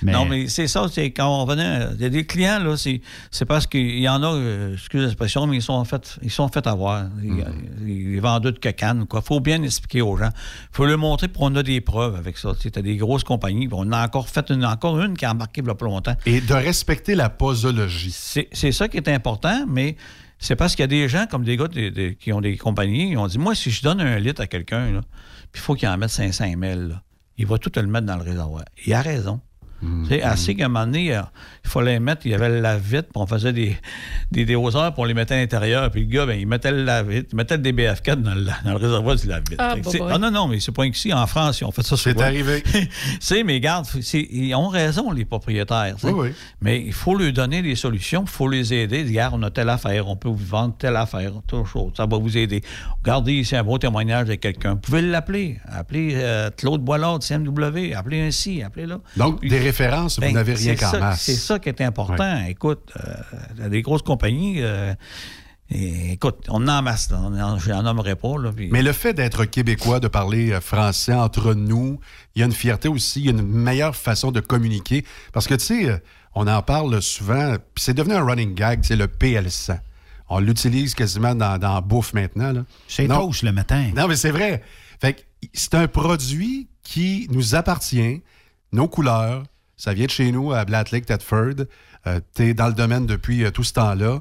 [0.00, 1.88] Non, mais c'est ça, c'est quand on venait.
[1.96, 3.00] Il y a des clients, là, c'est,
[3.46, 6.46] parce qu'il y en a, euh, excusez l'expression, mais ils sont en fait, ils sont
[6.46, 7.06] fait avoir.
[7.20, 7.44] Les, Mm.
[7.86, 9.20] les vendeurs de quoi.
[9.22, 10.30] Faut bien expliquer aux gens.
[10.72, 12.52] Faut leur montrer, puis on a des preuves avec ça.
[12.60, 15.60] Tu as des grosses compagnies, on a encore fait une, encore une qui a embarqué
[15.60, 16.14] il y a pas longtemps.
[16.26, 18.12] Et de respecter la posologie.
[18.12, 19.96] C'est, c'est ça qui est important, mais
[20.38, 22.56] c'est parce qu'il y a des gens, comme des gars des- des- qui ont des
[22.56, 25.00] compagnies, ils ont dit Moi, si je donne un litre à quelqu'un,
[25.52, 27.02] puis il faut qu'il en mette 500 ml, là,
[27.36, 28.64] il va tout le mettre dans le réservoir.
[28.86, 29.40] Il a raison.
[30.08, 31.20] C'est assez qu'à un moment donné, euh,
[31.64, 33.76] il fallait mettre, il y avait le lave-vite, puis on faisait des,
[34.32, 35.88] des doseurs, puis on les mettait à l'intérieur.
[35.90, 38.70] Puis le gars, ben, il mettait le lave-vite, il mettait le DBF4 dans le, dans
[38.70, 39.56] le réservoir du lave-vite.
[39.58, 39.90] Ah, bah.
[40.10, 42.16] ah non, non, mais c'est pas ici, en France, ils ont fait ça souvent.
[42.18, 42.62] C'est arrivé.
[43.20, 45.96] c'est, mais regarde, c'est- ils ont raison, les propriétaires.
[46.02, 46.28] Oui, oui.
[46.60, 49.04] Mais il faut leur donner des solutions, il faut les aider.
[49.04, 52.16] Regarde, on a telle affaire, on peut vous vendre telle affaire, telle chose, ça va
[52.18, 52.62] vous aider.
[53.04, 54.74] Regardez ici un beau témoignage de quelqu'un.
[54.74, 55.58] Vous pouvez l'appeler.
[55.70, 58.98] Appelez euh, Claude Boilard de CMW, appelez ci, appelez là.
[59.16, 61.22] Donc, des références, vous Ben, n'avez rien qu'en masse.
[61.22, 62.44] C'est ça qui est important.
[62.46, 62.90] Écoute,
[63.60, 64.94] euh, des grosses compagnies, euh,
[65.70, 67.20] et, écoute, on en masse, là.
[67.22, 68.38] On en- je n'en nommerai pas.
[68.38, 72.00] Là, puis- Mais le fait d'être québécois, de parler euh, français entre nous,
[72.34, 75.04] il y a une fierté aussi, il y a une meilleure façon de communiquer.
[75.32, 75.98] Parce que, tu sais, euh,
[76.34, 79.78] on en parle souvent, puis c'est devenu un running gag, c'est le PL100.
[80.30, 82.52] On l'utilise quasiment dans, dans la bouffe maintenant.
[82.86, 83.20] C'est Non.
[83.26, 83.90] fauche le matin.
[83.96, 84.62] Non, mais c'est vrai.
[85.00, 88.22] Fait c'est un produit qui nous appartient,
[88.72, 89.42] nos couleurs.
[89.78, 91.54] Ça vient de chez nous à Black Lake, Thetford.
[92.34, 94.20] tu es dans le domaine depuis euh, tout ce temps-là.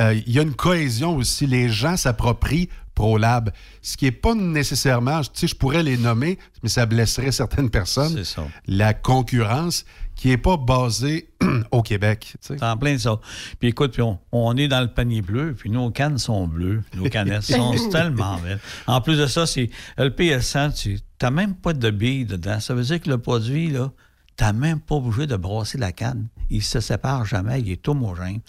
[0.00, 1.46] Euh, Il y a une cohésion aussi.
[1.46, 3.50] Les gens s'approprient ProLab.
[3.80, 7.70] Ce qui n'est pas nécessairement, tu sais, je pourrais les nommer, mais ça blesserait certaines
[7.70, 8.12] personnes.
[8.12, 8.46] C'est ça.
[8.66, 9.84] La concurrence
[10.16, 11.30] qui n'est pas basée
[11.70, 12.20] au Québec.
[12.32, 12.56] tu sais.
[12.58, 13.20] C'est en plein de ça.
[13.60, 16.82] Puis écoute, puis on, on est dans le panier bleu, puis nos cannes sont bleues,
[16.96, 18.58] nos canettes sont tellement belles.
[18.88, 22.58] En plus de ça, c'est le PL100, tu n'as même pas de billes dedans.
[22.58, 23.92] Ça veut dire que le produit, là,
[24.38, 26.28] tu n'as même pas obligé de brasser la canne.
[26.48, 28.40] Il se sépare jamais, il est homogène.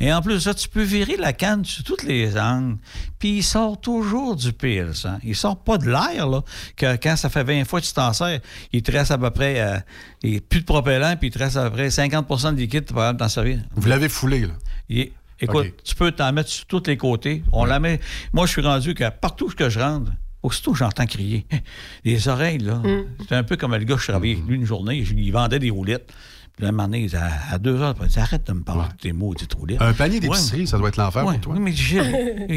[0.00, 2.76] Et en plus de ça, tu peux virer la canne sur toutes les angles,
[3.18, 5.20] puis il sort toujours du PL100.
[5.24, 6.42] Il sort pas de l'air, là,
[6.76, 8.40] que quand ça fait 20 fois que tu t'en sers,
[8.72, 9.78] il te reste à peu près, euh,
[10.22, 12.92] il plus de propellant, puis il te reste à peu près 50% de liquide, tu
[12.92, 13.60] vas t'en servir.
[13.76, 14.52] Vous l'avez foulé, là?
[14.90, 17.42] Il- écoute, tu peux t'en mettre sur tous les côtés.
[17.52, 18.00] On la met.
[18.34, 20.10] Moi, je suis rendu que partout que je rentre,
[20.46, 21.46] aussitôt j'entends crier.
[22.04, 22.80] Les oreilles, là.
[23.28, 25.58] C'est un peu comme le gars, je travaillais avec lui une journée, je- il vendait
[25.58, 26.12] des roulettes.
[26.56, 28.52] Puis là, un moment donné, il dit, à, à deux heures, il dit, arrête de
[28.54, 29.76] me parler de tes mots, dites roulettes.
[29.82, 31.54] Un panier Ouais, d'épicerie, ça doit être l'enfer Ouais, pour toi.
[31.54, 32.56] Oui, mais il dit, Gilles, il,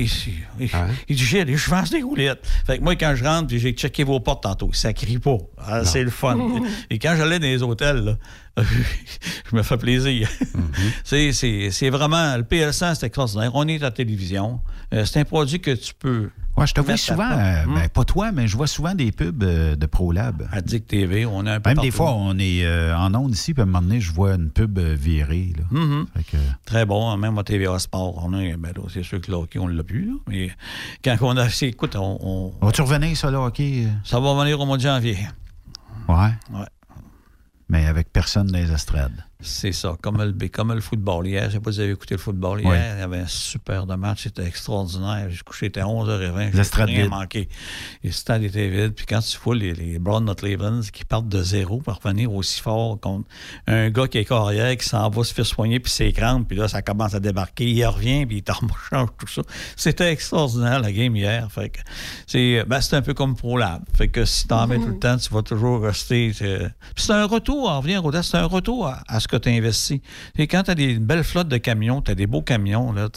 [0.61, 0.69] il-
[1.09, 2.47] il dit, Gilles, je vends des roulettes.
[2.65, 5.35] Fait que moi, quand je rentre, puis j'ai checké vos portes tantôt, ça crie pas.
[5.57, 6.37] Ah, c'est le fun.
[6.89, 8.63] Et quand j'allais dans les hôtels, là,
[9.51, 10.29] je me fais plaisir.
[11.03, 13.51] C'est- c'est c'est vraiment, le PL100, c'est extraordinaire.
[13.53, 14.61] On est à la télévision.
[14.93, 16.29] Euh, c'est un produit que tu peux.
[16.59, 17.75] Ouais, je te vois souvent, euh, Hum.
[17.75, 20.47] ben, pas toi, mais je vois souvent des pubs euh, de ProLab.
[20.51, 23.33] À Dick TV, on a un peu Même des fois, on est euh, en onde
[23.33, 25.53] ici, puis à un moment donné, je vois une pub virée.
[25.57, 25.63] Là.
[25.71, 26.05] Mhm.
[26.15, 28.21] Fait que- Très bon, hein, même à TVA Sport.
[28.25, 30.05] On a, ben là, c'est sûr que le hockey, on l'a plus.
[30.07, 30.13] là.
[30.27, 30.51] mais
[31.03, 31.49] quand on a.
[31.49, 32.17] c'est- Écoute, on,
[32.61, 33.59] on- Va-tu revenir, ça, là, OK?
[33.59, 33.87] euh?
[34.03, 35.17] ça va venir au mois de janvier.
[36.07, 36.15] Ouais.
[36.51, 36.65] Ouais.
[37.69, 39.23] Mais avec personne dans les estrades.
[39.41, 41.25] C'est ça, comme le, comme le football.
[41.25, 42.59] Hier, je ne sais pas si vous avez écouté le football.
[42.59, 42.77] Hier, Oui.
[42.97, 45.27] il y avait un super de match, c'était extraordinaire.
[45.29, 46.53] J'ai couché, c'était 11h20.
[46.53, 47.11] L'estrade J'ai rien vide.
[47.11, 47.47] manqué.
[48.03, 48.91] Le stade était vide.
[48.93, 52.33] Puis quand tu fous les, les Browns de Cleveland qui partent de zéro pour revenir
[52.33, 53.29] aussi fort contre
[53.65, 56.67] un gars qui est carrière, qui s'en va se faire soigner, puis s'écrase, puis là,
[56.67, 57.63] ça commence à débarquer.
[57.71, 58.53] Il revient, puis il
[58.91, 59.41] change tout ça.
[59.77, 61.49] C'était extraordinaire, la game hier.
[61.49, 61.79] Fait que
[62.27, 63.83] c'est ben, c'est un peu comme ProLab.
[63.93, 66.33] Fait que si t'en mets tout le temps, tu vas toujours rester.
[66.33, 69.49] c'est- c'est un retour, on revient au c'est un retour à, à ce que tu
[69.49, 70.01] investis.
[70.37, 73.07] Et quand tu as des belles flottes de camions, tu as des beaux camions, là,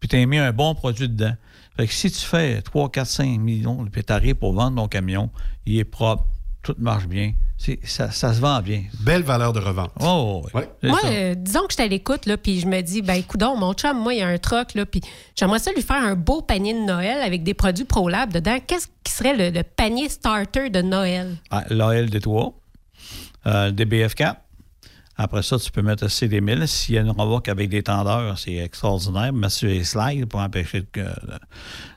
[0.00, 1.34] puis tu as mis un bon produit dedans.
[1.76, 4.88] Fait que si tu fais 3, 4, 5 millions, puis tu arrives pour vendre ton
[4.88, 5.30] camion,
[5.66, 6.24] il est propre,
[6.62, 8.84] tout marche bien, c'est- ça, ça se vend bien.
[9.00, 9.90] Belle valeur de revente.
[10.00, 10.62] Oh, oui.
[10.82, 11.08] C'est Moi, ça.
[11.08, 13.74] euh, disons que je suis à l'écoute, là, puis je me dis, ben, coudon, mon
[13.74, 15.00] chum, moi, il y a un troc, là, puis
[15.36, 18.58] j'aimerais ça lui faire un beau panier de Noël avec des produits ProLab dedans.
[18.66, 21.36] Qu'est-ce qui serait le, le panier starter de Noël?
[21.50, 22.54] Ah, L'AL D3,
[23.46, 24.36] euh, le DBF4.
[25.16, 26.66] Après ça, tu peux mettre le CD1000.
[26.66, 29.32] S'il y a une remorque avec des tendeurs, c'est extraordinaire.
[29.32, 30.82] Mettre sur les slides pour empêcher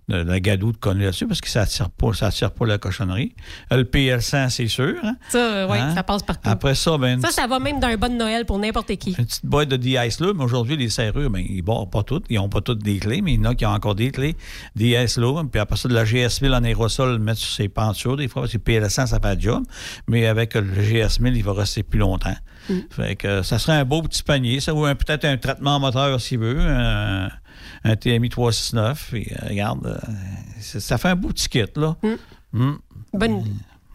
[0.07, 2.65] que le, le gadou de connu là-dessus parce que ça attire pas, ça attire pas
[2.65, 3.35] la cochonnerie.
[3.71, 4.95] Euh, Le PL100, c'est sûr.
[5.03, 5.15] hein.
[5.29, 5.93] Ça, euh, ouais, Hein?
[5.95, 6.49] ça passe partout.
[6.49, 9.11] Après ça, ben, Ça, ça va même d'un bon Noël pour n'importe qui.
[9.11, 12.25] une petite boîte de là, mais aujourd'hui, les serrures, ben, ils barrent pas toutes.
[12.29, 14.11] Ils n'ont pas toutes des clés, mais il y en a qui ont encore des
[14.11, 14.35] clés.
[14.75, 18.27] De-ice là, puis après ça, de la GS1000 en aérosol, mettre sur ses pentures, des
[18.27, 19.63] fois, parce que PL100, ça fait le job.
[20.07, 22.35] Mais avec le GS1000, il va rester plus longtemps.
[22.89, 26.19] Fait que ça serait un beau petit panier, ça, ou un- peut-être un traitement moteur
[26.19, 27.29] s'il veut, un,
[27.91, 29.07] un TMI 369.
[29.11, 29.97] Puis, euh, regarde, euh,
[30.59, 31.95] ça fait un beau petit kit, là.
[32.53, 32.73] Mm.
[33.13, 33.51] Bonne idée.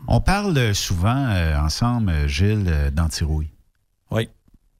[0.08, 3.50] On parle souvent euh, ensemble, euh, Gilles, euh, d'antirouille.
[4.10, 4.28] Oui.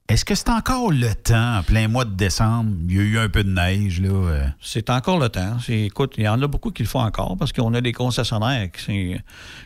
[0.09, 2.71] Est-ce que c'est encore le temps, en plein mois de décembre?
[2.89, 4.09] Il y a eu un peu de neige, là.
[4.09, 4.47] euh.
[4.61, 5.57] C'est encore le temps.
[5.59, 7.93] C'est- Écoute, il y en a beaucoup qui le font encore parce qu'on a des
[7.93, 8.67] concessionnaires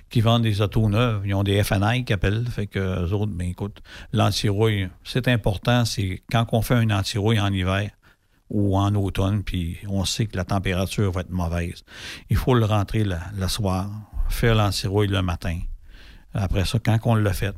[0.09, 1.23] qui vendent des autos neuves.
[1.25, 2.45] Ils ont des FNI qui appellent.
[2.51, 3.81] Fait que eux autres, ben écoute,
[4.13, 5.85] l'antirouille, c'est important.
[5.85, 7.89] C'est quand on fait un antirouille en hiver
[8.49, 11.83] ou en automne, puis on sait que la température va être mauvaise.
[12.29, 13.89] Il faut le rentrer le, le soir,
[14.29, 15.59] faire l'antirouille le matin.
[16.33, 17.55] Après ça, quand on l'a fait,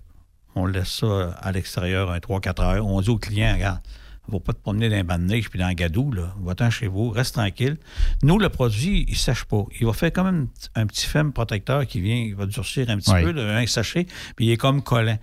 [0.56, 2.86] on laisse ça à l'extérieur un 3-4 heures.
[2.88, 3.80] On dit au client, regarde,
[4.28, 6.34] ne va pas te promener dans un banc de neige puis dans un gadou, là.
[6.41, 7.78] Va-t'en chez vous, reste tranquille.
[8.24, 9.64] Nous, le produit, il ne sèche pas.
[9.80, 12.98] Il va faire quand même un petit film protecteur qui vient, il va durcir un
[12.98, 13.24] petit Oui.
[13.24, 14.06] peu, là, un sachet,
[14.36, 15.18] puis il est comme collant.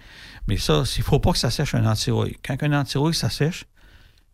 [0.49, 2.37] Mais ça, il ne faut pas que ça sèche un antirouille.
[2.45, 3.65] Quand un antirouille, ça sèche,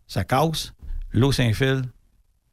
[0.07, 0.73] ça casse,
[1.13, 1.83] l'eau s'infile,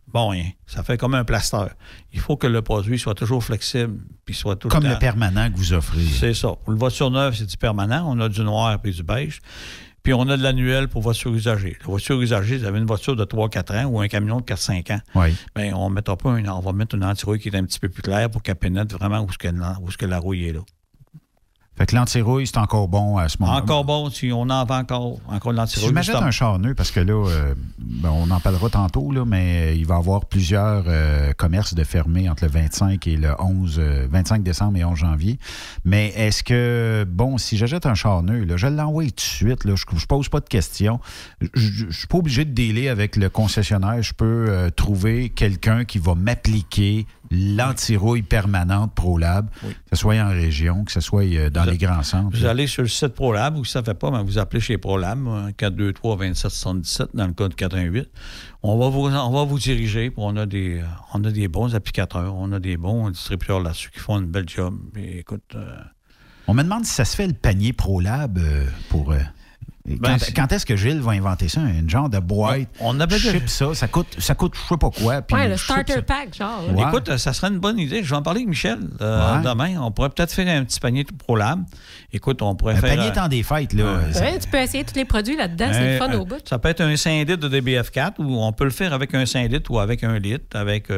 [0.09, 0.51] bon rien.
[0.66, 1.66] Ça fait comme un plaster.
[2.12, 5.57] Il faut que le produit soit toujours flexible, puis soit tout Comme le permanent que
[5.57, 6.01] vous offrez.
[6.05, 6.49] c'est ça.
[6.65, 8.05] Pour le voiture neuve, c'est du permanent.
[8.07, 9.41] On a du noir et du beige.
[10.03, 11.77] Puis on a de l'annuel pour voiture usagée.
[11.81, 14.95] La voiture usagée, vous avez une voiture de 3-4 ans ou un camion de 4-5
[14.95, 15.01] ans.
[15.15, 15.35] Oui.
[15.55, 18.01] Bien, on mettra pas on va mettre une antirouille qui est un petit peu plus
[18.03, 20.53] claire pour qu'elle pénètre vraiment où, ce que, la- où ce que la rouille est
[20.55, 20.61] là.
[21.78, 24.80] Fait que l'antirouille, c'est encore bon à ce moment Encore bon, si on en vend
[24.80, 25.88] encore, encore de Si l'antirouille.
[25.88, 29.78] je m'achète un charneux, parce que là, euh, ben, on en parlera tantôt, là, mais
[29.78, 33.76] il va y avoir plusieurs euh, commerces de fermés entre le 25 et le 11,
[33.78, 35.38] euh, 25 décembre et 11 janvier.
[35.86, 39.74] Mais est-ce que, bon, si j'achète un charneux, là, je l'envoie tout de suite, là,
[39.74, 41.01] je ne pose pas de questions.
[41.55, 44.02] Je ne suis pas obligé de dealer avec le concessionnaire.
[44.02, 50.31] Je peux euh, trouver quelqu'un qui va m'appliquer l'antirouille permanente ProLab, que ce soit en
[50.31, 52.36] région, que ce soit euh, dans les grands centres.
[52.36, 54.61] Vous allez sur le site ProLab, ou si ça ne fait pas, ben, vous appelez
[54.61, 58.09] chez ProLab, hein, 423-2777, dans le code 418.
[58.62, 60.85] On va vous, on va vous diriger, on a, des, euh,
[61.15, 64.48] on a des bons applicateurs, on a des bons distributeurs là-dessus qui font une belle
[64.48, 64.77] job.
[64.97, 65.77] Et écoute, euh,
[66.47, 69.12] On me demande si ça se fait le panier ProLab euh, pour.
[69.12, 69.19] euh,
[69.86, 71.61] Ben, quand est-ce que Gilles va inventer ça?
[71.62, 72.69] Un genre de boîte?
[72.81, 73.74] On avait ça.
[73.74, 75.23] Ça coûte, ça coûte je sais pas quoi.
[75.23, 76.02] puis Ouais, le starter ça.
[76.02, 76.62] pack, genre.
[76.74, 76.82] Ouais.
[76.86, 78.02] Écoute, euh, ça serait une bonne idée.
[78.05, 79.43] Je vais en parler avec Michel euh, Ouais.
[79.43, 79.81] demain.
[79.81, 81.65] On pourrait peut-être faire un petit panier de ProLab.
[82.12, 82.94] Écoute, on pourrait Un faire.
[82.97, 83.85] panier euh, temps des fêtes, là.
[83.85, 84.12] Ouais.
[84.12, 86.36] ça- Ouais, tu peux essayer tous les produits là-dedans, c'est le fun un- au bout.
[86.47, 89.24] Ça peut être un 5 litres de DBF4 ou on peut le faire avec un
[89.24, 90.90] 5 litres ou avec un litre, avec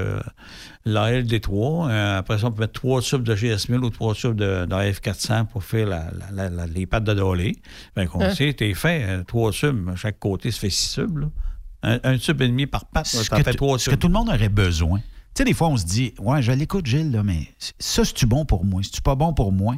[0.87, 1.91] euh, l'ALD3.
[1.91, 5.47] Euh, après ça, on peut mettre trois tubes de GS1000 ou trois tubes de, d'AF400
[5.47, 7.57] pour faire la- la- la- la- les pattes de dolé.
[7.97, 8.35] Bien, qu'on Hein?
[8.35, 11.19] sait, t'es fait, euh, trois tubes, à chaque côté, ça fait six tubes.
[11.19, 11.27] là.
[11.85, 14.01] Un, un tube et demi par patte, ça que, fait trois ce que tubes.
[14.01, 15.01] tout le monde aurait besoin.
[15.35, 17.49] Tu sais, des fois, on se dit, ouais, je l'écoute, Gilles, là, mais
[17.79, 18.83] ça, c'est-tu bon pour moi?
[18.85, 19.77] C'est-tu pas bon pour moi?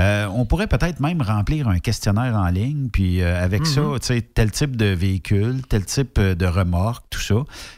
[0.00, 4.00] Euh, on pourrait peut-être même remplir un questionnaire en ligne, puis euh, avec ça, Mhm.
[4.00, 7.34] tu sais, tel type de véhicule, tel type euh, de remorque, tout ça.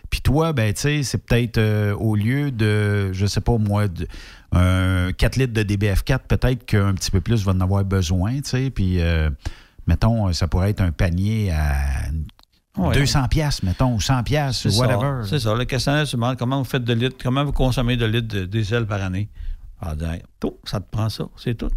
[0.09, 3.89] Puis toi, ben, tu sais, c'est peut-être euh, au lieu de, je sais pas moi,
[3.89, 4.07] de,
[4.53, 8.51] un 4 litres de DBF4, peut-être qu'un petit peu plus va en avoir besoin, tu
[8.51, 9.01] sais, puis.
[9.89, 11.77] Mettons, ça pourrait être un panier à
[12.77, 12.95] Ouais.
[12.95, 15.27] 200 pièces mettons, ou 100 pièces ou whatever.
[15.29, 15.55] C'est ça.
[15.55, 18.45] Le questionnaire se demande comment vous faites de litres, comment vous consommez de litres de
[18.45, 19.29] diesel par année.
[19.81, 21.71] Ah, ben, tout, ça te prend ça, c'est tout.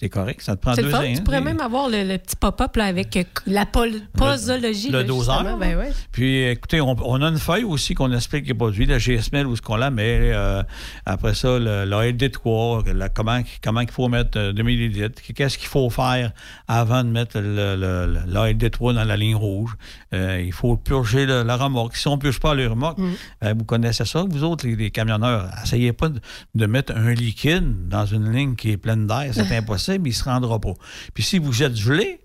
[0.00, 1.02] C'est correct, ça te prend deux le ans.
[1.16, 4.90] Tu pourrais même avoir le, le petit pop-up là, avec euh, la posologie.
[4.90, 5.38] le là, doseur.
[5.40, 5.58] justement.
[5.58, 5.90] Ben ouais.
[6.12, 9.56] Puis, écoutez, on, on a une feuille aussi qu'on explique les produits, la GSML, où
[9.56, 10.30] ce qu'on la met.
[10.32, 10.62] euh,
[11.06, 15.20] après ça, le, la LD3, la- comment, comment il faut mettre euh, 2 millilitres.
[15.34, 16.32] Qu'est-ce qu'il faut faire
[16.68, 19.72] avant de mettre le, le- le- la LD3 dans la ligne rouge.
[20.14, 21.96] Euh, il faut purger le- la remorque.
[21.96, 22.98] Si on ne purge pas la remorque,
[23.40, 26.20] ben, vous connaissez ça, vous autres, les, les camionneurs, essayez pas de,
[26.54, 29.30] de mettre un liquide dans une ligne qui est pleine d'air.
[29.32, 30.74] C'est impossible, il ne se rendra pas.
[31.14, 32.20] Puis si vous êtes gelé,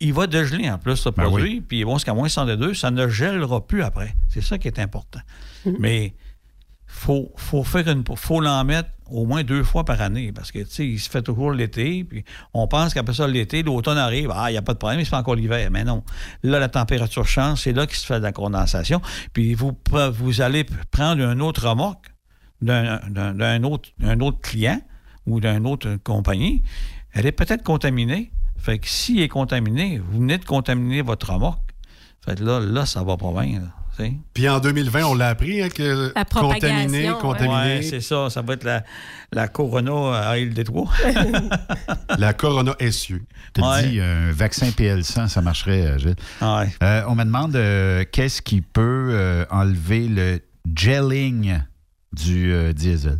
[0.00, 1.60] il va dégeler en plus, ce Ben produit.
[1.60, 4.14] Puis bon, jusqu'à moins 102, ça ne gèlera plus après.
[4.28, 5.20] C'est ça qui est important.
[5.78, 6.14] Mais
[6.86, 10.60] faut, faut faire une, faut l'en mettre au moins deux fois par année parce que,
[10.60, 12.24] tu sais, il se fait toujours l'été, puis
[12.54, 15.04] on pense qu'après ça, l'été, l'automne arrive, ah, il n'y a pas de problème, il
[15.04, 15.70] se fait encore l'hiver.
[15.70, 16.02] Mais non.
[16.42, 19.00] Là, la température change, c'est là qu'il se fait de la condensation.
[19.32, 19.76] Puis vous,
[20.12, 22.06] vous allez prendre un autre remorque
[22.62, 24.80] d'un d'un- d'un autre, un autre client
[25.26, 26.62] ou d'une autre compagnie,
[27.12, 28.30] elle est peut-être contaminée.
[28.58, 31.62] Fait que s'il est contaminé, vous venez de contaminer votre remorque.
[32.24, 33.60] Fait que là, là, ça va pas bien.
[33.60, 33.66] là.
[34.32, 37.54] Puis en 2020, on l'a appris, hein, que La contaminé, contaminé.
[37.76, 38.30] Ouais, c'est ça.
[38.30, 38.82] Ça va être la,
[39.30, 40.88] la Corona à IL-D3.
[42.18, 43.26] la Corona SU.
[43.52, 43.88] Tu Ouais.
[43.88, 46.16] dit un vaccin PL100, ça marcherait, euh, Gilles.
[46.42, 50.40] Euh, on me demande euh, qu'est-ce qui peut euh, enlever le
[50.74, 51.58] gelling
[52.14, 53.18] du euh, diesel?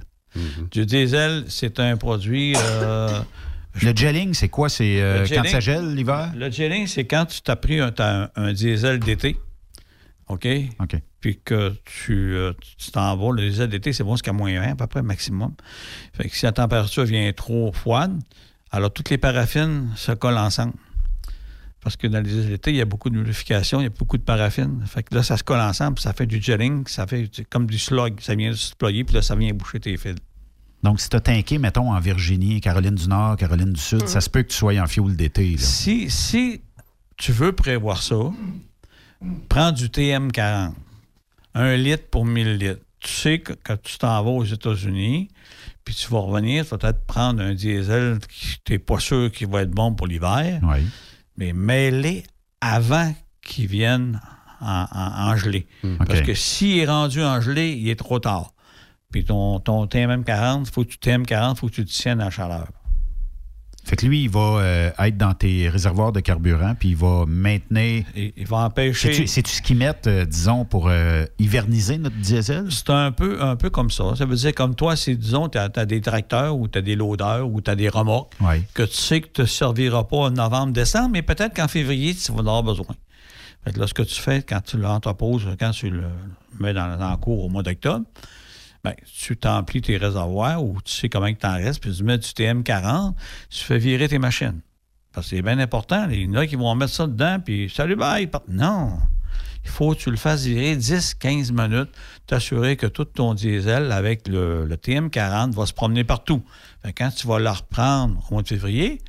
[0.71, 2.55] Du diesel, c'est un produit.
[3.83, 4.69] Le gelling, c'est quoi?
[4.69, 6.33] C'est euh, quand ça gèle l'hiver?
[6.35, 9.37] Le gelling, c'est quand tu t'as pris un, t'as un- un diesel d'été,
[10.29, 10.47] OK?
[10.81, 10.97] OK.
[11.21, 13.33] Puis que tu euh, tu t'en vas.
[13.33, 15.55] Le diesel d'été, c'est bon jusqu'à moins 20 à peu près maximum.
[16.15, 18.19] Fait que si la température vient trop froide,
[18.73, 20.75] alors toutes les paraffines se collent ensemble.
[21.83, 23.91] Parce que dans le diesel d'été, il y a beaucoup de lubrification, il y a
[23.91, 24.83] beaucoup de paraffine.
[24.87, 27.67] Fait que là, ça se colle ensemble, puis ça fait du gelling, ça fait comme
[27.67, 28.21] du slug.
[28.21, 30.17] Ça vient se déployer, puis là, ça vient boucher tes fils.
[30.83, 34.21] Donc, si tu as tanké, mettons, en Virginie, Caroline du Nord, Caroline du Sud, ça
[34.21, 35.57] se peut que tu sois en fioul d'été.
[35.59, 36.63] Si, si
[37.19, 38.17] tu veux prévoir ça,
[39.49, 40.73] prends du TM40.
[41.55, 42.81] Un litre pour 1000 litres.
[43.01, 45.29] Tu sais que quand tu t'en vas aux États-Unis,
[45.85, 49.31] puis tu vas revenir, tu vas peut-être prendre un diesel qui tu n'es pas sûr
[49.33, 50.61] qu'il va être bon pour l'hiver.
[50.63, 50.79] Oui.
[51.37, 52.23] mais mets-les
[52.61, 54.21] avant qu'ils viennent
[54.61, 55.67] en, en- en gelée.
[55.99, 56.27] Parce OK.
[56.27, 58.53] que s'il est rendu en gelée, il est trop tard.
[59.11, 62.21] Puis ton, ton TMM40, il faut que tu TM40, il faut que tu te tiennes
[62.21, 62.69] à la chaleur.
[63.85, 67.25] Fait que lui, il va euh, être dans tes réservoirs de carburant, puis il va
[67.27, 68.05] maintenir.
[68.15, 69.27] Il, il va empêcher.
[69.27, 72.67] C'est-tu ce qu'ils mettent, euh, disons, pour euh, hiverniser notre diesel?
[72.71, 74.15] C'est un peu, un peu comme ça.
[74.17, 76.95] Ça veut dire, comme toi, si, disons, tu as, des tracteurs ou tu as des
[76.95, 78.35] loaders ou tu as des remorques
[78.75, 82.15] que tu sais que tu ne serviras pas en novembre, décembre, mais peut-être qu'en février,
[82.15, 82.95] tu vas en avoir besoin.
[83.65, 86.05] Fait que là, ce que tu fais quand tu l'entreposes, quand tu le
[86.59, 88.05] mets dans, dans le cours au mois d'octobre,
[88.83, 92.19] ben, tu t'emplis tes réservoirs ou tu sais comment il t'en reste, puis tu mets
[92.19, 93.15] du TM40,
[93.51, 94.61] tu fais virer tes machines.
[95.13, 96.09] Parce que c'est bien important.
[96.11, 98.31] Il y en a qui vont mettre ça dedans, puis salut, bye.
[98.49, 98.99] Non.
[99.65, 101.91] Il faut que tu le fasses virer 10-15 minutes,
[102.27, 106.43] t'assurer que tout ton diesel avec le, le TM40 va se promener partout.
[106.83, 109.03] Que quand tu vas le reprendre au mois de février,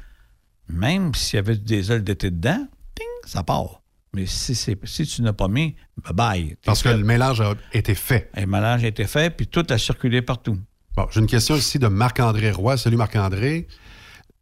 [0.68, 3.81] même s'il y avait du diesel d'été dedans, ting, ça part.
[4.14, 5.76] Mais si, c'est- si tu n'as pas mis,
[6.14, 6.58] bye.
[6.66, 8.30] Parce que le mélange a été fait.
[8.36, 10.58] Le mélange a été fait, puis tout a circulé partout.
[10.96, 12.76] Bon, j'ai une question ici de Marc-André Roy.
[12.76, 13.68] Salut Marc-André.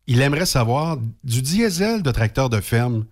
[0.07, 3.05] Il aimerait savoir, du diesel de tracteur de ferme,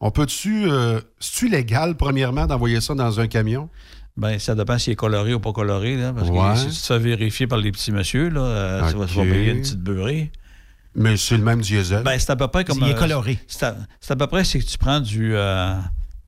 [0.00, 3.68] on peut-tu, euh, c'est-tu légal, premièrement, d'envoyer ça dans un camion?
[4.16, 6.54] Ben, ça dépend s'il est coloré ou pas coloré, là, parce Ouais.
[6.54, 9.14] que si tu te fais vérifier par les petits messieurs, là, euh, tu vas- tu
[9.14, 10.32] vas payer une petite beurrée.
[10.94, 12.02] Mais c'est le même diesel.
[12.02, 12.78] Ben, c'est à peu près comme.
[12.80, 13.38] Il est coloré.
[13.46, 15.74] C'est à, c'est à peu près c'est que tu prends du, euh,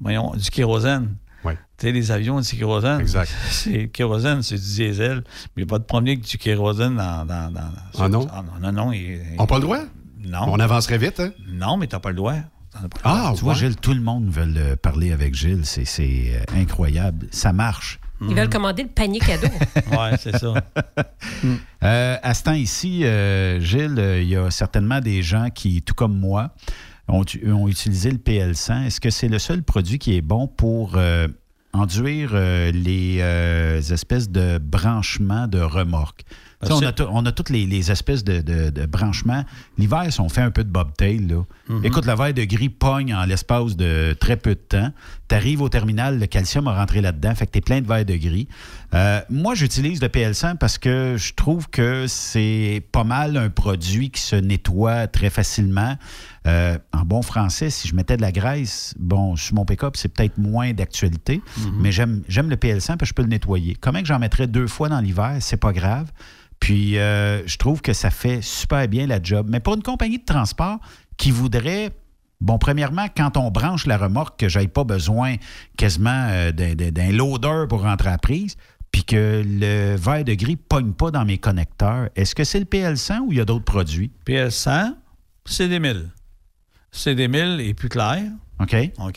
[0.00, 1.14] voyons, du kérosène.
[1.44, 1.54] Oui.
[1.78, 3.00] Tu sais, les avions, du kérosène.
[3.00, 3.30] Exact.
[3.50, 5.24] C'est kérosène, c'est du diesel.
[5.56, 7.24] Mais il va te promener avec du kérosène dans.
[7.24, 7.60] dans, dans
[7.98, 8.26] Ah non?
[8.60, 8.92] non, non.
[8.92, 9.78] il- On n'a pas le droit?
[10.22, 10.44] Non.
[10.48, 11.30] On avancerait vite, hein?
[11.48, 12.34] Non, mais tu n'as pas le droit.
[12.72, 15.64] Pas Ah, tu vois, Gilles, tout le monde veut parler avec Gilles.
[15.64, 17.26] C'est- C'est euh, incroyable.
[17.30, 17.98] Ça marche.
[18.22, 19.46] Ils veulent commander le panier cadeau.
[19.92, 20.52] ouais, c'est ça.
[21.82, 25.80] Euh, à ce temps ici, euh, Gilles, euh, il y a certainement des gens qui,
[25.80, 26.50] tout comme moi,
[27.08, 27.24] ont,
[27.68, 28.86] utilisé le PL100.
[28.86, 31.28] Est-ce que c'est le seul produit qui est bon pour euh,
[31.72, 36.22] enduire euh, les euh, espèces de branchements de remorques?
[36.62, 39.44] Sais, on, a tout- on a toutes les, les espèces de, de- de branchements.
[39.78, 41.42] L'hiver, si on fait un peu de bobtail, là.
[41.70, 41.84] Mhm.
[41.86, 44.92] écoute, le verre de gris pogne en l'espace de très peu de temps.
[45.30, 47.86] Tu arrives au terminal, le calcium a rentré là-dedans, fait que tu es plein de
[47.86, 48.48] verres de gris.
[48.94, 54.10] Euh, moi, j'utilise le PL100 parce que je trouve que c'est pas mal un produit
[54.10, 55.96] qui se nettoie très facilement.
[56.48, 60.08] Euh, en bon français, si je mettais de la graisse, bon, sur mon pick-up, c'est
[60.08, 61.42] peut-être moins d'actualité,
[61.78, 63.76] mais j'aime j'aime le PL100 parce que je peux le nettoyer.
[63.80, 66.10] Comment que j'en mettrais deux fois dans l'hiver, c'est pas grave.
[66.60, 69.48] Puis, euh, je trouve que ça fait super bien la job.
[69.50, 70.78] Mais pour une compagnie de transport
[71.16, 71.90] qui voudrait,
[72.40, 75.36] bon, premièrement, quand on branche la remorque, que j'aille pas besoin
[75.76, 78.56] quasiment euh, d'un- loader pour rentrer à la prise,
[78.92, 82.64] puis que le verre de gris pogne pas dans mes connecteurs, est-ce que c'est le
[82.64, 84.10] PL100 ou il y a d'autres produits?
[84.26, 84.94] PL100,
[85.44, 86.08] c'est des 1000.
[86.90, 88.22] C'est des 1000 et plus clair.
[88.60, 88.74] OK.
[88.98, 89.16] OK.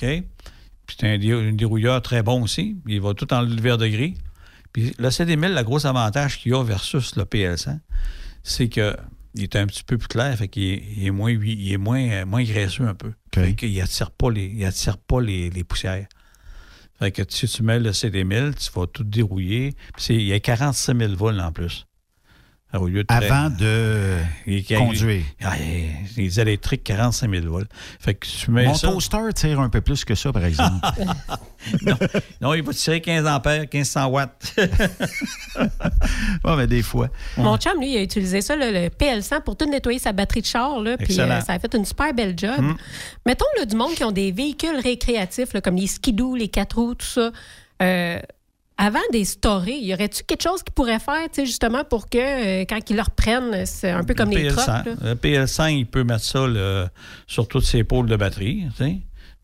[0.85, 2.77] Puis c'est un, dé- un dérouilleur très bon aussi.
[2.87, 4.15] Il va tout enlever le verre de gris.
[4.73, 7.79] Puis le CD1000, le gros avantage qu'il a versus le PL100,
[8.43, 8.95] c'est que
[9.35, 11.77] il est un petit peu plus clair, fait qu'il est, il est moins, il est
[11.77, 13.11] moins, euh, moins graisseux un peu.
[13.33, 16.07] Fait qu'il attire pas les, il attire pas les, les poussières.
[16.99, 19.73] Fait que si tu mets le CD1000, tu vas tout dérouiller.
[19.95, 21.85] Puis il y a 46 000 volts en plus.
[22.73, 24.17] Au lieu de Avant de
[24.47, 25.23] il- il- conduire.
[25.43, 25.91] Ah, il-
[26.23, 27.69] les électriques, 45 000 volts.
[27.99, 28.87] Fait que tu mets Mon ça...
[28.87, 30.85] toaster tire un peu plus que ça, par exemple.
[31.85, 31.95] non,
[32.41, 34.55] non, il va tirer 15 ampères, 1500 watts.
[36.43, 37.09] Ah, mais des fois.
[37.37, 40.41] Mon chum, lui, il a utilisé ça, là, le PL100, pour tout nettoyer sa batterie
[40.41, 40.79] de char.
[40.81, 42.59] Là, puis euh, ça a fait une super belle job.
[42.59, 42.75] Mm.
[43.25, 46.77] Mettons là, du monde qui ont des véhicules récréatifs, là, comme les skidoo, les quatre
[46.77, 47.31] roues, tout ça.
[47.81, 48.19] Euh,
[48.77, 52.17] avant des storés, y aurait-tu quelque chose qu'ils pourraient faire, tu sais, justement, pour que
[52.17, 54.49] euh, quand ils le reprennent, c'est un peu comme les?
[54.49, 54.83] PL100, là?
[55.03, 56.45] le PL100, il peut mettre ça
[57.27, 58.65] sur toutes ses pôles de batterie.
[58.77, 58.97] tu sais.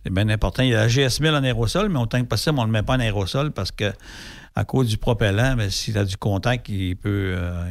[0.03, 0.63] C'est bien important.
[0.63, 2.83] Il y a la GS1000 en aérosol, mais autant que possible, on ne le met
[2.83, 3.91] pas en aérosol parce que
[4.55, 7.69] à cause du propellant, ben, s'il a du contact, il peut, euh,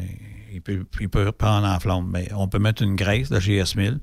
[0.53, 2.09] il peut, il peut prendre en flamme.
[2.13, 3.99] Mais on peut mettre une graisse, la GS1000.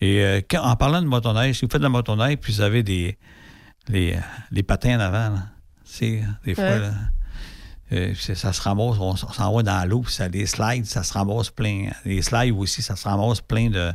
[0.00, 2.60] Et euh, quand- en parlant de motoneige, si vous faites de la motoneige, puis vous
[2.60, 3.16] avez des
[3.88, 4.16] les,
[4.50, 5.42] les patins en avant, là,
[5.94, 6.78] sais, des fois, Ouais.
[6.80, 6.92] là,
[7.92, 11.12] euh, ça se ramasse, on, s'en va dans l'eau, puis ça, les slides, ça se
[11.12, 11.90] ramasse plein.
[12.06, 13.92] Les slides aussi, ça se ramasse plein de,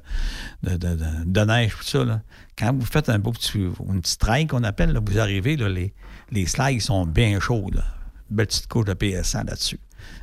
[0.64, 2.03] de, de, de- de neige, tout ça.
[2.06, 2.22] Là.
[2.57, 5.68] Quand vous faites un beau petit, une petite trail qu'on appelle, là, vous arrivez, là,
[5.68, 5.94] les,
[6.32, 7.72] les slides sont bien chauds.
[7.74, 7.84] Là.
[8.30, 9.80] Une belle petite couche de PS100 là-dessus.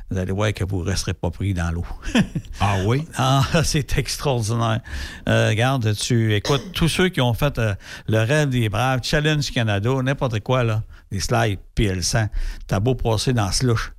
[0.09, 1.85] Vous allez voir que vous ne resterez pas pris dans l'eau.
[2.61, 3.03] ah oui?
[3.17, 4.79] Ah, c'est extraordinaire.
[5.27, 7.73] Euh, regarde, tu écoutes tous ceux qui ont fait euh,
[8.07, 12.29] le rêve des braves, Challenge Canada, n'importe quoi, là, des slides PL100.
[12.67, 13.91] T'as beau passer dans slush.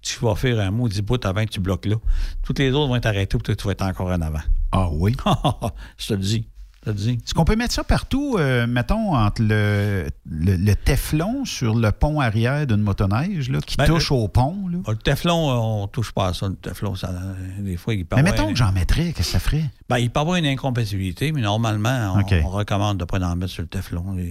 [0.00, 1.96] Tu vas faire un mot, 10 bout avant que tu bloques là.
[2.42, 4.40] Toutes les autres vont être arrêtées, puis tu vas être encore en avant.
[4.72, 5.14] Ah oui?
[5.98, 6.46] Je te le dis.
[6.84, 11.92] Est-ce qu'on peut mettre ça partout, euh, mettons, entre le, le, le Teflon sur le
[11.92, 14.66] pont arrière d'une motoneige là, qui Ben, touche le- au pont?
[14.66, 14.78] Là?
[14.88, 16.48] Ah, Le Teflon, euh, on touche pas à ça.
[16.48, 17.12] Le Teflon, ça,
[17.60, 19.70] des fois, il peut Mais mettons que j'en mettrais, qu'est-ce que ça ferait?
[19.92, 23.52] Ben, il peut avoir une incompatibilité, mais normalement, on, recommande de ne pas en mettre
[23.52, 24.02] sur le Teflon.
[24.14, 24.22] Non,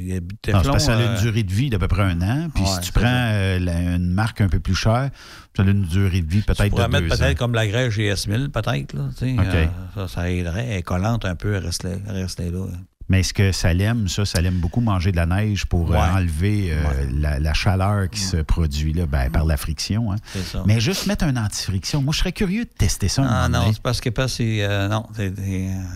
[0.52, 2.50] parce que ça a euh, une durée de vie d'à peu près un an.
[2.54, 5.10] Puis Ouais, si tu prends euh, la- une marque un peu plus chère,
[5.56, 7.38] ça a une durée de vie Tu peut-être de mettre deux peut-être ans.
[7.38, 8.94] comme la grève GS1000, peut-être.
[8.94, 9.66] là, euh,
[9.96, 10.66] ça, ça aiderait.
[10.68, 11.92] Elle est collante un peu, elle reste là.
[12.08, 12.68] reste là.
[13.12, 14.24] Mais est-ce que ça l'aime, ça?
[14.26, 16.82] Ça l'aime beaucoup manger de la neige pour euh, enlever euh,
[17.14, 20.14] la, la chaleur qui se produit là, ben, par la friction.
[20.14, 20.16] hein.
[20.34, 20.64] C'est ça.
[20.66, 22.02] Mais juste mettre un anti-friction.
[22.02, 23.24] Moi, je serais curieux de tester ça.
[23.24, 24.64] un Ah non, c'est parce que pas c'est.
[24.64, 25.06] euh, non,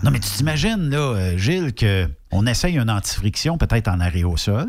[0.04, 4.68] Non, mais tu t'imagines, là, Gilles, qu'on essaye un anti-friction peut-être en aérosol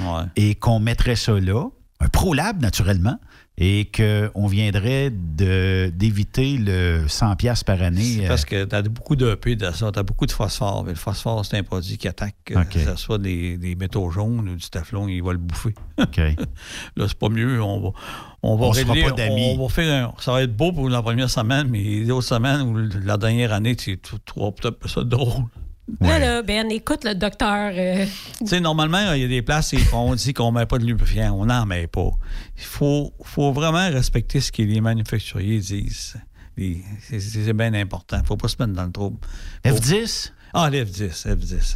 [0.00, 0.22] ouais.
[0.34, 1.64] et qu'on mettrait ça là,
[2.00, 3.18] un ProLab naturellement,
[3.56, 8.02] et qu'on viendrait d'éviter le 100$ piastres par année.
[8.02, 10.82] C'est euh, parce que tu as beaucoup d'EP de ça, tu as beaucoup de phosphore.
[10.84, 14.10] Mais le phosphore, c'est un produit qui attaque, euh, que ce soit des, des métaux
[14.10, 15.74] jaunes ou du teflon, il va le bouffer.
[16.00, 16.16] OK.
[16.96, 17.62] Là, c'est pas mieux.
[17.62, 17.90] On va,
[18.42, 21.00] on va On régler- pas on va faire un- ça va être beau pour la
[21.02, 25.04] première semaine, mais les autres semaines ou la dernière année, tu tu trouves peut-être ça
[25.04, 25.44] drôle.
[26.00, 27.72] Là, là, Ben, écoute le docteur.
[27.74, 28.06] euh,
[28.38, 30.78] Tu sais, normalement, il y a des places où on dit qu'on ne met pas
[30.78, 31.34] de lubrifiant.
[31.34, 32.10] On n'en met pas.
[32.56, 36.16] Il faut, faut vraiment respecter ce que les manufacturiers disent.
[36.56, 38.16] C'est c'est bien important.
[38.18, 39.18] Il ne faut pas se mettre dans le trouble.
[39.66, 40.32] Faut- F10?
[40.54, 41.56] Ah, les F10, F10.
[41.60, 41.74] C'est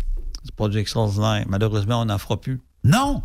[0.52, 1.44] un produit extraordinaire.
[1.48, 2.60] Malheureusement, on n'en fera plus.
[2.84, 3.22] Non!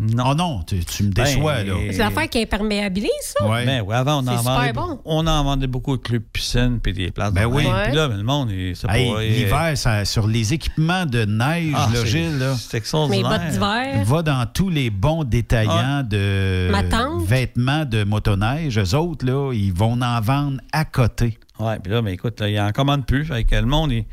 [0.00, 0.24] Non.
[0.30, 1.74] Oh non, tu, tu me déçois, Ben, là.
[1.92, 3.46] C'est l'affaire qui imperméabilise, ça?
[3.46, 3.66] Ouais.
[3.66, 5.00] Ben oui, avant, on en, super vendait, bon.
[5.04, 7.32] on en vendait beaucoup de clubs piscines puis des places.
[7.32, 7.66] Ben de oui.
[7.66, 7.84] Ouais.
[7.88, 9.20] Puis là, ben, le monde, c'est Hey, pas...
[9.22, 13.28] L'hiver, sur les équipements de neige, Ah, là, Gilles, là, C'est Mes extraordinaire.
[13.28, 14.04] bottes d'hiver.
[14.04, 17.22] va dans tous les bons détaillants de Ma tante.
[17.26, 18.78] vêtements de motoneige.
[18.78, 21.38] Eux autres, là, ils vont en vendre à côté.
[21.58, 23.26] Oui, puis là, mais écoute, là, il en commande plus.
[23.26, 24.06] Fait que le monde, il-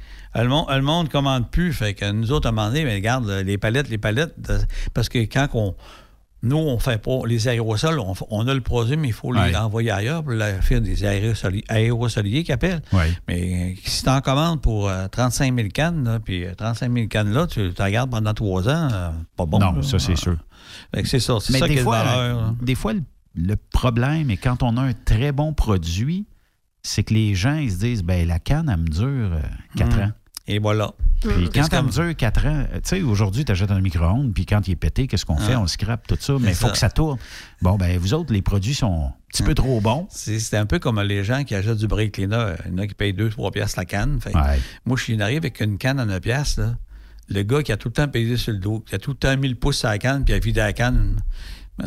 [0.43, 1.73] le monde, le monde commande plus.
[1.73, 4.35] Fait que nous autres, à un moment donné, mais regarde, là, les palettes, les palettes,
[4.49, 4.59] euh,
[4.93, 5.75] parce que quand on.
[6.43, 7.99] Nous, on fait pas les aérosols,
[8.29, 9.51] on, a le produit, mais il faut Ouais.
[9.51, 12.83] l'envoyer ailleurs pour la- faire des aérosoliers, aérosoliers qu'ils appellent.
[12.93, 13.11] Ouais.
[13.27, 16.93] Mais euh, si tu en commandes pour euh, 35 000 cannes, là, puis euh, 35
[16.93, 19.57] 000 cannes là, tu t'en gardes pendant trois ans, euh, pas bon.
[19.57, 19.81] non, là.
[19.81, 20.15] ça, c'est Ah.
[20.15, 20.37] sûr.
[21.05, 22.37] C'est ça, c'est Mais ça qui des est fois, valeur.
[22.37, 22.55] là.
[22.61, 23.01] des fois, le,
[23.33, 26.27] le problème est quand on a un très bon produit,
[26.83, 29.39] c'est que les gens, ils se disent, ben la canne, elle me dure
[29.75, 30.01] 4 Mm.
[30.03, 30.11] ans.
[30.49, 30.91] Et voilà.
[31.21, 34.45] Puis quand comme- me dure 4 ans, tu sais, aujourd'hui, tu achètes un micro-ondes, puis
[34.45, 35.53] quand il est pété, qu'est-ce qu'on fait?
[35.53, 35.59] Ah.
[35.61, 36.71] On scrape tout ça, mais il faut ça.
[36.71, 37.17] que ça tourne.
[37.61, 40.07] Bon, ben vous autres, les produits sont un petit peu trop bons.
[40.09, 42.53] C'est un peu comme les gens qui achètent du brake cleaner.
[42.65, 44.21] Il y en a qui payent 2-3 piastres la canne.
[44.21, 44.59] Fait que Ouais.
[44.85, 46.61] Moi, je suis arrivé avec une canne à 9 piastres.
[46.61, 46.75] là.
[47.29, 49.17] Le gars qui a tout le temps payé sur le dos, qui a tout le
[49.17, 51.17] temps mis le pouce sur la canne, puis a vidé la canne,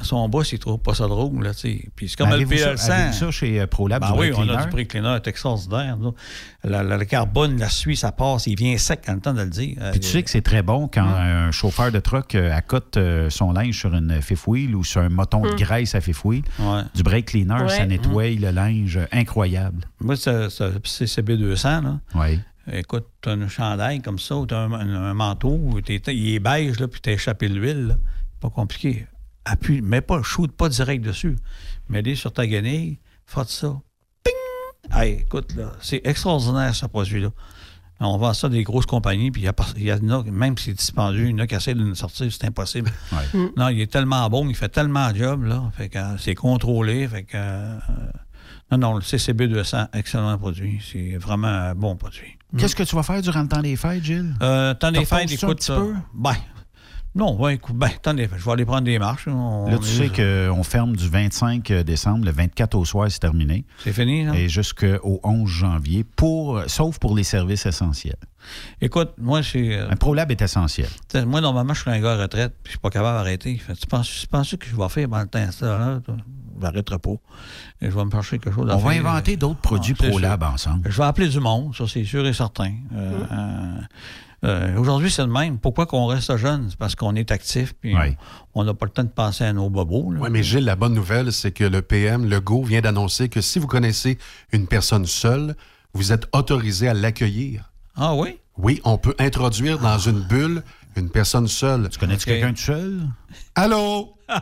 [0.02, 1.42] son boss, il trouve pas ça drôle.
[1.42, 2.90] Là, tu puis c'est comme le avez-vous ça- PL100.
[2.92, 5.96] avez-vous ça chez euh, ProLab, Ben du oui, on a du brake cleaner, c'est extraordinaire.
[5.96, 6.14] nous.
[6.62, 9.42] La- la- le carbone, la suie, ça passe, il vient sec quand le temps de
[9.42, 9.76] le dire.
[9.80, 12.96] Euh, Puis tu sais que c'est très bon quand un chauffeur de truck euh, accote
[12.98, 15.56] euh, son linge sur une fifth wheel ou sur un moton de Mm.
[15.56, 16.42] graisse à fifth wheel.
[16.58, 16.82] Ouais.
[16.94, 17.68] Du brake cleaner, Ouais.
[17.76, 19.84] ça nettoie le linge euh, incroyable.
[20.00, 21.82] Moi, c'est c'est- c'est CB200.
[21.82, 21.98] Là.
[22.14, 22.38] Oui.
[22.72, 25.80] Écoute, tu as un chandail comme ça, ou tu as un, un- un manteau, ou
[25.80, 27.98] t'es- il est beige, là, puis tu as échappé l'huile.
[28.40, 29.06] Pas compliqué.
[29.50, 31.36] Appuie, mets pas, shoot pas direct dessus.
[31.88, 33.80] Mets-les sur ta guenille, frotte ça.
[34.22, 34.96] Ping!
[34.96, 37.30] Hey, écoute, là, c'est extraordinaire, ce produit-là.
[38.02, 39.42] On vend ça des grosses compagnies, puis
[39.76, 41.82] il y en a, même si c'est dispendieux, il y en a qui essaient de
[41.82, 42.90] nous sortir, c'est impossible.
[43.12, 43.40] Ouais.
[43.56, 45.70] Non, il est tellement bon, il fait tellement de job, là.
[45.76, 47.06] Fait que euh, c'est contrôlé.
[47.08, 47.36] Fait que.
[47.36, 47.78] euh,
[48.70, 50.80] non, non, le CCB 200, excellent produit.
[50.90, 52.38] C'est vraiment un bon produit.
[52.56, 54.34] Qu'est-ce que tu vas faire durant le temps des fêtes, Gilles?
[54.42, 55.58] Euh, temps des Te fêtes, reposes-tu un écoute.
[55.58, 55.94] petit euh, peu?
[56.14, 56.36] Ben,
[57.14, 58.08] non, ouais, écoute, ben, fêtes,
[58.38, 59.26] je vais aller prendre des marches.
[59.28, 63.64] on- Là, tu sais qu'on ferme du 25 décembre, le 24 au soir, c'est terminé.
[63.82, 64.34] C'est fini, là?
[64.36, 68.14] Et jusqu'au 11 janvier, pour, sauf pour les services essentiels.
[68.80, 69.76] Écoute, moi, c'est.
[69.76, 70.88] euh, Un ProLab est essentiel.
[71.26, 73.56] moi, normalement, je suis un gars à retraite, puis je suis pas capable d'arrêter.
[73.58, 76.00] Fait, tu penses, tu penses que je vais faire pendant le temps ça, là?
[76.04, 76.16] toi?
[76.56, 77.10] Je n'arrêterai pas.
[77.80, 80.10] Et je vais me chercher quelque chose à On va inventer d'autres produits Ah, c'est
[80.10, 80.90] ProLab ensemble.
[80.90, 82.72] Je vais appeler du monde, ça, c'est sûr et certain.
[82.94, 83.80] Euh, euh,
[84.44, 85.58] euh, Aujourd'hui, c'est le même.
[85.58, 86.66] Pourquoi qu'on reste jeune?
[86.70, 87.94] C'est parce qu'on est actif, puis
[88.54, 90.14] on n'a pas le temps de penser à nos bobos.
[90.18, 93.40] Oui, mais Gilles, la bonne nouvelle, c'est que le PM, le GO, vient d'annoncer que
[93.40, 94.18] si vous connaissez
[94.52, 95.54] une personne seule,
[95.92, 97.70] vous êtes autorisé à l'accueillir.
[97.96, 98.38] Ah oui?
[98.56, 100.62] Oui, on peut introduire dans une bulle
[100.96, 101.88] une personne seule.
[101.88, 103.00] Tu connais-tu quelqu'un de seul?
[103.54, 104.14] Allô?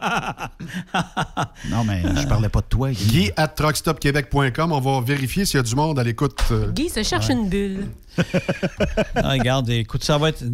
[1.70, 3.06] Non, mais je parlais pas de toi, Guy.
[3.06, 4.72] Guy at truckstopquebec.com.
[4.72, 6.38] On va vérifier s'il y a du monde à l'écoute.
[6.50, 6.70] euh.
[6.72, 7.86] Guy se cherche une bulle.
[9.14, 10.44] Ah, regarde, écoute, ça va être.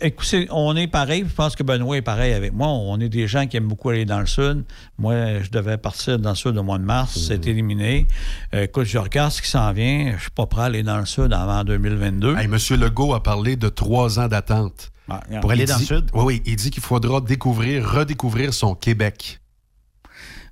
[0.00, 1.24] Écoutez, on est pareil.
[1.28, 2.68] Je pense que Benoît est pareil avec moi.
[2.68, 4.64] On est des gens qui aiment beaucoup aller dans le sud.
[4.98, 7.18] Moi, je devais partir dans le sud au mois de mars.
[7.28, 8.06] C'est éliminé.
[8.54, 10.14] Euh, écoute, je regarde ce qui s'en vient.
[10.16, 12.36] Je suis pas prêt à aller dans le sud avant 2022.
[12.36, 14.90] Hey, Monsieur Legault a parlé de trois ans d'attente.
[15.08, 15.40] regarde.
[15.42, 16.10] Pour aller dans le sud?
[16.14, 16.42] Oui, oui.
[16.46, 19.40] Il dit qu'il faudra découvrir, redécouvrir son Québec.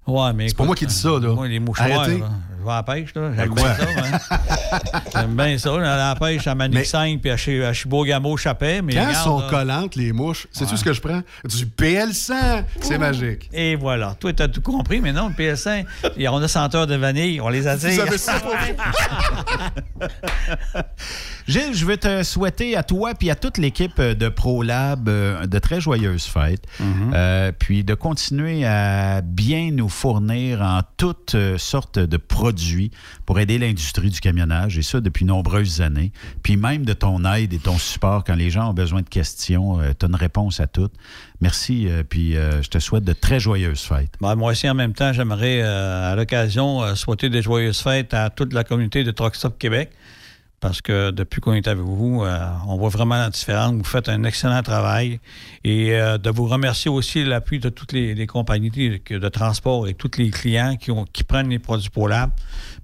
[0.07, 1.35] Ouais, mais C'est pas moi qui dis ça, là.
[1.35, 2.19] Moi, les mouchoirs, Arrêtez.
[2.19, 2.31] là,
[2.61, 3.31] je vais à la pêche, là.
[3.31, 4.39] Ben J'aime bien ça, hein.
[5.15, 5.70] J'aime bien ça.
[5.74, 8.82] J'allais à la pêche à Manic 5 puis à, Chi- à Chibougamau, Chapet.
[8.82, 9.47] Mais Quand regarde, sont là.
[9.51, 10.77] collantes, les mouches, sais-tu Ouais.
[10.78, 11.23] ce que je prends?
[11.45, 12.65] Du PL100.
[12.81, 13.49] C'est magique.
[13.53, 14.15] Et voilà.
[14.20, 15.85] Toi, tu as tout compris, mais non, le PS5,
[16.16, 17.91] il y a- on a senteur de vanille, on les attire.
[17.93, 18.35] Vous avez ça
[21.49, 25.59] Gilles, je veux te souhaiter à toi puis à toute l'équipe de ProLab euh, de
[25.59, 26.65] très joyeuses fêtes.
[27.15, 32.50] Euh, puis de continuer à bien nous fournir en toutes euh, sortes de produits
[33.27, 36.13] pour aider l'industrie du camionnage, et ça depuis nombreuses années.
[36.43, 39.79] Puis même de ton aide et ton support quand les gens ont besoin de questions,
[39.99, 40.93] tu as une réponse à toutes.
[41.41, 44.13] Merci, euh, puis euh, je te souhaite de très joyeuses fêtes.
[44.21, 48.13] Ben, moi aussi, en même temps, j'aimerais, euh, à l'occasion, euh, souhaiter des joyeuses fêtes
[48.13, 49.91] à toute la communauté de Truck Stop Québec.
[50.61, 52.39] Parce que depuis qu'on est avec vous, euh,
[52.69, 53.73] on voit vraiment la différence.
[53.73, 55.19] Vous faites un excellent travail.
[55.65, 59.89] Et euh, de vous remercier aussi l'appui de toutes les, les compagnies de, de transport
[59.89, 62.31] et tous les clients qui, ont, qui prennent les produits ProLab.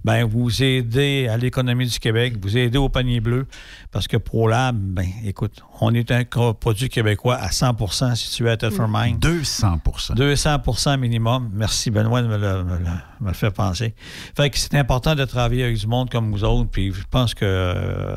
[0.03, 3.45] Ben, vous aidez à l'économie du Québec, vous aidez au panier bleu.
[3.91, 8.87] Parce que ProLab, ben, écoute, on est un produit québécois à 100% situé à Telford
[8.89, 9.19] Mine.
[9.19, 9.81] 200
[10.15, 11.49] 200% minimum.
[11.53, 12.85] Merci, Benoît, de me le, me le-
[13.19, 13.93] me le faire penser.
[14.35, 17.33] Fait que c'est important de travailler avec du monde comme vous autres, puis je pense
[17.33, 18.15] que euh,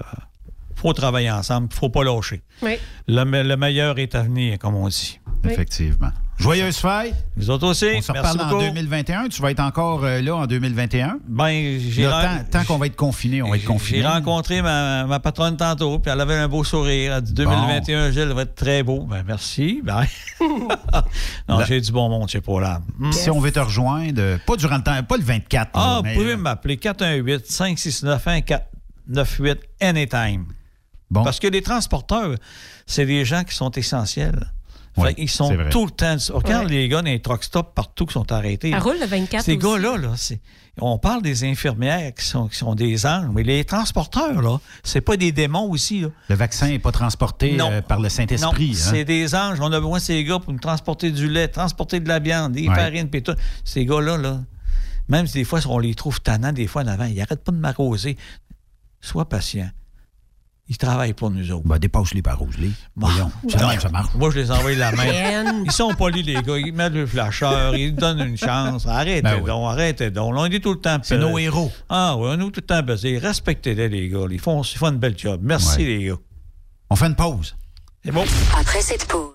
[0.77, 2.43] faut travailler ensemble, faut pas lâcher.
[2.63, 2.79] Oui.
[3.07, 5.21] Le, meilleur est à venir, comme on dit.
[5.45, 6.11] Effectivement.
[6.41, 7.15] Joyeuse fête.
[7.37, 7.87] Vous autres aussi.
[7.97, 9.29] On se reparle en 2021.
[9.29, 11.19] Tu vas être encore euh, là en 2021?
[11.29, 12.09] Ben, j'ai
[12.51, 14.01] tant, qu'on va être confiné, on va être confiné.
[14.01, 17.15] J'ai rencontré ma, patronne tantôt, puis elle avait un beau sourire.
[17.17, 18.13] Elle dit 2021, bon.
[18.13, 19.01] Gilles, va être très beau.
[19.01, 19.83] Ben, merci.
[19.85, 20.05] Ben.
[21.49, 22.83] non, j'ai du bon monde chez Polab.
[22.99, 23.13] Mm.
[23.13, 25.71] Si on veut te rejoindre, pas durant le temps, pas le 24.
[25.75, 26.15] Ah, là, mais...
[26.15, 28.70] vous pouvez euh, m'appeler 418 569 14
[29.13, 30.47] 98 Anytime.
[31.11, 31.25] Bon.
[31.25, 32.37] Parce que les transporteurs,
[32.87, 34.53] c'est des gens qui sont essentiels.
[35.17, 36.17] Ils sont tout le temps.
[36.31, 38.77] Regarde les gars dans les truck stops partout qui sont arrêtés.
[38.77, 39.45] Roule le 24.
[39.45, 40.15] Ces gars-là, là,
[40.81, 45.33] on parle des infirmières qui sont, des anges, mais les transporteurs, là, c'est pas des
[45.33, 46.05] démons aussi.
[46.29, 48.73] Le vaccin n'est pas transporté euh, par le Saint-Esprit.
[48.73, 48.91] Hein.
[48.91, 49.59] C'est des anges.
[49.61, 52.53] On a besoin de ces gars pour nous transporter du lait, transporter de la viande,
[52.53, 53.35] des farines, puis tout.
[53.65, 54.41] Ces gars-là, là,
[55.09, 57.53] même si des fois on les trouve tannants, des fois en avant, ils n'arrêtent pas
[57.53, 58.17] de m'arroser.
[59.01, 59.71] Sois patient.
[60.69, 61.67] Ils travaillent pour nous autres.
[61.67, 64.15] Ben, dépasse-les par les Voyons, c'est de même, ça marche.
[64.15, 65.63] Moi, je les envoie de la main.
[65.65, 66.59] Ils sont polis, les gars.
[66.59, 68.87] Ils mettent le flasheur, ils donnent une chance.
[68.87, 69.47] Arrêtez Ben oui.
[69.47, 70.33] donc, arrêtez donc.
[70.33, 71.73] Là, on est tout le temps C'est nos héros.
[71.89, 73.19] Ah oui, on est tout le temps baisés.
[73.19, 74.27] Respectez-les, les gars.
[74.31, 75.41] Ils font, ils font une belle job.
[75.43, 75.85] Merci, Ouais.
[75.87, 76.17] les gars.
[76.89, 77.57] On fait une pause.
[78.05, 78.25] C'est bon.
[78.57, 79.35] Après cette pause.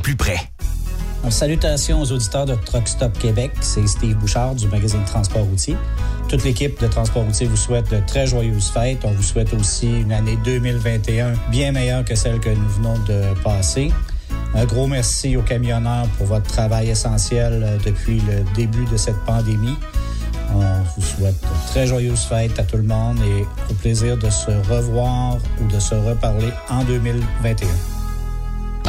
[0.00, 0.38] plus près.
[1.30, 3.52] Salutations aux auditeurs de Truck Stop Québec.
[3.60, 5.76] C'est Steve Bouchard du magazine Transport routier.
[6.28, 9.00] Toute l'équipe de Transport routier vous souhaite de très joyeuses fêtes.
[9.04, 13.22] On vous souhaite aussi une année 2021 bien meilleure que celle que nous venons de
[13.44, 13.92] passer.
[14.54, 19.18] Un gros merci aux camionneurs pour votre travail essentiel euh, depuis le début de cette
[19.24, 19.76] pandémie.
[20.52, 20.60] On
[20.96, 24.50] vous souhaite de très joyeuses fêtes à tout le monde et au plaisir de se
[24.68, 27.99] revoir ou de se reparler en 2021.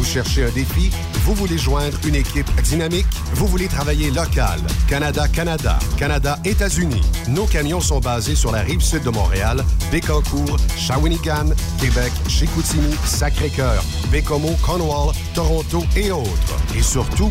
[0.00, 0.90] Vous cherchez un défi?
[1.26, 3.04] Vous voulez joindre une équipe dynamique?
[3.34, 4.58] Vous voulez travailler local?
[4.88, 7.02] Canada-Canada, Canada-États-Unis.
[7.28, 9.62] Nos camions sont basés sur la rive sud de Montréal,
[9.92, 16.56] Bécancour, Shawinigan, Québec, Chicoutimi, Sacré-Cœur, Bécomo, Cornwall, Toronto et autres.
[16.74, 17.30] Et surtout,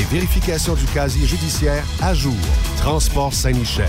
[0.03, 2.33] vérification du casier judiciaire à jour.
[2.77, 3.87] Transport Saint-Michel.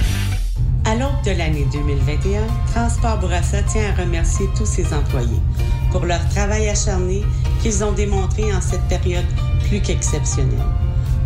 [0.85, 5.41] À l'aube de l'année 2021, Transport Bourassa tient à remercier tous ses employés
[5.91, 7.23] pour leur travail acharné
[7.61, 9.27] qu'ils ont démontré en cette période
[9.69, 10.59] plus qu'exceptionnelle.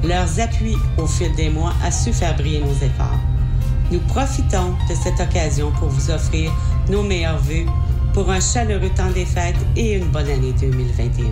[0.04, 3.18] Leurs appuis au fil des mois a su faire briller nos efforts.
[3.90, 6.52] Nous profitons de cette occasion pour vous offrir
[6.88, 7.66] nos meilleurs vœux
[8.12, 11.26] pour un chaleureux temps des fêtes et une bonne année 2021.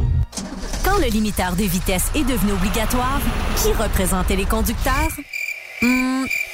[0.84, 3.20] Quand le limiteur de vitesse est devenu obligatoire,
[3.56, 5.08] qui représentait les conducteurs?
[5.82, 6.24] Hmm,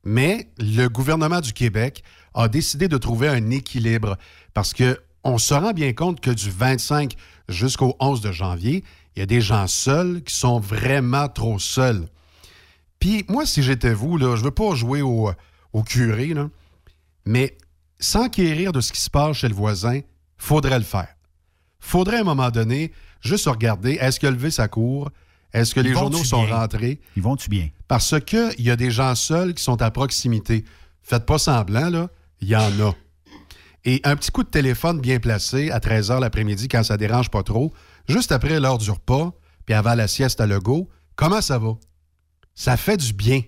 [0.05, 2.03] Mais le gouvernement du Québec
[2.35, 4.17] a décidé de trouver un équilibre
[4.55, 7.15] parce que on se rend bien compte que du 25
[7.49, 12.07] jusqu'au 11 de janvier, il y a des gens seuls qui sont vraiment trop seuls.
[13.01, 15.31] Puis moi, si j'étais vous, là, je veux pas jouer au,
[15.73, 16.49] au curé, là,
[17.25, 17.57] mais
[17.99, 20.01] s'enquérir de ce qui se passe chez le voisin,
[20.37, 21.09] faudrait le faire.
[21.81, 25.11] Faudrait à un moment donné juste regarder, est-ce qu'il a levé sa cour?
[25.53, 26.57] Est-ce que Ils les journaux sont bien?
[26.57, 27.01] rentrés?
[27.17, 27.71] Ils vont-tu bien?
[27.89, 30.65] Parce qu'il y a des gens seuls qui sont à proximité.
[31.03, 32.09] Faites pas semblant, là,
[32.41, 32.95] il y en a.
[33.85, 37.43] Et un petit coup de téléphone bien placé à 13h l'après-midi quand ça dérange pas
[37.43, 37.73] trop,
[38.09, 39.33] juste après l'heure du repas,
[39.65, 41.73] puis avant la sieste à Legault, comment ça va?
[42.61, 43.41] Ça fait du bien.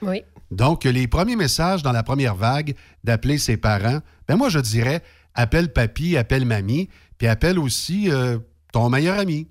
[0.00, 0.22] Oui.
[0.50, 5.02] Donc, les premiers messages dans la première vague d'appeler ses parents, ben moi, je dirais
[5.34, 6.88] appelle papy, appelle mamie,
[7.18, 8.38] puis appelle aussi euh,
[8.72, 9.48] ton meilleur ami.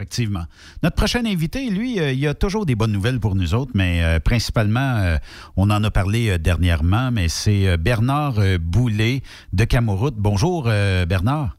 [0.00, 0.42] Effectivement.
[0.82, 4.02] Notre prochain invité, lui, euh, il a toujours des bonnes nouvelles pour nous autres, mais
[4.02, 5.16] euh, principalement, euh,
[5.56, 9.22] on en a parlé euh, dernièrement, mais c'est euh, Bernard euh, Boulet
[9.52, 10.16] de Camoroute.
[10.16, 11.56] Bonjour, euh, Bernard.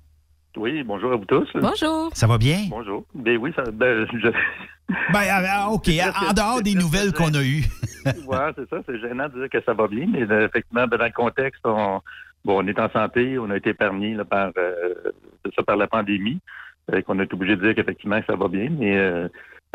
[0.58, 1.48] Oui, bonjour à vous tous.
[1.56, 2.10] Bonjour.
[2.14, 2.68] Ça va bien?
[2.70, 3.06] Bonjour.
[3.16, 3.64] Ben oui, ça.
[3.72, 4.28] Ben, je...
[4.90, 7.64] Ben, ah, OK, en dehors des nouvelles qu'on a eues.
[8.06, 10.98] ouais, c'est ça, c'est gênant de dire que ça va bien, mais euh, effectivement, ben,
[10.98, 12.02] dans le contexte, on,
[12.44, 14.94] bon, on est en santé, on a été épargné là, par, euh,
[15.56, 16.40] ça, par la pandémie,
[16.92, 19.28] euh, qu'on est obligé de dire qu'effectivement ça va bien, mais euh,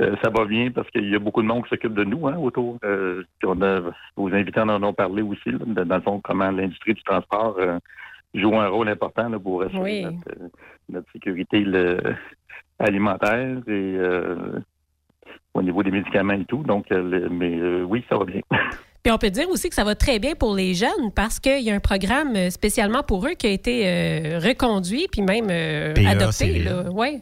[0.02, 2.26] euh, ça va bien parce qu'il y a beaucoup de monde qui s'occupe de nous
[2.28, 2.78] hein, autour.
[2.84, 3.80] Euh, on a,
[4.16, 7.56] vos invités en ont parlé aussi, là, de- dans le fond, comment l'industrie du transport
[7.58, 7.78] euh,
[8.34, 10.02] joue un rôle important là, pour assurer Oui.
[10.04, 10.48] notre, euh,
[10.90, 12.14] notre sécurité le-
[12.78, 14.58] alimentaire et euh,
[15.54, 16.62] au niveau des médicaments et tout.
[16.62, 18.40] Donc, euh, le- mais euh, oui, ça va bien.
[19.02, 21.62] Puis on peut dire aussi que ça va très bien pour les jeunes parce qu'il
[21.62, 25.46] y a un programme euh, spécialement pour eux qui a été euh, reconduit puis même
[25.48, 26.58] euh, PA, adopté.
[26.58, 26.90] Là.
[26.90, 27.20] Ouais.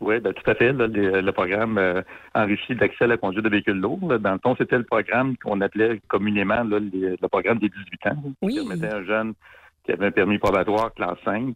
[0.00, 0.72] Oui, ben, tout à fait.
[0.72, 2.02] là, le, le programme euh,
[2.34, 4.00] enrichi d'accès à la conduite de véhicules lourds.
[4.10, 4.18] là.
[4.18, 8.06] Dans le fond, c'était le programme qu'on appelait communément là, les- le programme des 18
[8.08, 9.32] ans, là, qui permettait à un jeune
[9.84, 11.54] qui avait un permis probatoire classe 5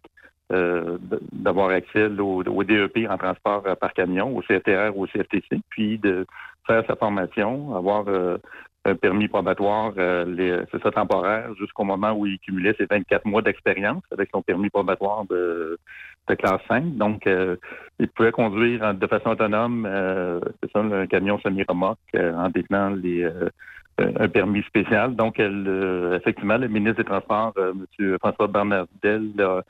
[0.51, 0.97] euh,
[1.31, 5.97] d'avoir accès au, DEP en transport euh, par camion, au CFTR ou au CFTC, puis
[5.97, 6.25] de
[6.67, 8.37] faire sa formation, avoir euh,
[8.83, 14.03] un permis probatoire, c'est ça temporaire, jusqu'au moment où il cumulait ses 24 mois d'expérience
[14.11, 15.77] avec son permis probatoire de,
[16.37, 16.95] classe 5.
[16.95, 17.29] Donc,
[17.99, 19.87] il pouvait conduire de façon autonome,
[20.63, 23.29] c'est ça, un camion semi-remorque en détenant les,
[23.99, 25.15] un permis spécial.
[25.15, 28.17] Donc, effectivement, le ministre des Transports, M.
[28.19, 29.61] François Bernardel, a,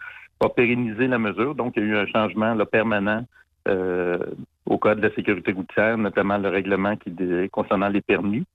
[0.46, 1.56] a pérennisé la mesure.
[1.56, 3.26] Donc, il y a eu un changement là, permanent
[3.68, 4.18] euh,
[4.66, 7.14] au Code de la sécurité routière, notamment le règlement qui
[7.52, 8.46] concernant les permis.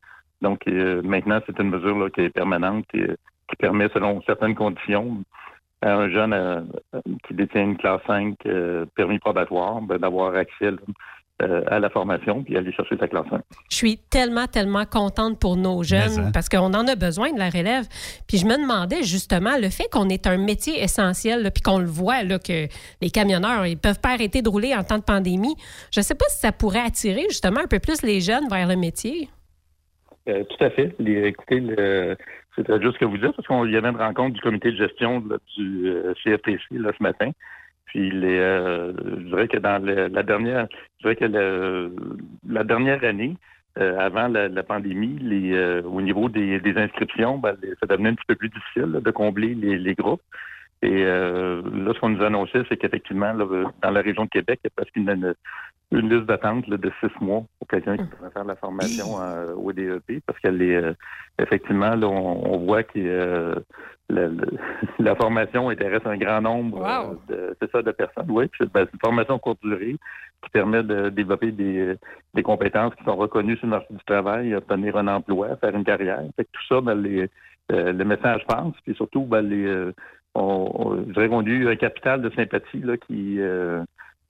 [0.42, 3.16] Donc, euh, maintenant, c'est une mesure là, qui est permanente et euh,
[3.48, 5.22] qui permet, selon certaines conditions,
[5.82, 6.68] à un jeune
[7.26, 10.72] qui détient une classe 5 euh, permis probatoire, ben, d'avoir accès
[11.42, 13.40] euh, à la formation puis aller chercher sa classe 1.
[13.70, 16.30] Je suis tellement, tellement contente pour nos jeunes hein?
[16.32, 17.84] parce qu'on en a besoin de la relève.
[18.26, 21.78] Puis je me demandais justement le fait qu'on est un métier essentiel, là, puis qu'on
[21.78, 22.66] le voit, là, que
[23.02, 25.54] les camionneurs, ils peuvent pas arrêter de rouler en temps de pandémie.
[25.92, 28.66] Je ne sais pas si ça pourrait attirer justement un peu plus les jeunes vers
[28.66, 29.28] le métier.
[30.28, 30.94] Euh, tout à fait.
[30.98, 32.16] Les- écoutez, le-
[32.56, 34.72] c'est très juste ce que vous dites, parce qu'il y avait une rencontre du comité
[34.72, 37.30] de gestion là, du euh, CFTC là, ce matin.
[37.86, 40.66] Puis les, euh, je dirais que dans la dernière,
[40.98, 41.94] je dirais que le-
[42.48, 43.36] la dernière année,
[43.78, 47.86] euh, avant la, la pandémie, les, euh, au niveau des, des inscriptions, ben, les- ça
[47.86, 50.22] devenait un petit peu plus difficile là, de combler les, les groupes.
[50.82, 54.66] Et euh, là, ce qu'on nous annonçait, c'est qu'effectivement, dans la région de Québec, il
[54.66, 55.34] y a presque une,
[55.92, 59.72] une liste d'attente de six mois pour quelqu'un qui pourrait faire la formation euh, au
[59.72, 60.92] DEP, parce qu'elle est euh,
[61.40, 63.62] effectivement, là, on, on voit que
[64.08, 64.44] la, la-
[64.98, 66.78] la formation intéresse un grand nombre
[67.30, 68.26] euh, de, de personnes.
[68.30, 69.96] Oui, c'est ben, c'est une formation courte durée
[70.42, 71.94] qui permet de développer des,
[72.34, 75.84] des compétences qui sont reconnues sur le marché du travail, obtenir un emploi, faire une
[75.84, 76.22] carrière.
[76.36, 77.28] Fait que tout ça, ben, les,
[77.72, 79.92] euh, le message passe, puis surtout, ben, les, euh,
[80.34, 83.82] on, on, je dirais qu'on a eu un capital de sympathie là, qui, euh,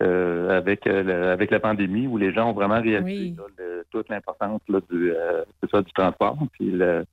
[0.03, 3.85] euh, avec, euh, le- avec la pandémie, où les gens ont vraiment réalisé là, le-
[3.91, 6.39] toute l'importance du, euh, du transport.
[6.53, 7.05] Puis le-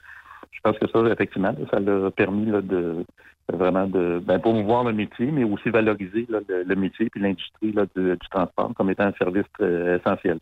[0.64, 3.06] pense que ça, effectivement, ça leur a permis là, de
[3.52, 7.73] vraiment de ben, promouvoir le métier, mais aussi valoriser là, le, le métier puis l'industrie
[7.73, 10.40] là, du, du transport comme étant un service euh, essentiel.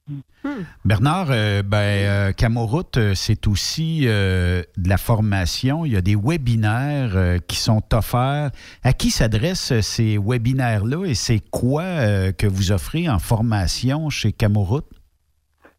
[0.85, 5.83] Bernard, euh, ben, euh, Camoroute, c'est aussi euh, de la formation.
[5.83, 8.51] Il y a des webinaires euh, qui sont offerts.
[8.83, 14.31] À qui s'adressent ces webinaires-là et c'est quoi euh, que vous offrez en formation chez
[14.31, 14.85] Camoroute?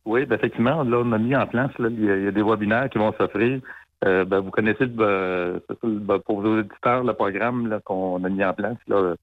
[0.04, 2.26] Oui, ben, effectivement, là, on a mis en place, là, il y a, il y
[2.26, 3.60] a des webinaires qui vont s'offrir.
[4.04, 8.44] Euh, ben, vous connaissez euh, ben, pour vos auditeurs le programme là, qu'on a mis
[8.44, 9.14] en place, là,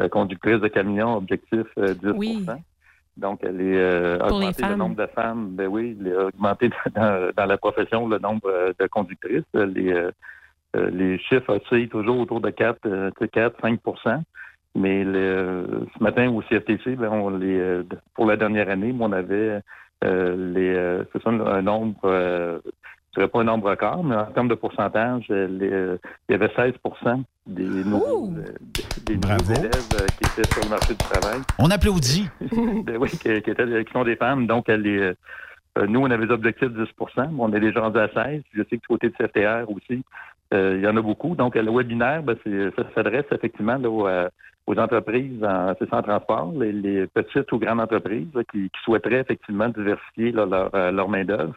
[0.00, 2.12] euh, conductrice de camion, objectif euh, 10%
[3.16, 7.30] Donc, elle est euh, augmenter le nombre de femmes, ben oui, elle est augmenter dans,
[7.36, 9.42] dans la profession le nombre de conductrices.
[9.54, 10.08] Les,
[10.74, 14.20] les chiffres oscillent toujours autour de 4, euh, tu sais, 4 5%
[14.74, 17.80] mais le- ce matin au CFTC, ben, on les,
[18.14, 19.60] pour la dernière année, on avait
[20.04, 22.60] euh, les, c'est ça, un nombre, euh,
[23.18, 26.32] je dirais pas un nombre record, mais en termes de pourcentage, euh, les, euh, il
[26.32, 26.74] y avait 16
[27.48, 28.44] des nouveaux, euh,
[29.06, 29.72] des, des nouveaux élèves
[30.18, 31.40] qui étaient sur le marché du travail.
[31.58, 32.28] On applaudit.
[32.84, 34.46] Ben oui, qui, qui étaient, qui sont des femmes.
[34.46, 35.00] Donc, elle est,
[35.78, 38.42] euh, nous, on avait des objectifs de 10 mais on est déjà rendu à 16
[38.52, 40.04] Je sais que du côté de CFTR aussi,
[40.54, 41.34] euh, il y en a beaucoup.
[41.34, 44.06] Donc, le webinaire, ben, c'est- ça s'adresse effectivement là, aux,
[44.72, 49.20] aux entreprises en, en transport, les, les petites ou grandes entreprises là, qui, qui souhaiteraient
[49.22, 51.54] effectivement diversifier là, leur, leur main-d'œuvre.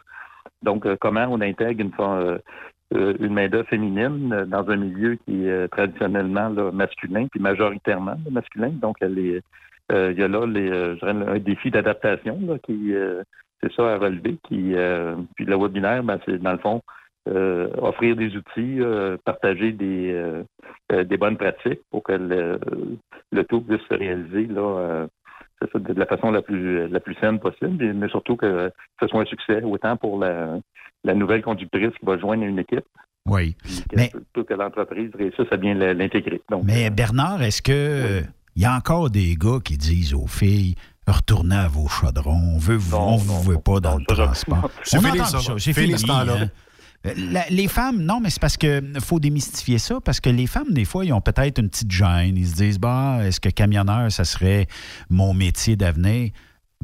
[0.62, 2.38] Donc, euh, comment on intègre une, euh,
[2.94, 8.70] euh, une main-d'œuvre féminine dans un milieu qui est traditionnellement masculin, puis majoritairement masculin?
[8.70, 9.42] Donc, il
[9.90, 13.22] y a là un défi d'adaptation qui, euh,
[13.62, 14.36] c'est ça à relever.
[14.48, 16.82] Puis le webinaire, ben, c'est dans le fond
[17.26, 18.80] offrir des outils,
[19.24, 20.34] partager des,
[21.18, 22.58] bonnes pratiques pour que le,
[23.30, 24.48] le tout puisse se réaliser
[25.72, 28.70] ça, de la façon la plus la plus saine possible, mais surtout que
[29.00, 30.58] ce soit un succès, autant pour la,
[31.04, 32.84] la nouvelle conductrice qui va joindre une équipe,
[33.26, 33.56] Oui.
[33.90, 36.40] que, surtout que l'entreprise réussisse à bien l'intégrer.
[36.64, 38.22] Mais Bernard, est-ce que
[38.54, 40.74] il y a encore des gars qui disent aux filles
[41.06, 44.70] retournez à vos chaudrons, on veut vous, on vous veut pas dans le transport.
[44.84, 45.38] C'est On entend ça.
[45.58, 45.94] c'est Fini
[47.04, 50.84] les femmes, non, mais c'est parce que faut démystifier ça, parce que les femmes, des
[50.84, 52.36] fois, ils ont peut-être une petite gêne.
[52.36, 54.68] Ils se disent, bah, est-ce que camionneur, ça serait
[55.10, 56.30] mon métier d'avenir?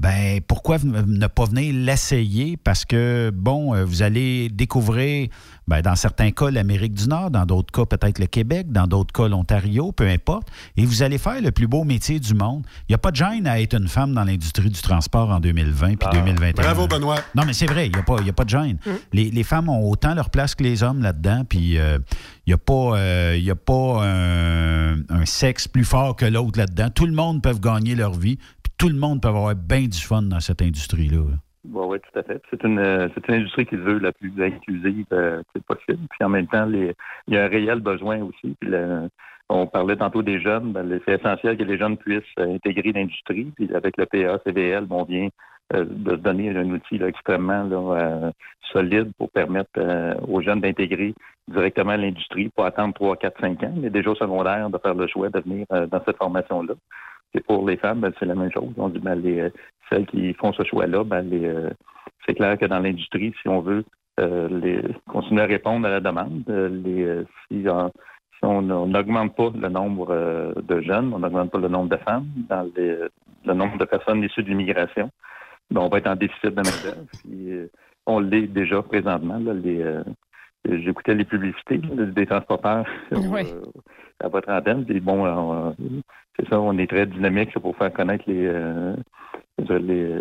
[0.01, 2.57] Ben, pourquoi ne pas venir l'essayer?
[2.57, 5.29] Parce que, bon, euh, vous allez découvrir,
[5.67, 9.13] ben, dans certains cas, l'Amérique du Nord, dans d'autres cas, peut-être le Québec, dans d'autres
[9.13, 10.49] cas, l'Ontario, peu importe.
[10.77, 12.65] Et vous allez faire le plus beau métier du monde.
[12.89, 15.41] Il n'y a pas de gêne à être une femme dans l'industrie du transport en
[15.41, 16.63] 2020 puis 2021.
[16.63, 17.19] Bravo, Benoît.
[17.35, 18.79] Non, mais c'est vrai, il n'y a, pas- il y a pas de gêne.
[19.13, 21.99] Les, les femmes ont autant leur place que les hommes là-dedans, puis euh,
[22.47, 26.25] il n'y a pas, euh, il y a pas un, un sexe plus fort que
[26.25, 26.89] l'autre là-dedans.
[26.95, 28.39] Tout le monde peut gagner leur vie,
[28.79, 31.25] tout le monde peut avoir bien du fun dans cette industrie-là.
[31.71, 32.41] Oui, oui, tout à fait.
[32.51, 36.07] C'est une, euh, c'est une industrie qui veut la plus inclusive euh, possible.
[36.11, 36.95] Puis en même temps, il
[37.27, 38.57] y a un réel besoin aussi.
[38.61, 38.71] Puis
[39.49, 40.73] on parlait tantôt des jeunes.
[40.73, 43.53] Ben, c'est essentiel que les jeunes puissent euh, intégrer l'industrie.
[43.57, 45.29] Puis avec le PA, CVL, on vient
[45.75, 47.69] de se donner un outil extrêmement
[48.73, 49.79] solide pour permettre
[50.27, 51.15] aux jeunes d'intégrer
[51.47, 55.07] directement l'industrie, pas attendre 3, 4, 5 ans, mais déjà au secondaire, de faire le
[55.09, 56.73] choix de venir dans cette formation-là.
[57.35, 58.71] Et pour les femmes, ben, c'est la même chose.
[58.77, 59.51] On dit, ben, les, euh,
[59.91, 61.71] celles qui font ce choix-là, ben, les, euh,
[62.27, 63.85] c'est clair que dans l'industrie, si on veut
[64.21, 67.93] euh, les, continuer à répondre à la demande, euh, les, euh, si, on-
[68.33, 72.27] si on n'augmente pas le nombre de jeunes, on n'augmente pas le nombre de femmes,
[72.49, 72.97] dans les-
[73.45, 75.11] le nombre de personnes issues de l'immigration,
[75.71, 76.71] ben, on va être en déficit de main
[78.07, 79.39] on l'est déjà présentement.
[80.65, 82.87] J'écoutais les publicités des transporteurs
[84.21, 84.85] à votre antenne.
[85.01, 85.75] bon,
[86.39, 90.21] c'est ça, on est très dynamique pour faire connaître les,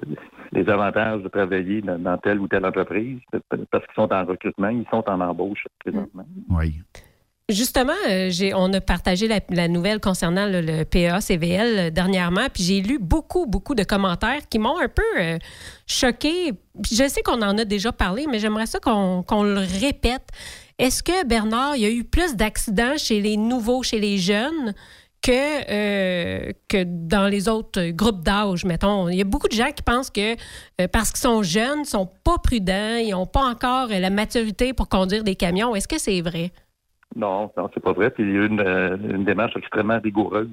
[0.52, 3.20] les, avantages de travailler dans, telle ou telle entreprise
[3.50, 6.26] parce qu'ils sont en recrutement, ils sont en embauche présentement.
[6.50, 6.82] Oui.
[7.50, 13.00] Justement, euh, on a partagé la, nouvelle concernant le, PA-CVL euh, dernièrement, puis j'ai lu
[13.00, 15.38] beaucoup, beaucoup de commentaires qui m'ont un peu euh,
[15.86, 16.52] choqué.
[16.92, 20.28] Je sais qu'on en a déjà parlé, mais j'aimerais ça qu'on le répète.
[20.78, 24.74] Est-ce que, Bernard, il y a eu plus d'accidents chez les nouveaux, chez les jeunes,
[25.22, 29.08] que, que dans les autres groupes d'âge, mettons?
[29.08, 30.36] Il y a beaucoup de gens qui pensent que
[30.88, 34.88] parce qu'ils sont jeunes, ils sont pas prudents, ils n'ont pas encore la maturité pour
[34.90, 35.76] conduire des camions.
[35.76, 36.52] Est-ce que c'est vrai?
[37.16, 38.10] Non, non, c'est pas vrai.
[38.12, 40.50] Puis il y a eu une, euh, une démarche extrêmement rigoureuse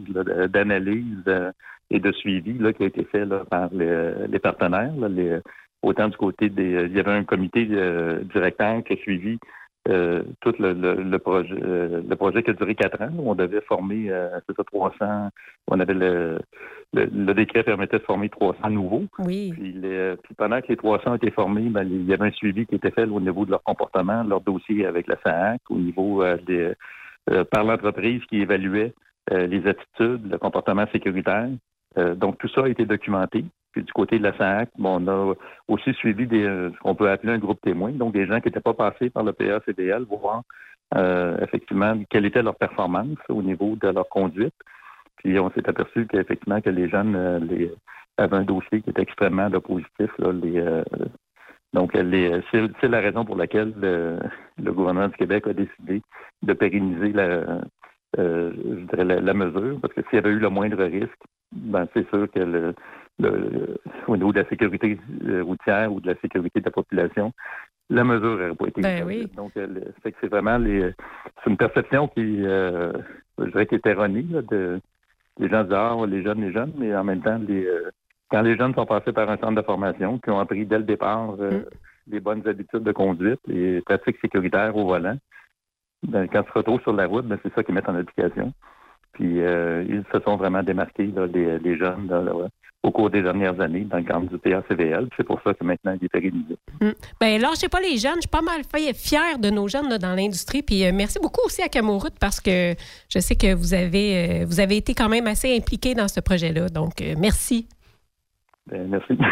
[0.48, 1.52] d'analyse euh,
[1.90, 4.92] et de suivi là, qui a été fait par les, partenaires.
[5.08, 5.40] les,
[5.82, 6.86] autant du côté des.
[6.86, 9.38] Il y avait un comité euh, directeur qui a suivi
[9.86, 13.10] euh, tout le, projet euh, le projet qui a duré quatre ans.
[13.18, 15.28] On devait former euh, c'est ça, 300.
[15.68, 16.38] On avait le,
[16.92, 19.04] le, décret permettait de former 300 nouveaux.
[19.18, 19.52] Oui.
[19.52, 19.72] Puis,
[20.22, 22.90] puis pendant que les 300 étaient formés, ben, il y avait un suivi qui était
[22.90, 26.72] fait au niveau de leur comportement, leur dossier avec la SAAC, au niveau des
[27.50, 28.92] par l'entreprise qui évaluait
[29.30, 31.48] les attitudes, le comportement sécuritaire.
[32.16, 33.44] donc tout ça a été documenté.
[33.74, 35.34] Puis du côté de la SAC, bon, on a
[35.66, 38.46] aussi suivi des, euh, ce qu'on peut appeler un groupe témoin, donc des gens qui
[38.46, 40.42] n'étaient pas passés par le PA-CDL, voir
[40.94, 44.54] euh, effectivement quelle était leur performance au niveau de leur conduite.
[45.24, 47.72] Puis on s'est aperçu qu'effectivement que les jeunes euh, les,
[48.18, 50.10] avaient un dossier qui était extrêmement positif.
[50.18, 50.82] Là, les,
[51.72, 56.02] donc c'est, la raison pour laquelle le, gouvernement du Québec a décidé
[56.42, 57.62] de pérenniser la,
[58.16, 61.18] je dirais la, mesure, parce que s'il y avait eu le moindre risque,
[61.50, 62.74] ben c'est sûr que le,
[63.18, 63.76] le,
[64.06, 67.32] au niveau de la sécurité euh, routière ou de la sécurité de la population,
[67.90, 69.26] la mesure n'aurait pas été ben oui.
[69.36, 70.92] Donc, c'est vraiment les,
[71.42, 72.92] c'est une perception qui, euh,
[73.38, 74.22] je dirais, qui est erronée.
[74.22, 74.80] de,
[75.38, 77.90] les gens disent ah, les jeunes, les jeunes, mais en même temps, les, euh,
[78.30, 80.84] quand les jeunes sont passés par un centre de formation, qui ont appris dès le
[80.84, 81.64] départ mm.
[82.08, 85.16] les bonnes habitudes de conduite, les pratiques sécuritaires au volant,
[86.02, 88.52] ben, quand ils se retrouvent sur la route, ben, c'est ça qu'ils mettent en application.
[89.12, 92.48] Puis ils se sont vraiment démarqués, les, les, jeunes, là,
[92.84, 95.08] au cours des dernières années dans le cadre du PACVL.
[95.16, 96.58] C'est pour ça que maintenant, il est pérennisé.
[96.82, 96.90] Mm.
[97.18, 98.16] Bien, là, je sais pas les jeunes.
[98.16, 98.60] Je suis pas mal
[98.94, 100.62] fière de nos jeunes dans l'industrie.
[100.62, 102.74] Puis euh, merci beaucoup aussi à Camoroute parce que
[103.08, 106.20] je sais que vous avez, euh, vous avez été quand même assez impliqué dans ce
[106.20, 106.68] projet-là.
[106.68, 107.66] Donc, euh, merci.
[108.70, 109.14] Ben, merci.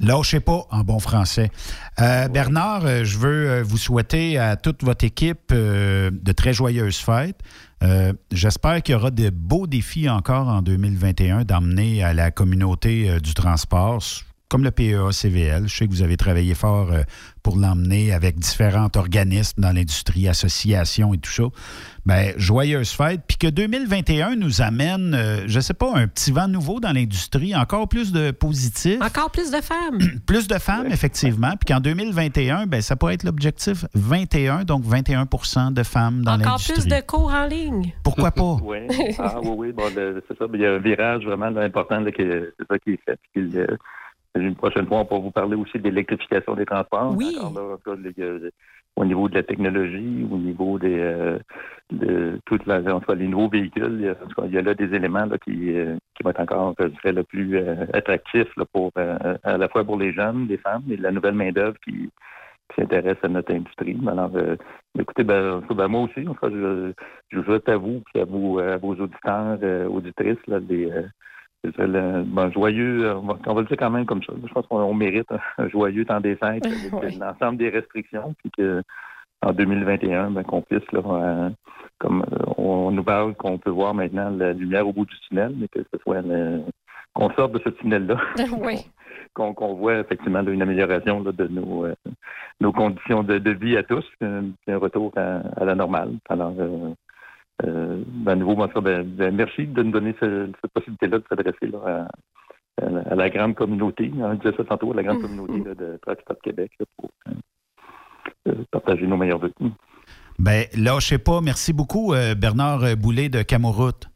[0.00, 1.50] Lâchez pas en bon français.
[1.96, 7.38] Bernard, je veux vous souhaiter à toute votre équipe de très joyeuses fêtes.
[7.84, 13.10] Euh, j'espère qu'il y aura de beaux défis encore en 2021 d'emmener à la communauté
[13.10, 14.02] euh, du transport,
[14.48, 15.66] comme le PEA-CVL.
[15.66, 17.02] Je sais que vous avez travaillé fort euh,
[17.42, 21.44] pour l'emmener avec différents organismes dans l'industrie, associations et tout ça.
[22.06, 23.22] Bien, joyeuse fête.
[23.26, 26.92] Puis que 2021 nous amène, euh, je ne sais pas, un petit vent nouveau dans
[26.92, 29.00] l'industrie, encore plus de positifs.
[29.00, 29.98] Encore plus de femmes.
[30.26, 31.52] plus de femmes, effectivement.
[31.52, 35.26] Puis qu'en 2021, bien, ça pourrait être l'objectif 21, donc 21
[35.70, 36.74] de femmes dans l'industrie.
[36.74, 37.92] Encore plus de cours en ligne.
[38.02, 38.58] Pourquoi pas?
[38.62, 38.78] oui,
[39.18, 39.72] ah, oui, oui.
[39.72, 40.44] Bon, c'est ça.
[40.52, 43.18] Il y a un virage vraiment important, c'est ça qui est fait.
[44.34, 47.14] Une prochaine fois, on pourra vous parler aussi de l'électrification des transports.
[47.16, 47.36] Oui.
[48.96, 51.38] au niveau de la technologie, au niveau des euh,
[51.90, 55.96] de toute la, les nouveaux véhicules, il y a, là des éléments là, qui, euh,
[56.16, 59.98] qui vont être encore, je dirais, le plus euh, attractif pour à la fois pour
[59.98, 62.10] les jeunes, les femmes et la nouvelle main-d'œuvre qui,
[62.74, 63.96] s'intéresse à notre industrie.
[64.08, 64.32] Alors,
[64.98, 66.92] écoutez, ben, ben, moi aussi, je,
[67.28, 69.58] je vous souhaite à vous et à, vous, à vos auditeurs,
[69.92, 70.90] auditrices, là, des,
[71.76, 74.32] ben, joyeux, euh, on va, le dire quand même comme ça.
[74.46, 75.28] Je pense qu'on mérite
[75.58, 78.82] un joyeux temps des fêtes avec l'ensemble des restrictions, puis que
[79.42, 81.50] en 2021, ben, qu'on puisse, là, euh,
[81.98, 85.54] comme euh, on, nous parle qu'on peut voir maintenant la lumière au bout du tunnel,
[85.56, 86.22] mais que ce soit
[87.12, 88.18] qu'on sorte de ce tunnel-là.
[89.34, 91.86] qu'on voit effectivement une amélioration de nos,
[92.60, 96.12] nos conditions de, vie à tous, un, un retour à, la normale.
[96.28, 96.94] Alors, euh,
[97.62, 102.08] ben, nouveau, ben, ben, merci de nous donner cette possibilité-là de s'adresser à,
[102.82, 104.10] à, la grande communauté.
[104.16, 105.22] Hein, on disait ça tantôt, à la grande mm-hmm.
[105.22, 107.32] communauté de Transport Québec pour euh,
[108.48, 109.52] euh, partager nos meilleurs vœux.
[110.38, 111.40] Ben, lâchez pas.
[111.40, 114.08] Merci beaucoup, Bernard Boulet de Camoroute.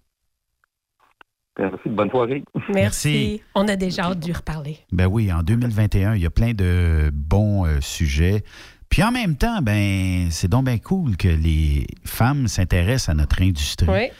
[1.60, 2.44] Merci, bonne soirée.
[2.72, 3.42] Merci.
[3.54, 4.78] On a déjà hâte d'y reparler.
[4.92, 8.42] Ben oui, en 2021, il y a plein de bons sujets.
[8.88, 13.42] Puis en même temps, ben c'est donc bien cool que les femmes s'intéressent à notre
[13.42, 14.10] industrie.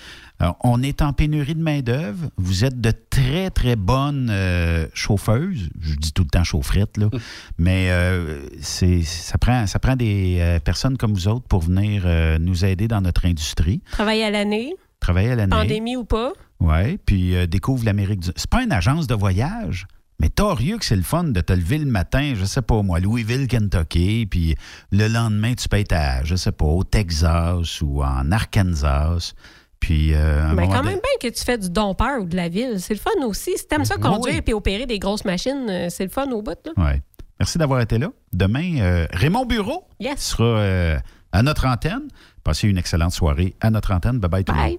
[0.62, 2.30] on est en pénurie de main-d'œuvre.
[2.36, 5.70] Vous êtes de très, très bonnes euh, chauffeuses.
[5.80, 7.08] Je dis tout le temps chaufferettes, là.
[7.58, 12.06] Mais euh, c'est, ça, prend, ça prend des euh, personnes comme vous autres pour venir
[12.40, 13.80] nous aider dans notre industrie.
[13.90, 14.74] Travailler à l'année.
[15.00, 15.50] Travailler à l'année.
[15.50, 16.32] Pandémie ou pas.
[16.60, 18.30] Oui, puis découvre l'Amérique du...
[18.34, 19.86] C'est pas une agence de voyage.
[20.20, 22.98] Mais torieux que c'est le fun de te lever le matin, je sais pas moi,
[22.98, 24.56] Louisville, Kentucky, puis
[24.90, 29.34] le lendemain, tu peux être à, je sais pas, au Texas ou en Arkansas.
[29.78, 32.80] Puis, euh, Mais quand même bien que tu fais du dompeur ou de la ville.
[32.80, 33.56] C'est le fun aussi.
[33.56, 36.58] Si t'aimes ça conduire et opérer des grosses machines, euh, c'est le fun au bout.
[36.76, 36.92] Oui.
[37.38, 38.10] Merci d'avoir été là.
[38.32, 39.86] Demain, euh, Raymond Bureau
[40.16, 41.00] sera
[41.30, 42.08] à notre antenne.
[42.42, 44.18] Passez une excellente soirée à notre antenne.
[44.18, 44.78] Bye bye tout le monde.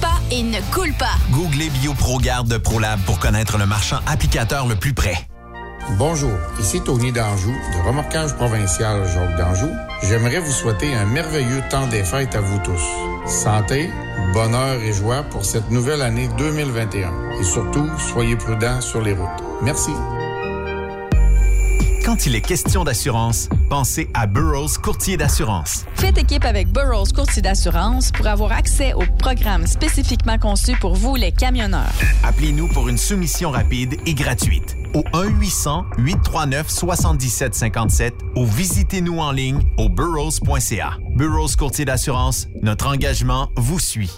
[0.00, 1.16] pas et ne coule pas.
[1.30, 5.16] Googlez BioProGarde de ProLab pour connaître le marchand applicateur le plus près.
[5.98, 9.68] Bonjour, ici Tony d'Anjou, de Remorquage Provincial Jacques d'Anjou.
[10.02, 12.82] J'aimerais vous souhaiter un merveilleux temps des fêtes à vous tous.
[13.26, 13.90] Santé,
[14.32, 17.12] bonheur et joie pour cette nouvelle année 2021.
[17.40, 19.44] Et surtout, soyez prudents sur les routes.
[19.62, 19.92] Merci.
[22.04, 25.86] Quand il est question d'assurance, pensez à Burroughs Courtier d'assurance.
[25.94, 31.16] Faites équipe avec Burroughs Courtier d'assurance pour avoir accès au programme spécifiquement conçu pour vous,
[31.16, 31.94] les camionneurs.
[32.22, 40.98] Appelez-nous pour une soumission rapide et gratuite au 1-800-839-7757 ou visitez-nous en ligne au burrows.ca.
[41.16, 44.12] Burroughs Courtier d'assurance, notre engagement vous suit.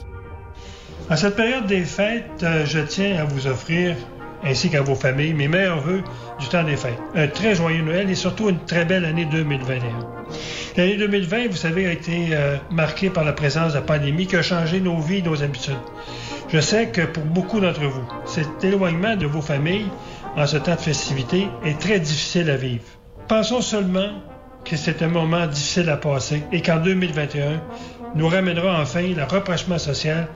[1.08, 3.94] À cette période des fêtes, euh, je tiens à vous offrir
[4.44, 6.02] ainsi qu'à vos familles, mes meilleurs voeux
[6.38, 6.98] du temps des fêtes.
[7.14, 9.80] Un très joyeux Noël et surtout une très belle année 2021.
[10.76, 14.36] L'année 2020, vous savez, a été euh, marquée par la présence de la pandémie qui
[14.36, 15.74] a changé nos vies, nos habitudes.
[16.48, 19.88] Je sais que pour beaucoup d'entre vous, cet éloignement de vos familles
[20.36, 22.84] en ce temps de festivité est très difficile à vivre.
[23.28, 24.10] Pensons seulement
[24.64, 27.60] que c'est un moment difficile à passer et qu'en 2021
[28.14, 30.28] nous ramènera enfin le rapprochement social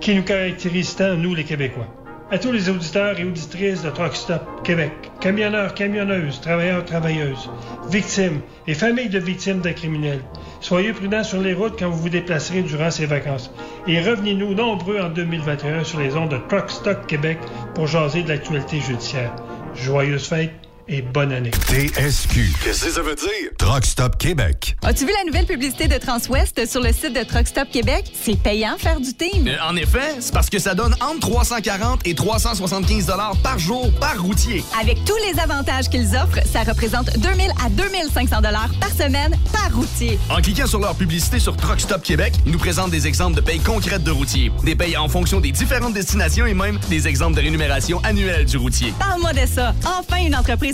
[0.00, 1.88] qui nous caractérise tant, nous les Québécois
[2.30, 7.50] à tous les auditeurs et auditrices de Truck Stop Québec, camionneurs, camionneuses, travailleurs, travailleuses,
[7.88, 10.20] victimes et familles de victimes d'un criminel.
[10.60, 13.52] Soyez prudents sur les routes quand vous vous déplacerez durant ces vacances.
[13.86, 17.38] Et revenez-nous nombreux en 2021 sur les ondes de Truck Stop Québec
[17.74, 19.34] pour jaser de l'actualité judiciaire.
[19.74, 21.50] Joyeuses fêtes et bonne année.
[21.50, 22.52] TSQ.
[22.62, 23.50] Qu'est-ce que ça veut dire?
[23.58, 24.76] Truck Stop Québec.
[24.82, 28.04] As-tu vu la nouvelle publicité de Transwest sur le site de Truck Stop Québec?
[28.14, 29.48] C'est payant faire du team.
[29.48, 33.90] Euh, en effet, c'est parce que ça donne entre 340 et 375 dollars par jour
[34.00, 34.64] par routier.
[34.80, 39.74] Avec tous les avantages qu'ils offrent, ça représente 2000 à 2500 dollars par semaine par
[39.74, 40.18] routier.
[40.30, 43.40] En cliquant sur leur publicité sur Truck Stop Québec, ils nous présentent des exemples de
[43.40, 47.36] payes concrètes de routiers, des payes en fonction des différentes destinations et même des exemples
[47.36, 48.92] de rémunération annuelle du routier.
[48.98, 49.74] Parle-moi de ça.
[49.84, 50.73] Enfin une entreprise